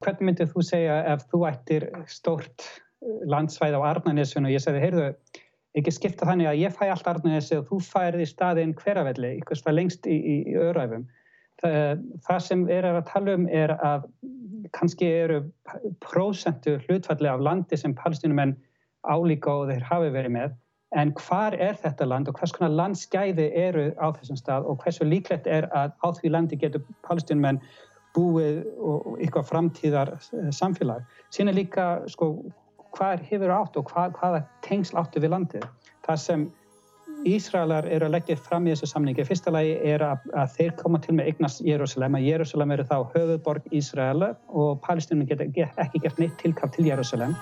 Hvernig 0.00 0.26
myndið 0.30 0.52
þú 0.54 0.64
segja 0.64 0.96
ef 1.12 1.26
þú 1.28 1.42
ættir 1.50 1.86
stórt 2.08 2.66
landsvæð 3.28 3.76
á 3.76 3.80
Arnarnessun 3.90 4.48
og 4.48 4.54
ég 4.54 4.62
segði, 4.64 4.82
heyrðu, 4.84 5.06
ekki 5.78 5.92
skipta 5.94 6.28
þannig 6.28 6.50
að 6.50 6.60
ég 6.62 6.76
fæ 6.76 6.86
allt 6.88 7.08
Arnarnessi 7.08 7.58
og 7.60 7.66
þú 7.68 7.80
færði 7.84 8.26
staðinn 8.28 8.76
hverafelli, 8.80 9.34
ykkurst 9.40 9.66
var 9.68 9.76
lengst 9.76 10.08
í, 10.08 10.16
í, 10.16 10.36
í 10.52 10.56
öðræfum. 10.60 11.06
Það, 11.60 12.04
það 12.24 12.40
sem 12.46 12.64
er 12.72 12.88
að 12.88 13.02
tala 13.10 13.36
um 13.36 13.46
er 13.52 13.74
að 13.76 14.08
kannski 14.76 15.08
eru 15.20 15.42
prósentu 16.04 16.78
hlutfalli 16.86 17.28
af 17.28 17.42
landi 17.44 17.76
sem 17.76 17.94
palestinumenn 17.96 18.56
álíka 19.08 19.52
og 19.52 19.70
þeir 19.70 19.86
hafi 19.88 20.12
verið 20.14 20.34
með, 20.36 20.56
en 20.98 21.12
hvar 21.14 21.54
er 21.54 21.76
þetta 21.78 22.08
land 22.08 22.28
og 22.28 22.38
hvers 22.38 22.52
konar 22.56 22.72
landskæði 22.74 23.50
eru 23.54 23.90
á 23.94 24.10
þessum 24.16 24.38
stað 24.40 24.66
og 24.66 24.80
hversu 24.82 25.06
líklegt 25.06 25.46
er 25.46 25.68
að 25.70 25.92
á 26.02 26.08
því 26.18 26.32
landi 26.34 26.58
getur 26.58 26.82
palestinumenn 27.06 27.60
búið 28.16 28.64
og 28.82 29.20
eitthvað 29.20 29.50
framtíðar 29.52 30.16
samfélag. 30.50 31.04
Sína 31.30 31.54
líka 31.54 32.00
sko 32.10 32.32
hvað 32.96 33.22
hefur 33.28 33.52
átt 33.54 33.76
og 33.78 33.92
hvað, 33.92 34.16
hvaða 34.18 34.40
tengsl 34.66 34.98
áttu 34.98 35.22
við 35.22 35.36
landið. 35.36 35.68
Það 36.06 36.24
sem 36.24 36.48
Ísraelar 37.28 37.84
eru 37.92 38.06
að 38.06 38.14
leggja 38.14 38.36
fram 38.40 38.64
í 38.64 38.72
þessu 38.72 38.88
samningi. 38.88 39.26
Fyrsta 39.28 39.52
lagi 39.52 39.74
er 39.84 40.02
að, 40.04 40.22
að 40.32 40.54
þeir 40.56 40.70
koma 40.80 41.00
til 41.04 41.16
með 41.18 41.32
eignast 41.32 41.60
Jérúsalem, 41.66 42.16
að 42.16 42.28
Jérúsalem 42.30 42.72
eru 42.76 42.86
þá 42.88 42.96
höfuborg 43.14 43.66
Ísraela 43.76 44.30
og 44.48 44.80
Palestínum 44.86 45.28
geta 45.28 45.44
ekki 45.84 46.00
gert 46.00 46.22
neitt 46.22 46.38
tilkap 46.40 46.72
til 46.76 46.88
Jérúsalem. 46.88 47.36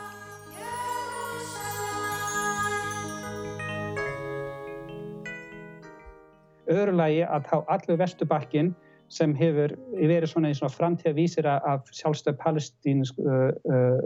Öðru 6.68 6.94
lagi 6.98 7.24
að 7.24 7.48
þá 7.48 7.56
allur 7.74 8.00
vestubakkin 8.00 8.74
sem 9.08 9.32
hefur 9.38 9.72
verið 9.96 10.28
svona 10.28 10.50
í 10.52 10.56
svona 10.56 10.74
framtíðavísir 10.74 11.46
af 11.48 11.88
sjálfstöð 11.96 12.36
palestínsk 12.42 13.20
uh, 13.24 13.52
uh, 13.72 13.96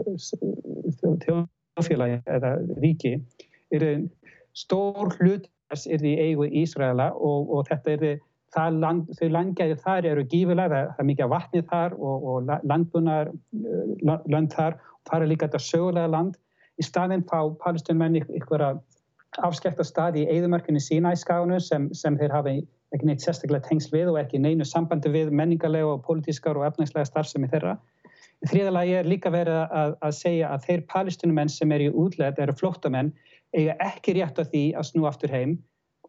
þjóðfélagi 1.25 2.21
eða 2.31 2.53
ríki 2.79 3.17
er 3.73 4.05
stór 4.55 5.11
hlut 5.17 5.49
þess 5.71 5.89
er 5.89 6.03
því 6.03 6.13
eigu 6.21 6.47
Ísraela 6.63 7.09
og, 7.17 7.51
og 7.51 7.67
þetta 7.67 7.97
er 7.97 8.05
það 8.53 8.79
land, 8.83 9.11
þau 9.17 9.27
landgæði 9.33 9.77
þar 9.81 10.07
eru 10.11 10.23
gífilega, 10.29 10.81
það 10.93 11.03
er 11.03 11.09
mikið 11.09 11.31
vatnið 11.33 11.67
þar 11.71 11.95
og, 11.97 12.27
og 12.29 12.51
landbunar 12.69 13.31
uh, 13.33 14.17
land 14.29 14.53
þar, 14.53 14.77
þar 15.09 15.25
er 15.25 15.31
líka 15.31 15.49
þetta 15.49 15.63
sögulega 15.67 16.11
land. 16.13 16.37
Í 16.81 16.85
staðinn 16.85 17.25
fá 17.29 17.39
palestínmenn 17.61 18.21
ykkur 18.21 18.63
að 18.65 18.81
afskekta 19.41 19.85
stað 19.87 20.19
í 20.21 20.27
eigðumörkunni 20.29 20.81
Sínæskánu 20.83 21.59
sem, 21.63 21.89
sem 21.95 22.17
þeir 22.19 22.35
hafa 22.35 22.53
ekki 22.93 23.09
neitt 23.09 23.23
sérstaklega 23.25 23.65
tengsl 23.67 23.95
við 23.95 24.11
og 24.13 24.19
ekki 24.21 24.41
neinu 24.41 24.65
sambandi 24.67 25.09
við 25.13 25.33
menningarlega 25.33 25.95
og 25.95 26.03
politískar 26.05 26.59
og 26.59 26.67
efnagslega 26.67 27.09
starfsemi 27.09 27.49
þeirra. 27.49 27.77
Í 28.43 28.49
þrýðalagi 28.51 28.95
er 28.99 29.07
líka 29.07 29.31
verið 29.33 29.59
að, 29.63 29.93
að 30.03 30.15
segja 30.19 30.49
að 30.53 30.65
þeir 30.67 30.81
palestinumenn 30.91 31.51
sem 31.51 31.71
eru 31.71 31.89
í 31.89 31.93
útlæð, 32.03 32.41
eru 32.43 32.55
flóttamenn, 32.59 33.13
eiga 33.55 33.77
ekki 33.85 34.17
rétt 34.17 34.41
á 34.41 34.43
því 34.43 34.63
að 34.77 34.89
snú 34.89 35.07
aftur 35.09 35.31
heim 35.33 35.57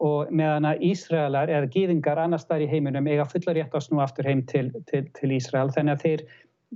og 0.02 0.30
meðan 0.34 0.66
að 0.66 0.82
Ísraelar 0.88 1.52
eða 1.52 1.70
gýðingar 1.70 2.18
annars 2.18 2.48
þar 2.48 2.64
í 2.64 2.70
heiminum 2.72 3.06
eiga 3.06 3.28
fulla 3.30 3.54
rétt 3.54 3.76
að 3.76 3.84
snú 3.86 4.00
aftur 4.02 4.26
heim 4.26 4.42
til, 4.50 4.72
til, 4.90 5.04
til 5.14 5.30
Ísrael. 5.36 5.70
Þannig 5.76 5.94
að 5.94 6.04
þeir 6.04 6.24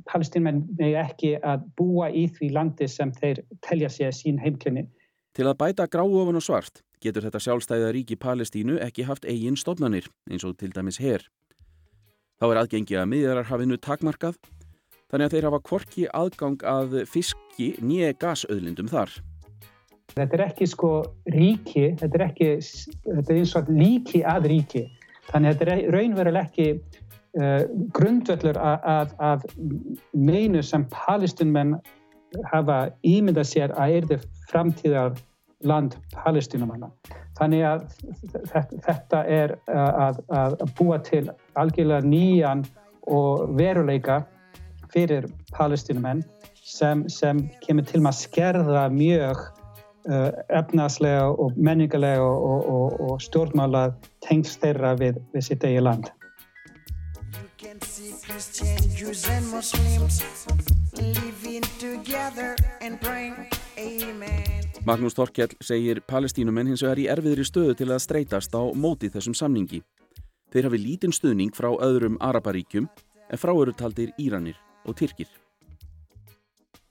palestinumenn 0.07 0.63
eiga 0.79 1.03
ekki 1.03 1.33
að 1.43 1.65
búa 1.81 2.13
í 2.15 2.29
því 2.37 2.53
landi 2.55 2.87
sem 2.89 3.11
þeir 3.17 3.43
telja 3.67 3.91
sér 3.91 4.15
sín 4.15 4.39
heimkynni. 4.39 4.87
Til 5.39 5.47
að 5.47 5.55
bæta 5.55 5.85
gráofan 5.87 6.35
og 6.35 6.43
svart 6.43 6.81
getur 6.99 7.23
þetta 7.23 7.39
sjálfstæða 7.39 7.93
ríki 7.95 8.17
Palestínu 8.19 8.81
ekki 8.83 9.05
haft 9.07 9.23
eigin 9.23 9.55
stofnanir 9.55 10.09
eins 10.27 10.43
og 10.43 10.57
til 10.59 10.73
dæmis 10.75 10.97
her. 10.99 11.23
Þá 12.43 12.47
er 12.49 12.59
aðgengi 12.65 12.97
að 12.99 13.07
miðjararhafinu 13.13 13.79
takmarkað 13.79 14.35
þannig 15.07 15.29
að 15.29 15.37
þeir 15.37 15.47
hafa 15.47 15.61
kvorki 15.69 16.07
aðgang 16.11 16.65
að 16.67 16.97
fiski 17.07 17.69
nýje 17.79 18.17
gasauðlindum 18.19 18.91
þar. 18.91 19.15
Þetta 20.17 20.37
er 20.41 20.45
ekki 20.49 20.69
sko 20.73 20.91
ríki, 21.31 21.87
þetta 22.03 22.19
er 22.19 22.27
ekki 22.27 22.51
þetta 22.59 23.29
er 23.29 23.39
eins 23.39 23.55
og 23.63 23.71
líki 23.71 24.25
að 24.27 24.51
ríki 24.57 24.85
þannig 25.29 25.53
að 25.53 25.63
þetta 25.63 25.77
er 25.77 25.95
raunveruleg 25.95 26.51
ekki 26.51 26.69
uh, 26.75 27.63
grundvöldur 27.95 28.59
að, 28.59 28.91
að, 28.91 29.15
að 29.31 29.47
meinu 30.19 30.67
sem 30.67 30.91
palestinmenn 30.91 31.77
hafa 32.51 32.89
ímyndað 33.07 33.51
sér 33.55 33.79
að 33.79 34.01
er 34.01 34.13
þið 34.13 34.29
framtíðar 34.51 35.19
land 35.67 35.97
palestinumanna. 36.15 36.91
Þannig 37.39 37.65
að 37.67 37.85
þetta 38.85 39.23
er 39.27 39.55
að, 39.67 40.21
að 40.31 40.57
búa 40.79 40.99
til 41.07 41.25
algjörlega 41.59 42.07
nýjan 42.07 42.65
og 43.09 43.55
veruleika 43.59 44.23
fyrir 44.93 45.29
palestinumenn 45.55 46.23
sem, 46.63 47.05
sem 47.09 47.47
kemur 47.65 47.87
til 47.89 48.03
að 48.05 48.19
skerða 48.19 48.89
mjög 48.93 49.41
uh, 50.11 50.31
efnaslega 50.49 51.31
og 51.31 51.57
menningarlega 51.57 52.23
og, 52.23 52.69
og, 52.69 53.01
og 53.09 53.25
stjórnmála 53.25 53.89
tengst 54.27 54.63
þeirra 54.63 54.95
við, 55.01 55.21
við 55.35 55.51
sitt 55.51 55.67
eigi 55.67 55.85
land. 55.85 56.13
Christian, 58.29 58.77
Jews 58.95 59.25
and 59.29 59.51
Muslims 59.51 60.23
living 61.01 61.63
together 61.81 62.55
and 62.83 63.01
praying 63.01 63.49
Magnús 64.87 65.15
Torkjell 65.15 65.57
segir 65.65 66.01
palestínumenn 66.07 66.71
hins 66.71 66.83
vegar 66.85 67.01
í 67.03 67.09
erfiðri 67.11 67.45
stöðu 67.47 67.75
til 67.79 67.89
að 67.91 68.03
streytast 68.05 68.55
á 68.55 68.63
móti 68.79 69.11
þessum 69.11 69.35
samningi. 69.35 69.83
Þeir 70.53 70.69
hafi 70.69 70.79
lítinn 70.81 71.15
stuðning 71.15 71.51
frá 71.57 71.69
öðrum 71.75 72.17
Araparíkjum 72.25 72.87
en 72.87 73.41
frá 73.41 73.53
eru 73.53 73.75
taldir 73.77 74.15
Íranir 74.19 74.57
og 74.87 74.97
Tyrkir. 75.01 75.29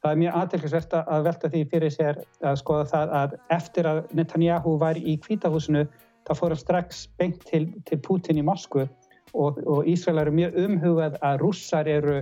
Það 0.03 0.11
er 0.11 0.19
mjög 0.21 0.35
aðtilsvert 0.41 0.93
að 0.99 1.23
velta 1.25 1.49
því 1.53 1.63
fyrir 1.71 1.93
sér 1.93 2.19
að 2.45 2.59
skoða 2.61 2.85
það 2.91 3.15
að 3.21 3.38
eftir 3.57 3.89
að 3.89 4.03
Netanyahu 4.19 4.75
var 4.83 4.99
í 4.99 5.17
kvítahúsinu 5.23 5.88
þá 6.27 6.33
fór 6.38 6.53
hann 6.53 6.61
strax 6.61 7.05
beint 7.17 7.43
til, 7.47 7.65
til 7.88 7.99
Putin 8.03 8.39
í 8.39 8.45
Moskvu 8.45 8.85
og, 9.33 9.61
og 9.63 9.88
Ísrael 9.89 10.21
eru 10.21 10.35
mjög 10.35 10.59
umhugað 10.67 11.17
að 11.25 11.39
rússar 11.41 11.89
eru, 11.89 12.19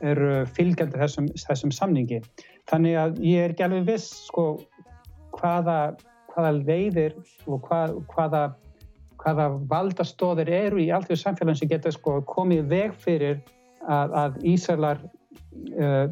eru 0.00 0.44
fylgjandi 0.56 1.00
þessum, 1.02 1.28
þessum 1.36 1.74
samningi. 1.74 2.22
Þannig 2.70 2.98
að 3.00 3.20
ég 3.24 3.44
er 3.44 3.54
ekki 3.54 3.66
alveg 3.66 3.86
viss 3.92 4.24
sko, 4.28 4.48
hvaða, 5.38 5.78
hvaða 6.32 6.54
leiðir 6.58 7.18
og 7.46 7.62
hvað, 7.66 7.98
hvaða, 8.12 8.42
hvaða 9.22 9.48
valdastóðir 9.70 10.50
eru 10.60 10.82
í 10.82 10.88
allt 10.94 11.10
því 11.10 11.20
samfélagin 11.22 11.60
sem 11.62 11.70
geta 11.72 11.92
sko, 11.94 12.18
komið 12.28 12.66
veg 12.72 12.96
fyrir 13.04 13.40
að, 13.86 14.16
að 14.22 14.40
Ísraelar 14.52 15.02
uh, 15.04 16.06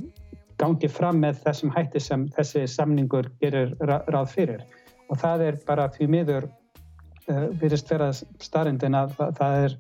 gangi 0.61 0.89
fram 0.89 1.21
með 1.25 1.43
þessum 1.45 1.73
hætti 1.75 2.01
sem 2.01 2.29
þessi 2.37 2.65
samningur 2.71 3.29
gerir 3.43 3.75
ráð 3.85 4.31
fyrir. 4.33 4.65
Og 5.11 5.21
það 5.21 5.45
er 5.51 5.61
bara 5.67 5.91
því 5.93 6.09
miður 6.15 6.49
uh, 6.49 7.47
virðist 7.61 7.93
vera 7.93 8.11
starrindin 8.15 8.97
að 8.99 9.15
það, 9.19 9.61
er 9.67 9.79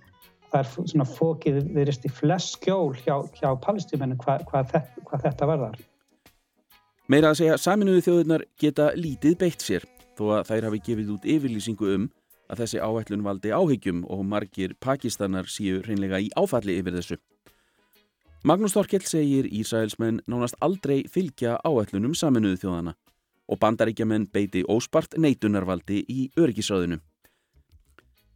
það 0.52 0.60
er 0.60 0.70
svona 0.92 1.08
fókið 1.08 1.60
virðist 1.74 2.06
í 2.06 2.12
flest 2.12 2.56
skjól 2.56 2.94
hjá, 3.02 3.18
hjá 3.38 3.50
palestímennu 3.64 4.18
hvað, 4.22 4.46
hvað, 4.50 4.76
hvað 5.08 5.28
þetta 5.28 5.50
varðar. 5.50 5.84
Meira 7.06 7.30
að 7.30 7.36
segja 7.38 7.56
saminuðu 7.62 8.00
þjóðurnar 8.02 8.42
geta 8.58 8.88
lítið 8.98 9.36
beitt 9.38 9.62
sér 9.62 9.84
þó 10.18 10.24
að 10.40 10.48
þær 10.48 10.64
hafi 10.66 10.78
gefið 10.88 11.10
út 11.14 11.26
yfirlýsingu 11.36 11.90
um 11.94 12.06
að 12.50 12.62
þessi 12.64 12.80
áhællun 12.82 13.22
valdi 13.22 13.52
áhyggjum 13.54 14.00
og 14.10 14.24
margir 14.26 14.74
pakistanar 14.82 15.46
síu 15.46 15.84
reynlega 15.86 16.18
í 16.18 16.32
áfalli 16.34 16.74
yfir 16.80 16.96
þessu. 16.96 17.18
Magnús 18.42 18.74
Þorkell 18.74 19.06
segir 19.06 19.46
Ísraelsmenn 19.46 20.18
nánast 20.26 20.58
aldrei 20.58 21.04
fylgja 21.06 21.60
áætlunum 21.62 22.16
saminuðu 22.18 22.58
þjóðana 22.64 22.96
og 23.46 23.62
bandaríkjaman 23.62 24.26
beiti 24.34 24.64
óspart 24.66 25.14
neitunarvaldi 25.14 26.02
í 26.10 26.26
öryggisráðinu. 26.34 26.98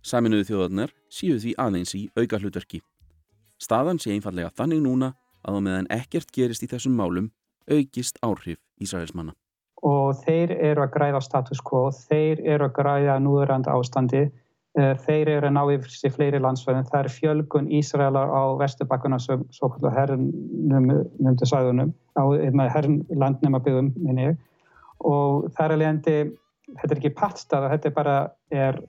Saminuðu 0.06 0.46
þjóðanar 0.46 0.94
síu 1.10 1.42
því 1.42 1.56
aðeins 1.58 1.96
í 1.98 2.04
auka 2.14 2.38
hlutverki. 2.38 2.84
Staðan 3.58 3.98
sé 3.98 4.14
einfallega 4.14 4.54
þannig 4.54 4.86
núna 4.86 5.10
að 5.42 5.58
á 5.58 5.60
meðan 5.66 5.90
ekkert 5.90 6.30
gerist 6.30 6.62
í 6.62 6.70
þessum 6.70 6.94
málum 6.94 7.32
aukist 7.70 8.18
áhrif 8.26 8.58
Ísraelsmanna. 8.80 9.34
Og 9.86 10.18
þeir 10.26 10.52
eru 10.58 10.84
að 10.84 10.92
græða 10.96 11.22
status 11.24 11.60
quo, 11.64 11.88
þeir 12.10 12.42
eru 12.44 12.68
að 12.68 12.76
græða 12.76 13.16
núðurand 13.24 13.68
ástandi, 13.72 14.26
eh, 14.78 14.94
þeir 15.06 15.28
eru 15.36 15.48
að 15.48 15.56
ná 15.56 15.62
yfir 15.76 15.94
sér 15.94 16.12
fleiri 16.16 16.40
landsvæðin, 16.42 16.90
það 16.90 17.00
er 17.04 17.14
fjölgun 17.16 17.70
Ísraelar 17.80 18.28
á 18.28 18.42
vestubakkuna 18.60 19.18
sem 19.18 19.44
svo 19.50 19.72
kallar 19.72 19.96
herrnumdu 19.96 21.48
sæðunum, 21.48 21.94
á 22.16 22.24
herrlandnema 22.76 23.62
byggum 23.64 23.94
minni 23.96 24.36
og 25.00 25.50
það 25.54 25.64
er 25.64 25.74
alveg 25.74 25.90
endi, 25.90 26.16
þetta 26.80 26.90
er 26.94 27.00
ekki 27.00 27.14
pattstað, 27.16 27.68
þetta 27.72 27.88
er 27.88 27.94
bara 27.96 28.16
er, 28.52 28.80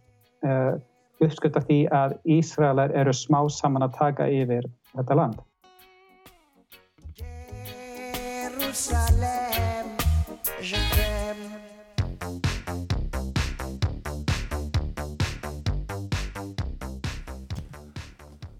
uh, 0.45 0.73
uppskut 1.21 1.57
af 1.57 1.67
því 1.69 1.79
að 1.95 2.17
Ísraelar 2.37 2.93
eru 2.97 3.13
smá 3.15 3.39
saman 3.49 3.85
að 3.87 3.95
taka 3.99 4.27
yfir 4.27 4.67
þetta 4.95 5.17
land. 5.17 5.39
side. 8.73 9.10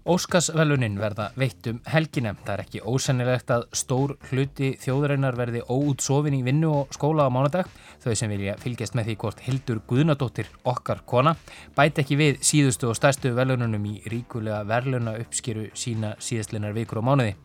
Óskarsvelunin 0.02 0.96
verða 0.98 1.28
veitt 1.38 1.66
um 1.70 1.76
helgina. 1.86 2.32
Það 2.34 2.52
er 2.56 2.62
ekki 2.64 2.80
ósennilegt 2.90 3.52
að 3.54 3.68
stór 3.78 4.16
hluti 4.32 4.72
þjóðurinnar 4.82 5.36
verði 5.38 5.62
óútsofin 5.70 6.34
í 6.34 6.42
vinnu 6.42 6.72
og 6.80 6.96
skóla 6.96 7.28
á 7.28 7.30
mánudag. 7.30 7.70
Þau 8.02 8.16
sem 8.18 8.32
vilja 8.34 8.56
fylgjast 8.58 8.96
með 8.98 9.12
því 9.12 9.16
hvort 9.22 9.44
Hildur 9.46 9.82
Guðnadóttir 9.86 10.50
okkar 10.66 11.04
kona 11.06 11.36
bæti 11.78 12.02
ekki 12.02 12.18
við 12.18 12.42
síðustu 12.42 12.90
og 12.90 12.98
stærstu 12.98 13.30
velununum 13.36 13.86
í 13.92 14.00
ríkulega 14.10 14.64
verluna 14.66 15.14
uppskýru 15.22 15.68
sína 15.78 16.16
síðastlinnar 16.18 16.74
vikur 16.74 16.98
og 16.98 17.06
mánuði. 17.12 17.36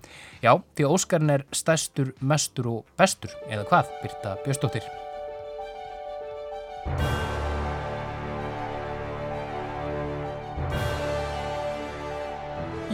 Já, 0.41 0.55
því 0.73 0.89
Óskarn 0.89 1.33
er 1.37 1.45
stærstur, 1.53 2.15
mestur 2.21 2.73
og 2.73 2.97
bestur, 2.97 3.37
eða 3.51 3.69
hvað, 3.69 3.93
Birta 4.01 4.37
Bjöstóttir. 4.45 4.89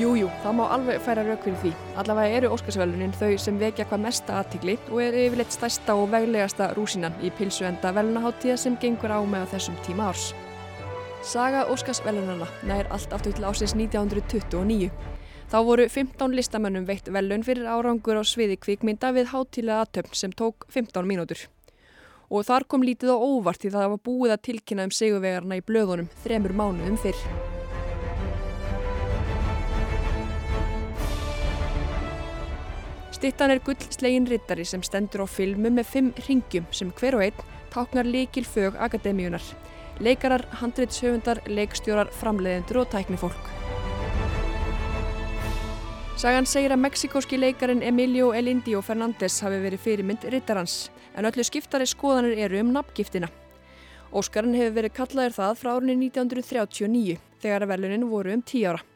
Jújú, 0.04 0.28
það 0.44 0.56
má 0.58 0.64
alveg 0.74 0.98
færa 1.00 1.24
rauk 1.24 1.46
fyrir 1.46 1.60
því. 1.62 1.70
Allavega 2.02 2.38
eru 2.38 2.50
Óskarsvelunin 2.52 3.14
þau 3.16 3.38
sem 3.40 3.60
vekja 3.62 3.86
hvað 3.88 4.02
mesta 4.04 4.40
aðtikli 4.42 4.74
og 4.90 5.00
er 5.00 5.16
yfirleitt 5.22 5.56
stærsta 5.56 5.96
og 5.96 6.10
veglegasta 6.12 6.74
rúsinan 6.76 7.16
í 7.24 7.32
pilsuenda 7.38 7.94
velunaháttíða 7.96 8.58
sem 8.60 8.76
gengur 8.82 9.14
á 9.16 9.24
með 9.24 9.46
þessum 9.54 9.78
tíma 9.86 10.10
árs. 10.12 10.34
Saga 11.24 11.64
Óskarsvelunana 11.72 12.50
nær 12.68 12.92
allt 12.92 13.16
aftur 13.16 13.38
til 13.38 13.48
ásins 13.48 13.78
1929. 13.80 14.92
Þá 15.54 15.58
voru 15.70 15.88
15 15.88 16.36
listamönnum 16.36 16.90
veitt 16.90 17.08
velun 17.08 17.48
fyrir 17.48 17.70
árangur 17.72 18.20
á 18.20 18.24
sviði 18.28 18.60
kvikmynda 18.60 19.14
við 19.16 19.32
háttílega 19.32 19.86
aðtöfn 19.86 20.20
sem 20.20 20.36
tók 20.36 20.68
15 20.74 21.08
mínútur. 21.08 21.48
Og 22.28 22.44
þar 22.50 22.68
kom 22.68 22.84
lítið 22.84 23.16
á 23.16 23.18
óvart 23.24 23.64
því 23.64 23.76
það 23.78 23.90
var 23.96 24.06
búið 24.12 24.36
að 24.36 24.46
tilkynna 24.52 24.90
um 24.90 24.96
seguvegarna 25.00 25.62
í 25.62 25.64
blöðunum 25.64 26.12
þremur 26.26 26.60
mánuðum 26.60 27.00
fyrr. 27.00 27.53
Stittan 33.24 33.54
er 33.54 33.62
gullslegin 33.64 34.26
rittari 34.28 34.66
sem 34.68 34.82
stendur 34.84 35.22
á 35.24 35.28
filmu 35.32 35.70
með 35.72 35.86
fimm 35.88 36.08
ringjum 36.26 36.66
sem 36.76 36.90
hver 36.98 37.16
og 37.16 37.22
einn 37.24 37.46
táknar 37.72 38.04
líkil 38.04 38.44
fög 38.44 38.76
akademíunar. 38.76 39.46
Leikarar, 40.04 40.44
handreitshöfundar, 40.60 41.40
leikstjórar, 41.48 42.12
framleiðendur 42.20 42.82
og 42.82 42.92
tæknifólk. 42.92 43.48
Sagan 46.20 46.44
segir 46.44 46.76
að 46.76 46.84
meksikóski 46.84 47.40
leikarin 47.40 47.88
Emilio 47.94 48.34
El 48.36 48.52
Indio 48.52 48.84
Fernández 48.84 49.40
hafi 49.40 49.64
verið 49.70 49.86
fyrirmynd 49.88 50.28
rittarans 50.28 50.90
en 51.16 51.32
öllu 51.32 51.48
skiptari 51.48 51.88
skoðanir 51.88 52.36
eru 52.44 52.60
um 52.60 52.76
nafngiftina. 52.76 53.32
Óskarinn 54.12 54.60
hefur 54.60 54.82
verið 54.82 55.00
kallaður 55.00 55.40
það 55.40 55.60
frá 55.62 55.78
árunni 55.78 56.02
1939 56.10 57.22
þegar 57.40 57.64
að 57.64 57.78
velunin 57.78 58.10
voru 58.12 58.36
um 58.36 58.44
10 58.44 58.74
ára. 58.74 58.90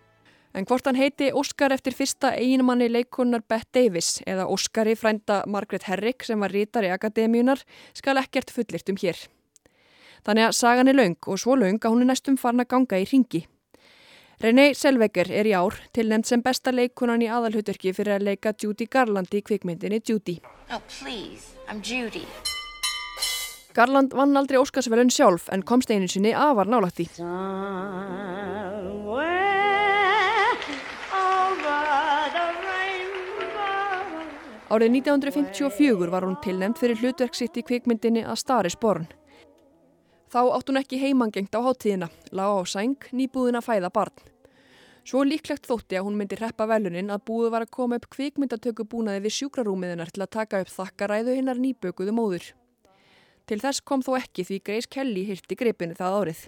En 0.58 0.66
hvort 0.66 0.88
hann 0.89 0.97
heiti 0.97 1.28
Óskar 1.38 1.70
eftir 1.76 1.93
fyrsta 1.93 2.32
eiginmanni 2.34 2.88
leikonar 2.89 3.43
Bette 3.45 3.78
Davis 3.78 4.24
eða 4.26 4.47
Óskari 4.49 4.95
frænda 4.97 5.43
Margaret 5.45 5.86
Herrick 5.86 6.26
sem 6.26 6.41
var 6.41 6.49
rítar 6.49 6.88
í 6.88 6.89
akademíunar 6.89 7.62
skal 7.93 8.18
ekkert 8.18 8.49
fullirt 8.55 8.89
um 8.89 8.97
hér. 8.97 9.20
Þannig 10.26 10.47
að 10.47 10.58
sagan 10.58 10.89
er 10.89 10.97
laung 10.97 11.20
og 11.28 11.38
svo 11.38 11.53
laung 11.55 11.78
að 11.78 11.93
hún 11.93 12.01
er 12.08 12.10
næstum 12.10 12.39
farin 12.41 12.66
að 12.66 12.72
ganga 12.74 12.97
í 12.97 13.05
ringi. 13.05 13.43
René 14.41 14.72
Selveger 14.74 15.30
er 15.30 15.45
í 15.45 15.53
ár 15.53 15.78
tilnæmt 15.93 16.30
sem 16.30 16.41
besta 16.41 16.74
leikonan 16.74 17.22
í 17.22 17.30
aðalhutverki 17.30 17.93
fyrir 17.93 18.18
að 18.18 18.28
leika 18.32 18.53
Judy 18.58 18.89
Garland 18.89 19.34
í 19.38 19.43
kvikmyndinni 19.45 20.01
Judy. 20.01 20.39
Oh 20.74 20.82
please, 20.89 21.53
I'm 21.70 21.86
Judy. 21.86 22.26
Garland 23.78 24.14
vann 24.18 24.34
aldrei 24.34 24.58
Óskarsvelun 24.58 25.14
sjálf 25.14 25.51
en 25.53 25.62
komst 25.62 25.91
einu 25.93 26.10
sinni 26.10 26.34
afar 26.34 26.66
nálægt 26.66 27.22
Árið 34.68 34.97
1954 34.99 36.09
var 36.11 36.26
hún 36.28 36.36
tilnæmt 36.43 36.80
fyrir 36.82 36.99
hlutverksitt 36.99 37.55
í 37.55 37.61
kvikmyndinni 37.63 38.26
að 38.28 38.41
Stari 38.41 38.72
Sporn. 38.74 39.05
Þá 40.28 40.41
átt 40.57 40.68
hún 40.68 40.80
ekki 40.82 40.99
heimangengt 40.99 41.55
á 41.55 41.63
háttíðina, 41.63 42.09
lág 42.36 42.51
á 42.59 42.63
sæng, 42.68 42.97
nýbúðin 43.15 43.55
að 43.61 43.63
fæða 43.70 43.91
barn. 43.95 44.26
Svo 45.07 45.22
líklegt 45.24 45.70
þótti 45.70 45.95
að 45.95 46.09
hún 46.09 46.18
myndi 46.20 46.36
reppa 46.36 46.68
velunin 46.68 47.13
að 47.15 47.24
búið 47.30 47.53
var 47.53 47.63
að 47.63 47.72
koma 47.78 47.95
upp 47.95 48.09
kvikmyndatöku 48.11 48.84
búnaði 48.91 49.24
við 49.24 49.38
sjúkrarúmiðinar 49.38 50.11
til 50.11 50.26
að 50.26 50.34
taka 50.36 50.59
upp 50.65 50.74
þakkaræðu 50.74 51.38
hinnar 51.38 51.63
nýbökuðu 51.63 52.18
móður. 52.20 52.51
Til 53.47 53.61
þess 53.63 53.80
kom 53.88 54.03
þó 54.03 54.18
ekki 54.20 54.43
því 54.49 54.59
Grace 54.68 54.91
Kelly 54.91 55.24
hirti 55.32 55.55
gripinu 55.55 55.95
það 55.95 56.20
árið. 56.20 56.43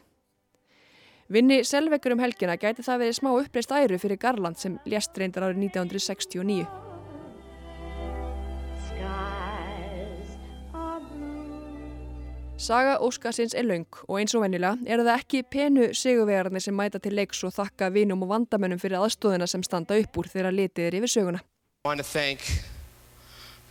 Vinni 1.32 1.64
selveikur 1.64 2.18
um 2.18 2.26
helgina 2.26 2.60
gæti 2.60 2.84
það 2.84 3.06
verið 3.06 3.20
smá 3.22 3.32
uppreist 3.32 3.72
æru 3.72 4.04
fyrir 4.04 4.20
Garland 4.20 4.60
sem 4.60 4.76
lést 4.84 5.16
reyndar 5.16 5.48
árið 5.48 5.70
1969. 5.70 6.89
Saga 12.60 12.98
Óskarsins 13.00 13.54
er 13.56 13.64
laung 13.64 13.86
og 14.04 14.18
eins 14.20 14.34
og 14.36 14.42
vennilega 14.44 14.76
er 14.84 15.00
það 15.00 15.14
ekki 15.14 15.40
penu 15.48 15.86
sigurvegarnir 15.96 16.64
sem 16.66 16.76
mæta 16.76 17.00
til 17.00 17.16
leiks 17.16 17.40
og 17.48 17.54
þakka 17.56 17.88
vinum 17.96 18.26
og 18.26 18.34
vandamönnum 18.34 18.82
fyrir 18.82 19.00
aðstóðina 19.00 19.48
sem 19.48 19.64
standa 19.64 19.96
upp 19.96 20.20
úr 20.20 20.28
þegar 20.28 20.52
litið 20.58 20.90
er 20.90 20.98
yfir 21.00 21.14
söguna. 21.14 21.40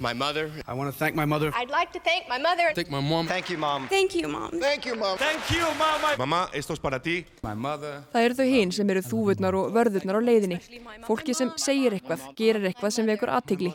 My 0.00 0.12
mother. 0.14 0.48
I 0.66 0.74
want 0.74 0.92
to 0.92 0.96
thank 0.96 1.16
my 1.16 1.24
mother. 1.24 1.50
I'd 1.54 1.70
like 1.70 1.92
to 1.92 1.98
thank 1.98 2.28
my 2.28 2.38
mother. 2.38 2.70
Thank 2.72 2.88
my 2.88 3.00
mom. 3.00 3.26
Thank 3.26 3.50
you, 3.50 3.58
mom. 3.58 3.88
Thank 3.88 4.14
you, 4.14 4.28
mom. 4.28 4.52
Thank 4.60 4.86
you, 4.86 4.94
mom. 4.94 5.18
Thank 5.18 5.50
you, 5.50 5.66
mama. 5.74 6.14
Mamá, 6.16 6.48
esto 6.54 6.72
es 6.72 6.78
para 6.78 7.00
ti. 7.02 7.26
My 7.42 7.54
mother. 7.54 8.04
Það 8.14 8.28
eru 8.28 8.38
þau 8.38 8.46
hinn 8.46 8.72
sem 8.72 8.94
eru 8.94 9.02
þúvurnar 9.02 9.58
og 9.58 9.74
vörðurnar 9.74 10.16
á 10.16 10.22
leiðinni. 10.22 10.60
Fólki 11.02 11.34
sem 11.34 11.50
segir 11.58 11.98
eitthvað, 11.98 12.28
gerir 12.38 12.70
eitthvað 12.70 12.94
sem 12.94 13.10
vekur 13.10 13.34
aðtigli. 13.34 13.74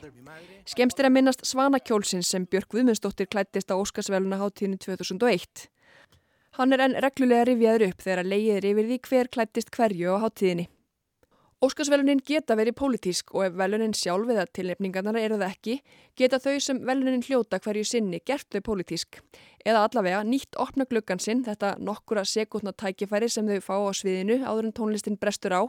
Skemst 0.64 1.00
er 1.02 1.10
að 1.10 1.18
minnast 1.18 1.42
Svanakjólsins 1.44 2.30
sem 2.32 2.46
Björk 2.48 2.72
Viðmundsdóttir 2.72 3.28
klættist 3.28 3.68
á 3.68 3.76
Óskarsvæluna 3.76 4.38
háttíðinu 4.40 4.78
2001. 4.80 5.66
Hann 6.56 6.72
er 6.72 6.84
enn 6.86 6.96
reglulega 7.04 7.50
rifjaður 7.50 7.90
upp 7.90 8.06
þegar 8.06 8.22
að 8.22 8.30
leiðir 8.32 8.68
yfir 8.70 8.88
því 8.88 8.98
hver 9.10 9.30
klættist 9.36 9.74
hverju 9.76 10.14
á 10.16 10.24
háttíðinni. 10.24 10.70
Óskarsvelunin 11.64 12.22
geta 12.24 12.56
verið 12.60 12.78
pólitísk 12.80 13.34
og 13.36 13.46
ef 13.50 13.58
velunin 13.60 13.96
sjálf 13.96 14.32
eða 14.32 14.46
tilnefningarnar 14.56 15.20
eru 15.20 15.42
það 15.42 15.52
ekki, 15.52 15.76
geta 16.20 16.40
þau 16.44 16.56
sem 16.64 16.80
velunin 16.88 17.24
hljóta 17.28 17.60
hverju 17.64 17.84
sinni 17.88 18.22
gert 18.24 18.48
þau 18.52 18.64
pólitísk. 18.70 19.20
Eða 19.64 19.84
allavega 19.88 20.24
nýtt 20.28 20.60
opna 20.60 20.88
gluggan 20.88 21.24
sinn, 21.24 21.44
þetta 21.44 21.76
nokkura 21.80 22.24
sekundna 22.28 22.76
tækifæri 22.76 23.32
sem 23.32 23.48
þau 23.48 23.60
fá 23.64 23.76
á 23.80 23.92
sviðinu 23.96 24.42
áður 24.44 24.72
en 24.72 24.76
tónlistin 24.80 25.20
brestur 25.20 25.56
á, 25.60 25.64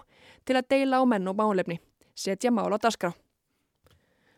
til 0.47 0.59
að 0.59 0.70
deila 0.74 1.03
á 1.03 1.05
menn 1.07 1.30
og 1.30 1.38
málefni, 1.38 1.78
setja 2.14 2.55
mál 2.55 2.74
á 2.74 2.78
dasgrá. 2.78 3.14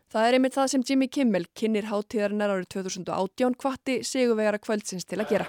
Það 0.07 0.27
er 0.29 0.37
einmitt 0.37 0.55
það 0.55 0.69
sem 0.71 0.83
Jimmy 0.87 1.07
Kimmel, 1.11 1.45
kynir 1.59 1.89
háttíðarinnar 1.91 2.53
árið 2.55 2.69
2018, 2.77 3.57
hvati 3.59 3.97
sigurvegara 4.07 4.61
kvöldsins 4.63 5.03
til 5.03 5.19
að 5.19 5.33
gera. 5.33 5.47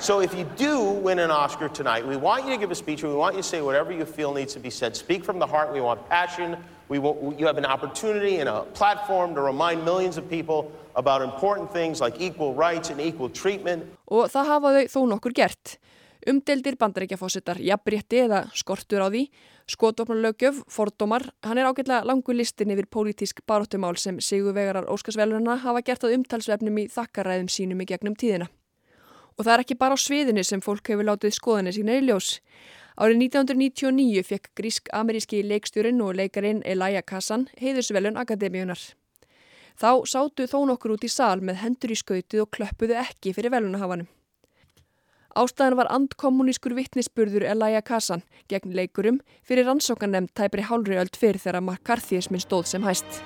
So 0.00 0.20
if 0.20 0.32
you 0.34 0.46
do 0.56 0.92
win 1.04 1.18
an 1.18 1.30
Oscar 1.30 1.68
tonight, 1.68 2.06
we 2.06 2.16
want 2.16 2.46
you 2.46 2.50
to 2.54 2.56
give 2.56 2.70
a 2.72 2.74
speech 2.74 3.02
and 3.04 3.12
we 3.12 3.18
want 3.18 3.36
you 3.36 3.42
to 3.42 3.46
say 3.46 3.60
whatever 3.60 3.92
you 3.92 4.06
feel 4.06 4.32
needs 4.32 4.54
to 4.54 4.60
be 4.60 4.70
said. 4.70 4.96
Speak 4.96 5.24
from 5.24 5.38
the 5.38 5.46
heart. 5.46 5.72
We 5.74 5.82
want 5.82 6.08
passion. 6.08 6.56
We 6.88 6.98
want, 6.98 7.38
you 7.38 7.46
have 7.46 7.58
an 7.58 7.66
opportunity 7.66 8.38
and 8.38 8.48
a 8.48 8.62
platform 8.72 9.34
to 9.34 9.42
remind 9.42 9.84
millions 9.84 10.16
of 10.16 10.28
people 10.28 10.72
about 10.96 11.20
important 11.20 11.70
things 11.70 12.00
like 12.00 12.18
equal 12.18 12.54
rights 12.54 12.88
and 12.88 12.98
equal 12.98 13.28
treatment. 13.28 13.84
Og 14.08 14.32
það 14.32 14.48
hafa 14.54 14.72
þau 14.72 14.88
þó 14.96 15.04
nokkur 15.12 15.36
gert. 15.36 15.76
Umdeldir 16.22 16.76
bandaríkjafósittar, 16.78 17.58
jafnbrétti 17.58 18.20
eða 18.22 18.44
skortur 18.54 19.02
á 19.02 19.10
því, 19.10 19.24
skotvopnulögjöf, 19.74 20.60
fordómar, 20.70 21.24
hann 21.42 21.58
er 21.58 21.66
ágætlega 21.66 22.06
langu 22.06 22.36
listin 22.36 22.70
yfir 22.70 22.86
pólitísk 22.86 23.42
baróttumál 23.46 23.98
sem 23.98 24.20
Sigurvegarar 24.22 24.86
Óskarsvelurna 24.86 25.56
hafa 25.64 25.82
gert 25.82 26.06
að 26.06 26.14
umtalsvefnum 26.20 26.78
í 26.78 26.86
þakkaræðum 26.94 27.50
sínum 27.50 27.82
í 27.82 27.88
gegnum 27.90 28.14
tíðina. 28.14 28.46
Og 29.34 29.42
það 29.42 29.52
er 29.56 29.64
ekki 29.64 29.78
bara 29.82 29.98
á 29.98 30.04
sviðinu 30.04 30.46
sem 30.46 30.62
fólk 30.62 30.92
hefur 30.92 31.10
látið 31.10 31.34
skoðinni 31.40 31.74
sína 31.74 31.98
í 31.98 32.06
ljós. 32.06 32.38
Árið 32.94 33.22
1999 33.26 34.22
fekk 34.28 34.50
grísk-ameríski 34.54 35.42
leikstjórin 35.42 36.02
og 36.06 36.14
leikarin 36.20 36.62
Elijah 36.62 37.02
Kassan 37.02 37.48
heiðusvelun 37.58 38.20
Akademíunar. 38.20 38.78
Þá 39.74 40.04
sátu 40.06 40.46
þó 40.46 40.60
nokkur 40.68 40.94
út 40.94 41.06
í 41.08 41.10
sal 41.10 41.40
með 41.42 41.64
hendur 41.64 41.90
í 41.90 41.98
skautið 41.98 42.44
og 42.44 42.52
klöppuðu 42.54 43.00
ekki 43.02 43.32
fyrir 43.34 43.50
velunahafanum. 43.56 44.06
Ástæðan 45.32 45.78
var 45.78 45.88
andkommunískur 45.88 46.74
vittnisspurður 46.76 47.46
Elijah 47.48 47.80
Kassan 47.80 48.20
gegn 48.52 48.74
leikurum 48.76 49.22
fyrir 49.48 49.64
rannsókanemnd 49.64 50.34
tæpri 50.36 50.64
hálfri 50.68 50.98
öld 51.00 51.16
fyrir 51.16 51.40
þegar 51.40 51.64
McCarthyismin 51.64 52.42
stóð 52.44 52.68
sem 52.68 52.84
hæst. 52.84 53.22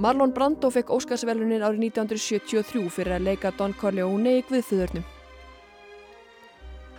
Marlon 0.00 0.30
Brando 0.32 0.70
fekk 0.72 0.94
Óskarsvelunin 0.94 1.60
árið 1.66 1.90
1973 1.90 2.86
fyrir 2.94 3.18
að 3.18 3.26
leika 3.32 3.50
Don 3.58 3.74
Corleone 3.76 4.38
í 4.38 4.44
Guðföðurnum. 4.46 5.19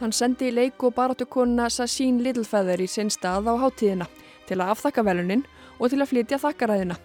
Hann 0.02 0.14
sendi 0.18 0.48
leik 0.50 0.82
og 0.82 0.96
baráttukonuna 0.98 1.68
Sassin 1.70 2.24
Littlefeather 2.26 2.82
í 2.82 2.88
sinn 2.90 3.12
stað 3.14 3.46
á 3.46 3.54
hátíðina 3.62 4.08
til 4.50 4.56
að 4.58 4.72
afþakka 4.74 5.04
velunin 5.06 5.44
og 5.78 5.92
til 5.92 6.00
að 6.02 6.08
flytja 6.10 6.40
þakkaræðina. 6.42 6.96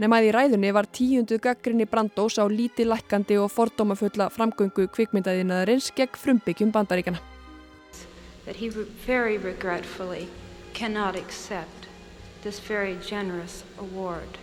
Nefnæði 0.00 0.30
í 0.30 0.32
ræðunni 0.32 0.70
var 0.72 0.86
tíundu 0.88 1.36
gaggrinni 1.36 1.84
Brandós 1.84 2.38
á 2.40 2.48
líti 2.48 2.86
lækandi 2.88 3.36
og 3.36 3.52
fordómafulla 3.52 4.30
framgöngu 4.32 4.86
kvikmyndaðinaðarins 4.88 5.90
gegn 5.92 6.16
frumbyggjum 6.16 6.70
bandaríkana. 6.72 7.20
That 8.46 8.56
he 8.56 8.70
very 9.04 9.36
regretfully 9.36 10.30
cannot 10.72 11.16
accept 11.16 11.90
this 12.40 12.58
very 12.58 12.96
generous 13.04 13.64
award. 13.76 14.40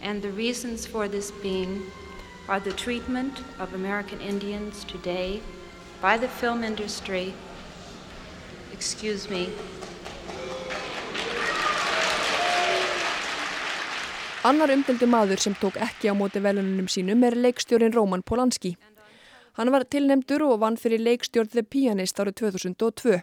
And 0.00 0.22
the 0.22 0.32
reasons 0.32 0.86
for 0.86 1.06
this 1.06 1.30
being 1.42 1.82
are 2.48 2.60
the 2.60 2.72
treatment 2.72 3.44
of 3.60 3.74
American 3.74 4.22
Indians 4.22 4.84
today 4.84 5.42
by 6.00 6.16
the 6.18 6.28
film 6.28 6.64
industry, 6.64 7.34
excuse 8.72 9.30
me, 9.30 9.48
Annar 14.44 14.68
umdeldu 14.68 15.06
maður 15.08 15.40
sem 15.40 15.54
tók 15.56 15.78
ekki 15.80 16.10
á 16.12 16.12
móti 16.12 16.40
velunum 16.44 16.84
sínum 16.92 17.22
er 17.24 17.32
leikstjórin 17.32 17.94
Róman 17.94 18.20
Polanski. 18.20 18.74
Hann 19.56 19.70
var 19.72 19.86
tilnemdur 19.88 20.42
og 20.44 20.58
vann 20.60 20.76
fyrir 20.76 21.00
leikstjórn 21.00 21.48
The 21.48 21.62
Pianist 21.64 22.20
árið 22.20 22.36
2002. 22.42 23.22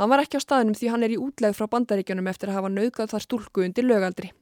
Hann 0.00 0.10
var 0.10 0.22
ekki 0.22 0.40
á 0.40 0.44
staðinum 0.46 0.78
því 0.80 0.88
hann 0.94 1.04
er 1.04 1.12
í 1.12 1.20
útlegð 1.20 1.58
frá 1.58 1.68
bandaríkjunum 1.74 2.30
eftir 2.32 2.48
að 2.48 2.56
hafa 2.56 2.72
nauðgað 2.72 3.12
þar 3.12 3.26
stúlku 3.26 3.66
undir 3.66 3.84
lögaldri. 3.84 4.32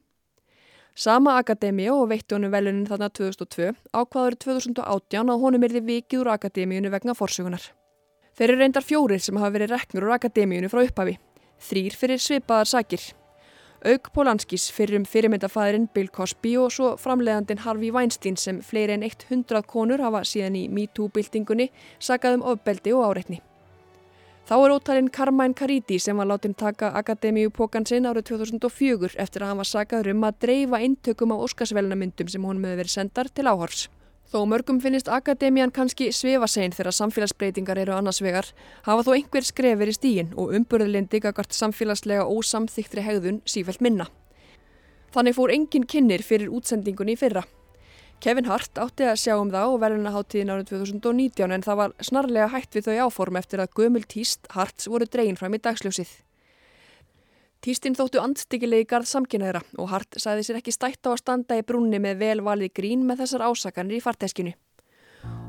Sama 0.93 1.39
akademi 1.41 1.87
og 1.89 2.11
veitti 2.11 2.35
honum 2.35 2.51
velunin 2.53 2.85
þarna 2.85 3.07
2002 3.09 3.71
ákvaður 3.97 4.35
2018 4.43 5.31
að 5.33 5.39
honum 5.41 5.63
erði 5.65 5.79
vikið 5.87 6.19
úr 6.21 6.27
akademíunu 6.35 6.91
vegna 6.93 7.15
forsögunar. 7.17 7.63
Þeir 8.37 8.51
eru 8.51 8.59
reyndar 8.59 8.85
fjórir 8.85 9.23
sem 9.25 9.39
hafa 9.41 9.55
verið 9.55 9.73
reknur 9.73 10.05
úr 10.05 10.13
akademíunu 10.19 10.69
frá 10.69 10.83
upphafi, 10.83 11.15
þrýr 11.65 11.97
fyrir 11.97 12.21
svipaðar 12.21 12.69
sakir. 12.69 13.07
Auk 13.89 14.11
Polanskis 14.13 14.67
fyrir 14.71 14.99
um 15.01 15.07
fyrirmyndafæðurinn 15.09 15.89
Bill 15.95 16.11
Cosby 16.13 16.53
og 16.61 16.69
svo 16.71 16.91
framleiðandin 17.01 17.63
Harvey 17.65 17.89
Weinstein 17.91 18.37
sem 18.37 18.61
fleiri 18.61 18.93
en 18.93 19.07
100 19.09 19.65
konur 19.65 20.05
hafa 20.05 20.21
síðan 20.29 20.59
í 20.61 20.67
MeToo-byltingunni 20.69 21.71
sakað 21.97 22.37
um 22.37 22.45
ofbeldi 22.53 22.93
og 22.93 23.09
áreitni. 23.09 23.41
Þá 24.43 24.57
er 24.59 24.71
ótalinn 24.75 25.07
Carmine 25.07 25.55
Caridi 25.55 25.95
sem 26.03 26.17
var 26.19 26.27
látin 26.27 26.51
taka 26.59 26.89
Akademíu 26.99 27.47
pókan 27.55 27.85
sinn 27.87 28.03
árið 28.03 28.25
2004 28.33 29.15
eftir 29.23 29.45
að 29.45 29.53
hann 29.53 29.61
var 29.61 29.69
sagaður 29.69 30.09
um 30.11 30.25
að 30.27 30.41
dreifa 30.43 30.81
intökum 30.83 31.31
á 31.31 31.39
Óskarsvelnamyndum 31.45 32.27
sem 32.27 32.43
honum 32.43 32.67
hefur 32.67 32.81
verið 32.81 32.91
sendar 32.91 33.31
til 33.31 33.47
áhors. 33.47 33.85
Þó 34.33 34.43
mörgum 34.51 34.81
finnist 34.83 35.07
Akademían 35.07 35.71
kannski 35.71 36.09
svefa 36.11 36.49
sein 36.51 36.75
þegar 36.75 36.97
samfélagsbreytingar 36.99 37.79
eru 37.85 37.95
annars 37.95 38.19
vegar, 38.19 38.51
hafa 38.83 39.07
þó 39.07 39.15
einhver 39.15 39.47
skrefir 39.47 39.93
í 39.93 39.95
stígin 39.95 40.35
og 40.35 40.51
umburðlindi 40.59 41.23
gagart 41.23 41.55
samfélagslega 41.55 42.27
ósamþyktri 42.27 43.07
hegðun 43.07 43.39
sífælt 43.47 43.79
minna. 43.79 44.09
Þannig 45.15 45.39
fór 45.39 45.55
engin 45.55 45.87
kynir 45.87 46.25
fyrir 46.25 46.51
útsendingunni 46.51 47.15
í 47.15 47.21
fyrra. 47.21 47.47
Kevin 48.23 48.47
Hart 48.47 48.79
átti 48.79 49.03
að 49.03 49.17
sjá 49.19 49.33
um 49.35 49.49
það 49.51 49.73
og 49.73 49.81
verðunaháttíðin 49.81 50.51
árið 50.53 50.69
2019 50.69 51.51
en 51.51 51.65
það 51.65 51.79
var 51.81 51.95
snarlega 52.07 52.45
hætt 52.53 52.77
við 52.77 52.85
þau 52.87 53.09
áform 53.09 53.39
eftir 53.41 53.59
að 53.59 53.73
gömul 53.75 54.03
tíst 54.07 54.47
Harts 54.53 54.87
voru 54.87 55.09
dregin 55.11 55.35
fram 55.35 55.57
í 55.57 55.59
dagsljósið. 55.59 56.13
Tístinn 57.63 57.99
þóttu 57.99 58.23
andstíkilegi 58.23 58.87
garð 58.87 59.11
samkynæðra 59.11 59.65
og 59.75 59.91
Hart 59.91 60.15
sæði 60.15 60.47
sér 60.47 60.61
ekki 60.61 60.71
stætt 60.71 61.03
á 61.03 61.11
að 61.11 61.19
standa 61.19 61.59
í 61.59 61.67
brúnni 61.67 61.99
með 61.99 62.23
velvalið 62.23 62.75
grín 62.79 63.03
með 63.07 63.25
þessar 63.25 63.47
ásakanir 63.51 63.99
í 63.99 64.03
farteskinu. 64.07 64.55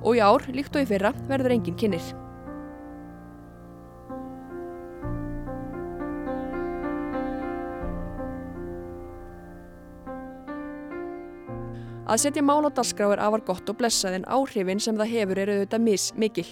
Og 0.02 0.18
í 0.18 0.26
ár, 0.26 0.50
líkt 0.50 0.74
og 0.74 0.82
í 0.82 0.90
fyrra, 0.90 1.14
verður 1.30 1.54
engin 1.54 1.78
kynir. 1.78 2.23
Að 12.04 12.20
setja 12.20 12.42
mál 12.44 12.60
á 12.60 12.68
dasgrá 12.68 13.06
er 13.14 13.20
afar 13.24 13.40
gott 13.48 13.70
og 13.72 13.78
blessað 13.80 14.18
en 14.18 14.26
áhrifin 14.28 14.80
sem 14.82 14.96
það 14.98 15.12
hefur 15.14 15.38
eru 15.40 15.54
auðvitað 15.54 15.84
mis 15.86 16.02
mikil. 16.20 16.44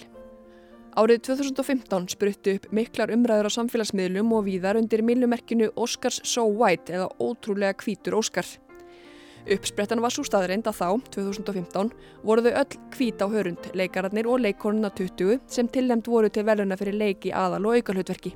Árið 0.96 1.18
2015 1.28 2.06
spruttu 2.14 2.54
upp 2.56 2.70
miklar 2.72 3.12
umræður 3.12 3.50
á 3.52 3.56
samfélagsmiðlum 3.58 4.32
og 4.32 4.46
víðar 4.48 4.80
undir 4.80 5.04
millumerkinu 5.04 5.68
Oscars 5.76 6.22
So 6.24 6.46
White 6.48 6.96
eða 6.96 7.10
ótrúlega 7.20 7.76
kvítur 7.76 8.16
Óskar. 8.16 8.48
Uppsprettan 9.52 10.00
var 10.00 10.14
svo 10.14 10.24
staðreind 10.24 10.70
að 10.70 10.78
þá, 10.78 10.88
2015, 11.18 11.92
voru 12.24 12.46
þau 12.46 12.52
öll 12.62 12.80
kvít 12.94 13.20
á 13.20 13.28
hörund, 13.28 13.68
leikararnir 13.76 14.30
og 14.32 14.40
leikonuna 14.46 14.88
20 14.96 15.42
sem 15.52 15.68
tilnæmt 15.68 16.08
voru 16.08 16.32
til 16.32 16.46
veluna 16.48 16.80
fyrir 16.80 16.96
leiki 16.96 17.34
aðal 17.34 17.66
og 17.66 17.76
aukarhlutverki. 17.76 18.32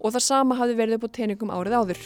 Og 0.00 0.16
það 0.16 0.28
sama 0.30 0.56
hafi 0.62 0.80
verið 0.80 0.96
upp 0.96 1.10
á 1.12 1.16
teningum 1.20 1.52
árið 1.52 1.80
áður. 1.82 2.04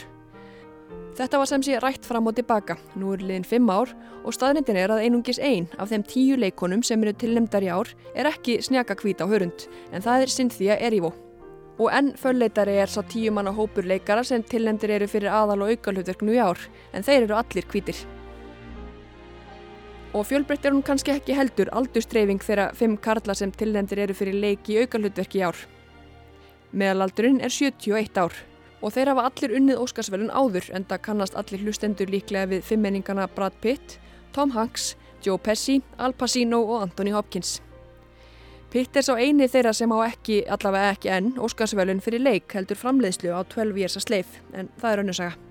Þetta 1.17 1.39
var 1.41 1.49
sem 1.49 1.63
sé 1.65 1.79
rætt 1.81 2.05
fram 2.05 2.27
og 2.29 2.35
tilbaka. 2.37 2.75
Nú 3.01 3.15
er 3.15 3.23
liðin 3.25 3.47
fimm 3.49 3.71
ár 3.73 3.95
og 4.21 4.35
staðnendin 4.37 4.77
er 4.77 4.93
að 4.93 5.07
einungis 5.07 5.39
einn 5.41 5.65
af 5.81 5.89
þeim 5.89 6.03
tíu 6.05 6.35
leikonum 6.37 6.83
sem 6.85 7.01
eru 7.01 7.15
tilnemdar 7.17 7.65
í 7.65 7.71
ár 7.73 7.89
er 8.13 8.29
ekki 8.29 8.59
snjaka 8.61 8.99
hvít 9.01 9.23
á 9.25 9.27
hörund, 9.31 9.65
en 9.97 10.05
það 10.05 10.25
er 10.27 10.33
Cynthia 10.35 10.75
Erivo. 10.77 11.15
Og 11.81 11.89
enn 11.89 12.11
fölleitari 12.21 12.75
er 12.83 12.93
sá 12.93 13.01
tíu 13.01 13.33
manna 13.33 13.55
hópur 13.57 13.89
leikara 13.89 14.25
sem 14.29 14.45
tilnemdir 14.45 14.93
eru 14.93 15.09
fyrir 15.09 15.33
aðal 15.33 15.65
og 15.65 15.73
augalhutverknu 15.73 16.37
í 16.37 16.43
ár, 16.43 16.61
en 16.93 17.07
þeir 17.07 17.25
eru 17.25 17.39
allir 17.39 17.69
hvítir. 17.73 18.03
Og 20.13 20.27
fjölbreytt 20.29 20.69
er 20.69 20.77
hún 20.77 20.85
kannski 20.85 21.15
ekki 21.15 21.37
heldur 21.37 21.73
aldurstreyfing 21.73 22.45
þeirra 22.45 22.75
fimm 22.77 22.99
karla 23.01 23.33
sem 23.37 23.53
tilnemdir 23.53 24.05
eru 24.05 24.17
fyrir 24.17 24.37
leiki 24.37 24.77
í 24.77 24.85
augalhutverki 24.85 25.41
í 25.41 25.49
ár. 25.49 25.65
Meðalaldurinn 26.77 27.41
er 27.41 27.53
71 27.57 28.21
ár 28.21 28.37
og 28.83 28.93
þeir 28.93 29.13
hafa 29.13 29.27
allir 29.31 29.55
unnið 29.59 29.81
Óskarsvelun 29.83 30.33
áður 30.33 30.69
en 30.77 30.85
það 30.89 31.05
kannast 31.09 31.37
allir 31.39 31.65
hlustendur 31.65 32.11
líklega 32.13 32.51
við 32.51 32.67
fimmenningana 32.67 33.29
Brad 33.35 33.57
Pitt, 33.63 33.99
Tom 34.37 34.53
Hanks, 34.57 34.95
Joe 35.25 35.39
Pesci, 35.39 35.81
Al 35.99 36.13
Pacino 36.13 36.61
og 36.65 36.83
Anthony 36.83 37.15
Hopkins. 37.17 37.61
Pitt 38.71 38.97
er 38.99 39.07
sá 39.07 39.15
eini 39.17 39.49
þeirra 39.49 39.73
sem 39.73 39.93
á 39.95 39.99
ekki, 40.05 40.43
allavega 40.53 40.93
ekki 40.93 41.11
enn, 41.15 41.33
Óskarsvelun 41.41 42.03
fyrir 42.05 42.21
leik 42.21 42.53
heldur 42.53 42.77
framleiðslu 42.77 43.33
á 43.33 43.41
12 43.47 43.81
years 43.81 43.97
a 43.97 44.03
slave, 44.05 44.43
en 44.53 44.69
það 44.81 44.93
er 44.93 45.05
önnusaga. 45.05 45.43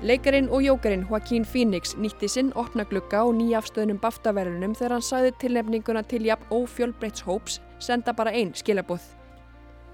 Leikarin 0.00 0.48
og 0.48 0.62
jókarin 0.64 1.02
Joaquín 1.04 1.44
Phoenix 1.44 1.92
nýtti 2.00 2.28
sinn 2.28 2.54
opna 2.56 2.86
glugga 2.88 3.20
og 3.28 3.34
nýjafstöðnum 3.36 3.98
baftaverðunum 4.00 4.72
þegar 4.78 4.94
hann 4.96 5.04
sagði 5.04 5.34
tilnefninguna 5.42 6.02
til 6.08 6.24
jafn 6.24 6.48
ófjölbreyts 6.56 7.26
hóps 7.26 7.58
senda 7.80 8.12
bara 8.16 8.32
einn 8.36 8.52
skilabóð. 8.54 9.02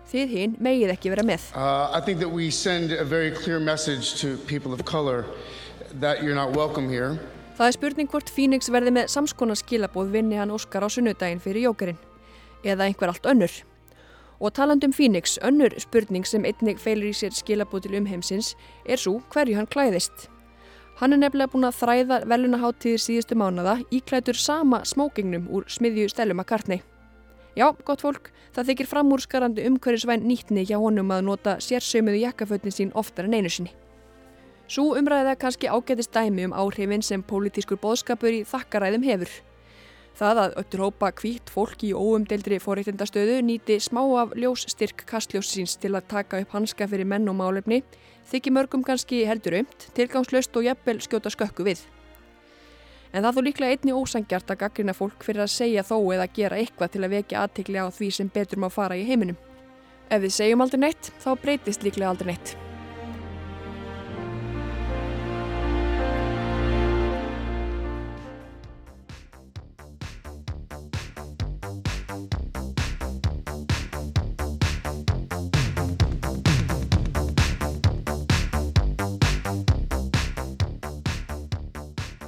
Þið 0.06 0.34
hinn 0.34 0.58
megið 0.62 0.92
ekki 0.92 1.10
vera 1.10 1.24
með. 1.26 1.48
Uh, 1.54 1.90
I 1.90 2.00
think 2.00 2.20
that 2.20 2.30
we 2.30 2.50
send 2.50 2.92
a 2.92 3.04
very 3.04 3.30
clear 3.30 3.58
message 3.58 4.20
to 4.20 4.36
people 4.46 4.72
of 4.72 4.84
color 4.84 5.24
that 6.00 6.22
you're 6.22 6.34
not 6.34 6.54
welcome 6.54 6.88
here. 6.88 7.18
Það 7.56 7.66
er 7.66 7.74
spurning 7.78 8.10
hvort 8.12 8.30
Phoenix 8.30 8.68
verði 8.68 8.92
með 8.92 9.08
samskona 9.08 9.56
skilabóð 9.56 10.12
vinni 10.12 10.36
hann 10.36 10.52
Óskar 10.52 10.84
á 10.84 10.88
sunnudaginn 10.92 11.40
fyrir 11.40 11.70
jókarin. 11.70 11.98
Eða 12.62 12.86
einhver 12.86 13.10
allt 13.10 13.26
önnur. 13.26 13.52
Og 14.38 14.52
talandum 14.52 14.92
Phoenix, 14.92 15.38
önnur 15.40 15.72
spurning 15.80 16.26
sem 16.28 16.44
einnig 16.44 16.78
feilir 16.82 17.08
í 17.08 17.16
sér 17.16 17.32
skilabóð 17.32 17.86
til 17.86 17.96
umheimsins 17.96 18.52
er 18.84 19.00
svo 19.00 19.22
hverju 19.32 19.56
hann 19.56 19.70
klæðist. 19.72 20.28
Hann 21.00 21.12
er 21.12 21.20
nefnilega 21.20 21.52
búin 21.52 21.66
að 21.68 21.80
þræða 21.80 22.18
velunaháttíðir 22.28 23.02
síðustu 23.02 23.36
mánada 23.36 23.78
íklætur 23.92 24.36
sama 24.40 24.84
smókingnum 24.84 25.48
úr 25.52 25.66
smiðju 25.68 26.12
Steluma 26.12 26.44
Kartney. 26.44 26.84
Já, 27.56 27.70
gott 27.88 28.02
fólk, 28.04 28.26
það 28.52 28.68
þykir 28.68 28.88
framúrskarandi 28.90 29.62
umhverjusvæn 29.64 30.26
nýttni 30.28 30.66
hjá 30.68 30.76
honum 30.76 31.08
að 31.14 31.22
nota 31.24 31.54
sérsömuðu 31.64 32.18
jakkafötnin 32.20 32.74
sín 32.76 32.90
oftar 32.92 33.24
en 33.24 33.36
einu 33.38 33.48
sinni. 33.48 33.72
Svo 34.68 34.90
umræða 34.98 35.38
kannski 35.40 35.70
ágætist 35.72 36.12
dæmi 36.12 36.44
um 36.44 36.52
áhrifin 36.52 37.00
sem 37.00 37.24
pólitískur 37.24 37.80
boðskapur 37.80 38.36
í 38.36 38.44
þakkaræðum 38.44 39.08
hefur. 39.08 39.32
Það 40.20 40.42
að 40.42 40.60
öttur 40.60 40.84
hópa 40.84 41.10
kvítt 41.16 41.48
fólk 41.52 41.80
í 41.88 41.94
óumdeldri 41.96 42.60
forreitindastöðu 42.60 43.40
nýti 43.48 43.80
smá 43.80 44.02
af 44.20 44.36
ljósstyrk 44.36 45.06
kastljósins 45.08 45.80
til 45.80 45.94
að 45.94 46.10
taka 46.12 46.44
upp 46.44 46.52
hanska 46.56 46.88
fyrir 46.92 47.08
menn 47.08 47.28
og 47.32 47.40
málefni 47.40 47.80
þykir 48.28 48.52
mörgum 48.52 48.84
kannski 48.84 49.24
heldur 49.24 49.62
umt, 49.62 49.92
tilgangslöst 49.96 50.56
og 50.60 50.68
jafnvel 50.68 51.00
skjóta 51.00 51.32
skökku 51.32 51.64
við. 51.64 51.86
En 53.16 53.24
það 53.24 53.38
þó 53.38 53.44
líklega 53.46 53.72
einni 53.72 53.94
ósangjart 53.96 54.50
að 54.52 54.58
gaggrina 54.60 54.92
fólk 54.92 55.24
fyrir 55.24 55.46
að 55.46 55.54
segja 55.54 55.86
þó 55.88 55.96
eða 56.12 56.28
gera 56.36 56.58
eitthvað 56.60 56.92
til 56.92 57.04
að 57.06 57.14
vekja 57.16 57.46
aðtikli 57.46 57.80
á 57.80 57.88
því 57.88 58.10
sem 58.12 58.32
betur 58.34 58.60
má 58.60 58.68
fara 58.68 58.98
í 59.00 59.06
heiminum. 59.08 59.40
Ef 60.12 60.20
við 60.20 60.36
segjum 60.36 60.66
aldrei 60.66 60.82
neitt, 60.84 61.12
þá 61.24 61.30
breytist 61.40 61.86
líklega 61.86 62.12
aldrei 62.12 62.34
neitt. 62.34 62.65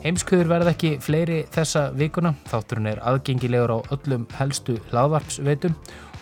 Heimskuður 0.09 0.48
verða 0.48 0.72
ekki 0.72 0.94
fleiri 1.04 1.42
þessa 1.52 1.90
vikuna. 1.92 2.30
Þátturinn 2.48 2.86
er 2.88 3.00
aðgengilegur 3.04 3.74
á 3.76 3.78
öllum 3.92 4.22
helstu 4.38 4.78
hlaðvarpsveitum 4.88 5.74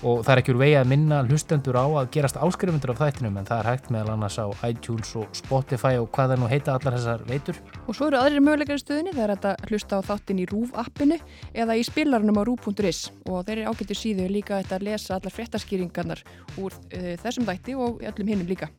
og 0.02 0.24
það 0.26 0.30
er 0.32 0.40
ekki 0.40 0.52
úr 0.56 0.58
vegi 0.58 0.74
að 0.80 0.88
minna 0.90 1.20
hlustendur 1.28 1.78
á 1.78 1.86
að 1.86 2.08
gerast 2.16 2.40
áskrifundur 2.42 2.92
af 2.96 2.98
þættinum 3.04 3.38
en 3.38 3.46
það 3.46 3.60
er 3.60 3.68
hægt 3.70 3.92
meðal 3.94 4.16
annars 4.16 4.40
á 4.42 4.46
iTunes 4.66 5.12
og 5.20 5.30
Spotify 5.38 6.00
og 6.00 6.10
hvað 6.10 6.34
það 6.34 6.42
nú 6.42 6.50
heita 6.50 6.74
allar 6.74 6.96
þessar 6.98 7.22
veitur. 7.30 7.62
Og 7.86 7.94
svo 7.94 8.10
eru 8.10 8.18
aðrir 8.18 8.42
möguleikar 8.42 8.80
í 8.80 8.82
stöðinni 8.82 9.14
það 9.14 9.24
er 9.28 9.34
að 9.36 9.70
hlusta 9.70 10.02
á 10.02 10.06
þáttin 10.10 10.42
í 10.42 10.50
RÚV 10.50 10.74
appinu 10.82 11.22
eða 11.54 11.78
í 11.78 11.86
spilarnum 11.86 12.42
á 12.42 12.46
RÚV.is 12.50 13.06
og 13.22 13.46
þeir 13.46 13.60
eru 13.60 13.70
ágættir 13.70 14.02
síðu 14.02 14.26
líka 14.34 14.58
að 14.66 14.88
lesa 14.88 15.20
allar 15.20 15.38
fréttaskýringarnar 15.38 16.26
úr 16.58 16.74
uh, 16.74 17.12
þessum 17.22 17.46
þætti 17.46 17.78
og 17.78 18.02
öllum 18.02 18.34
hinnum 18.34 18.50
líka. 18.50 18.72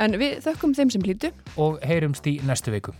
En 0.00 0.16
við 0.16 0.40
þökkum 0.48 0.72
þeim 0.72 0.96
sem 0.96 1.04
hlýtu 1.04 1.34
og 1.60 1.76
heyrumst 1.84 2.24
í 2.32 2.38
næstu 2.48 2.72
viku. 2.72 2.96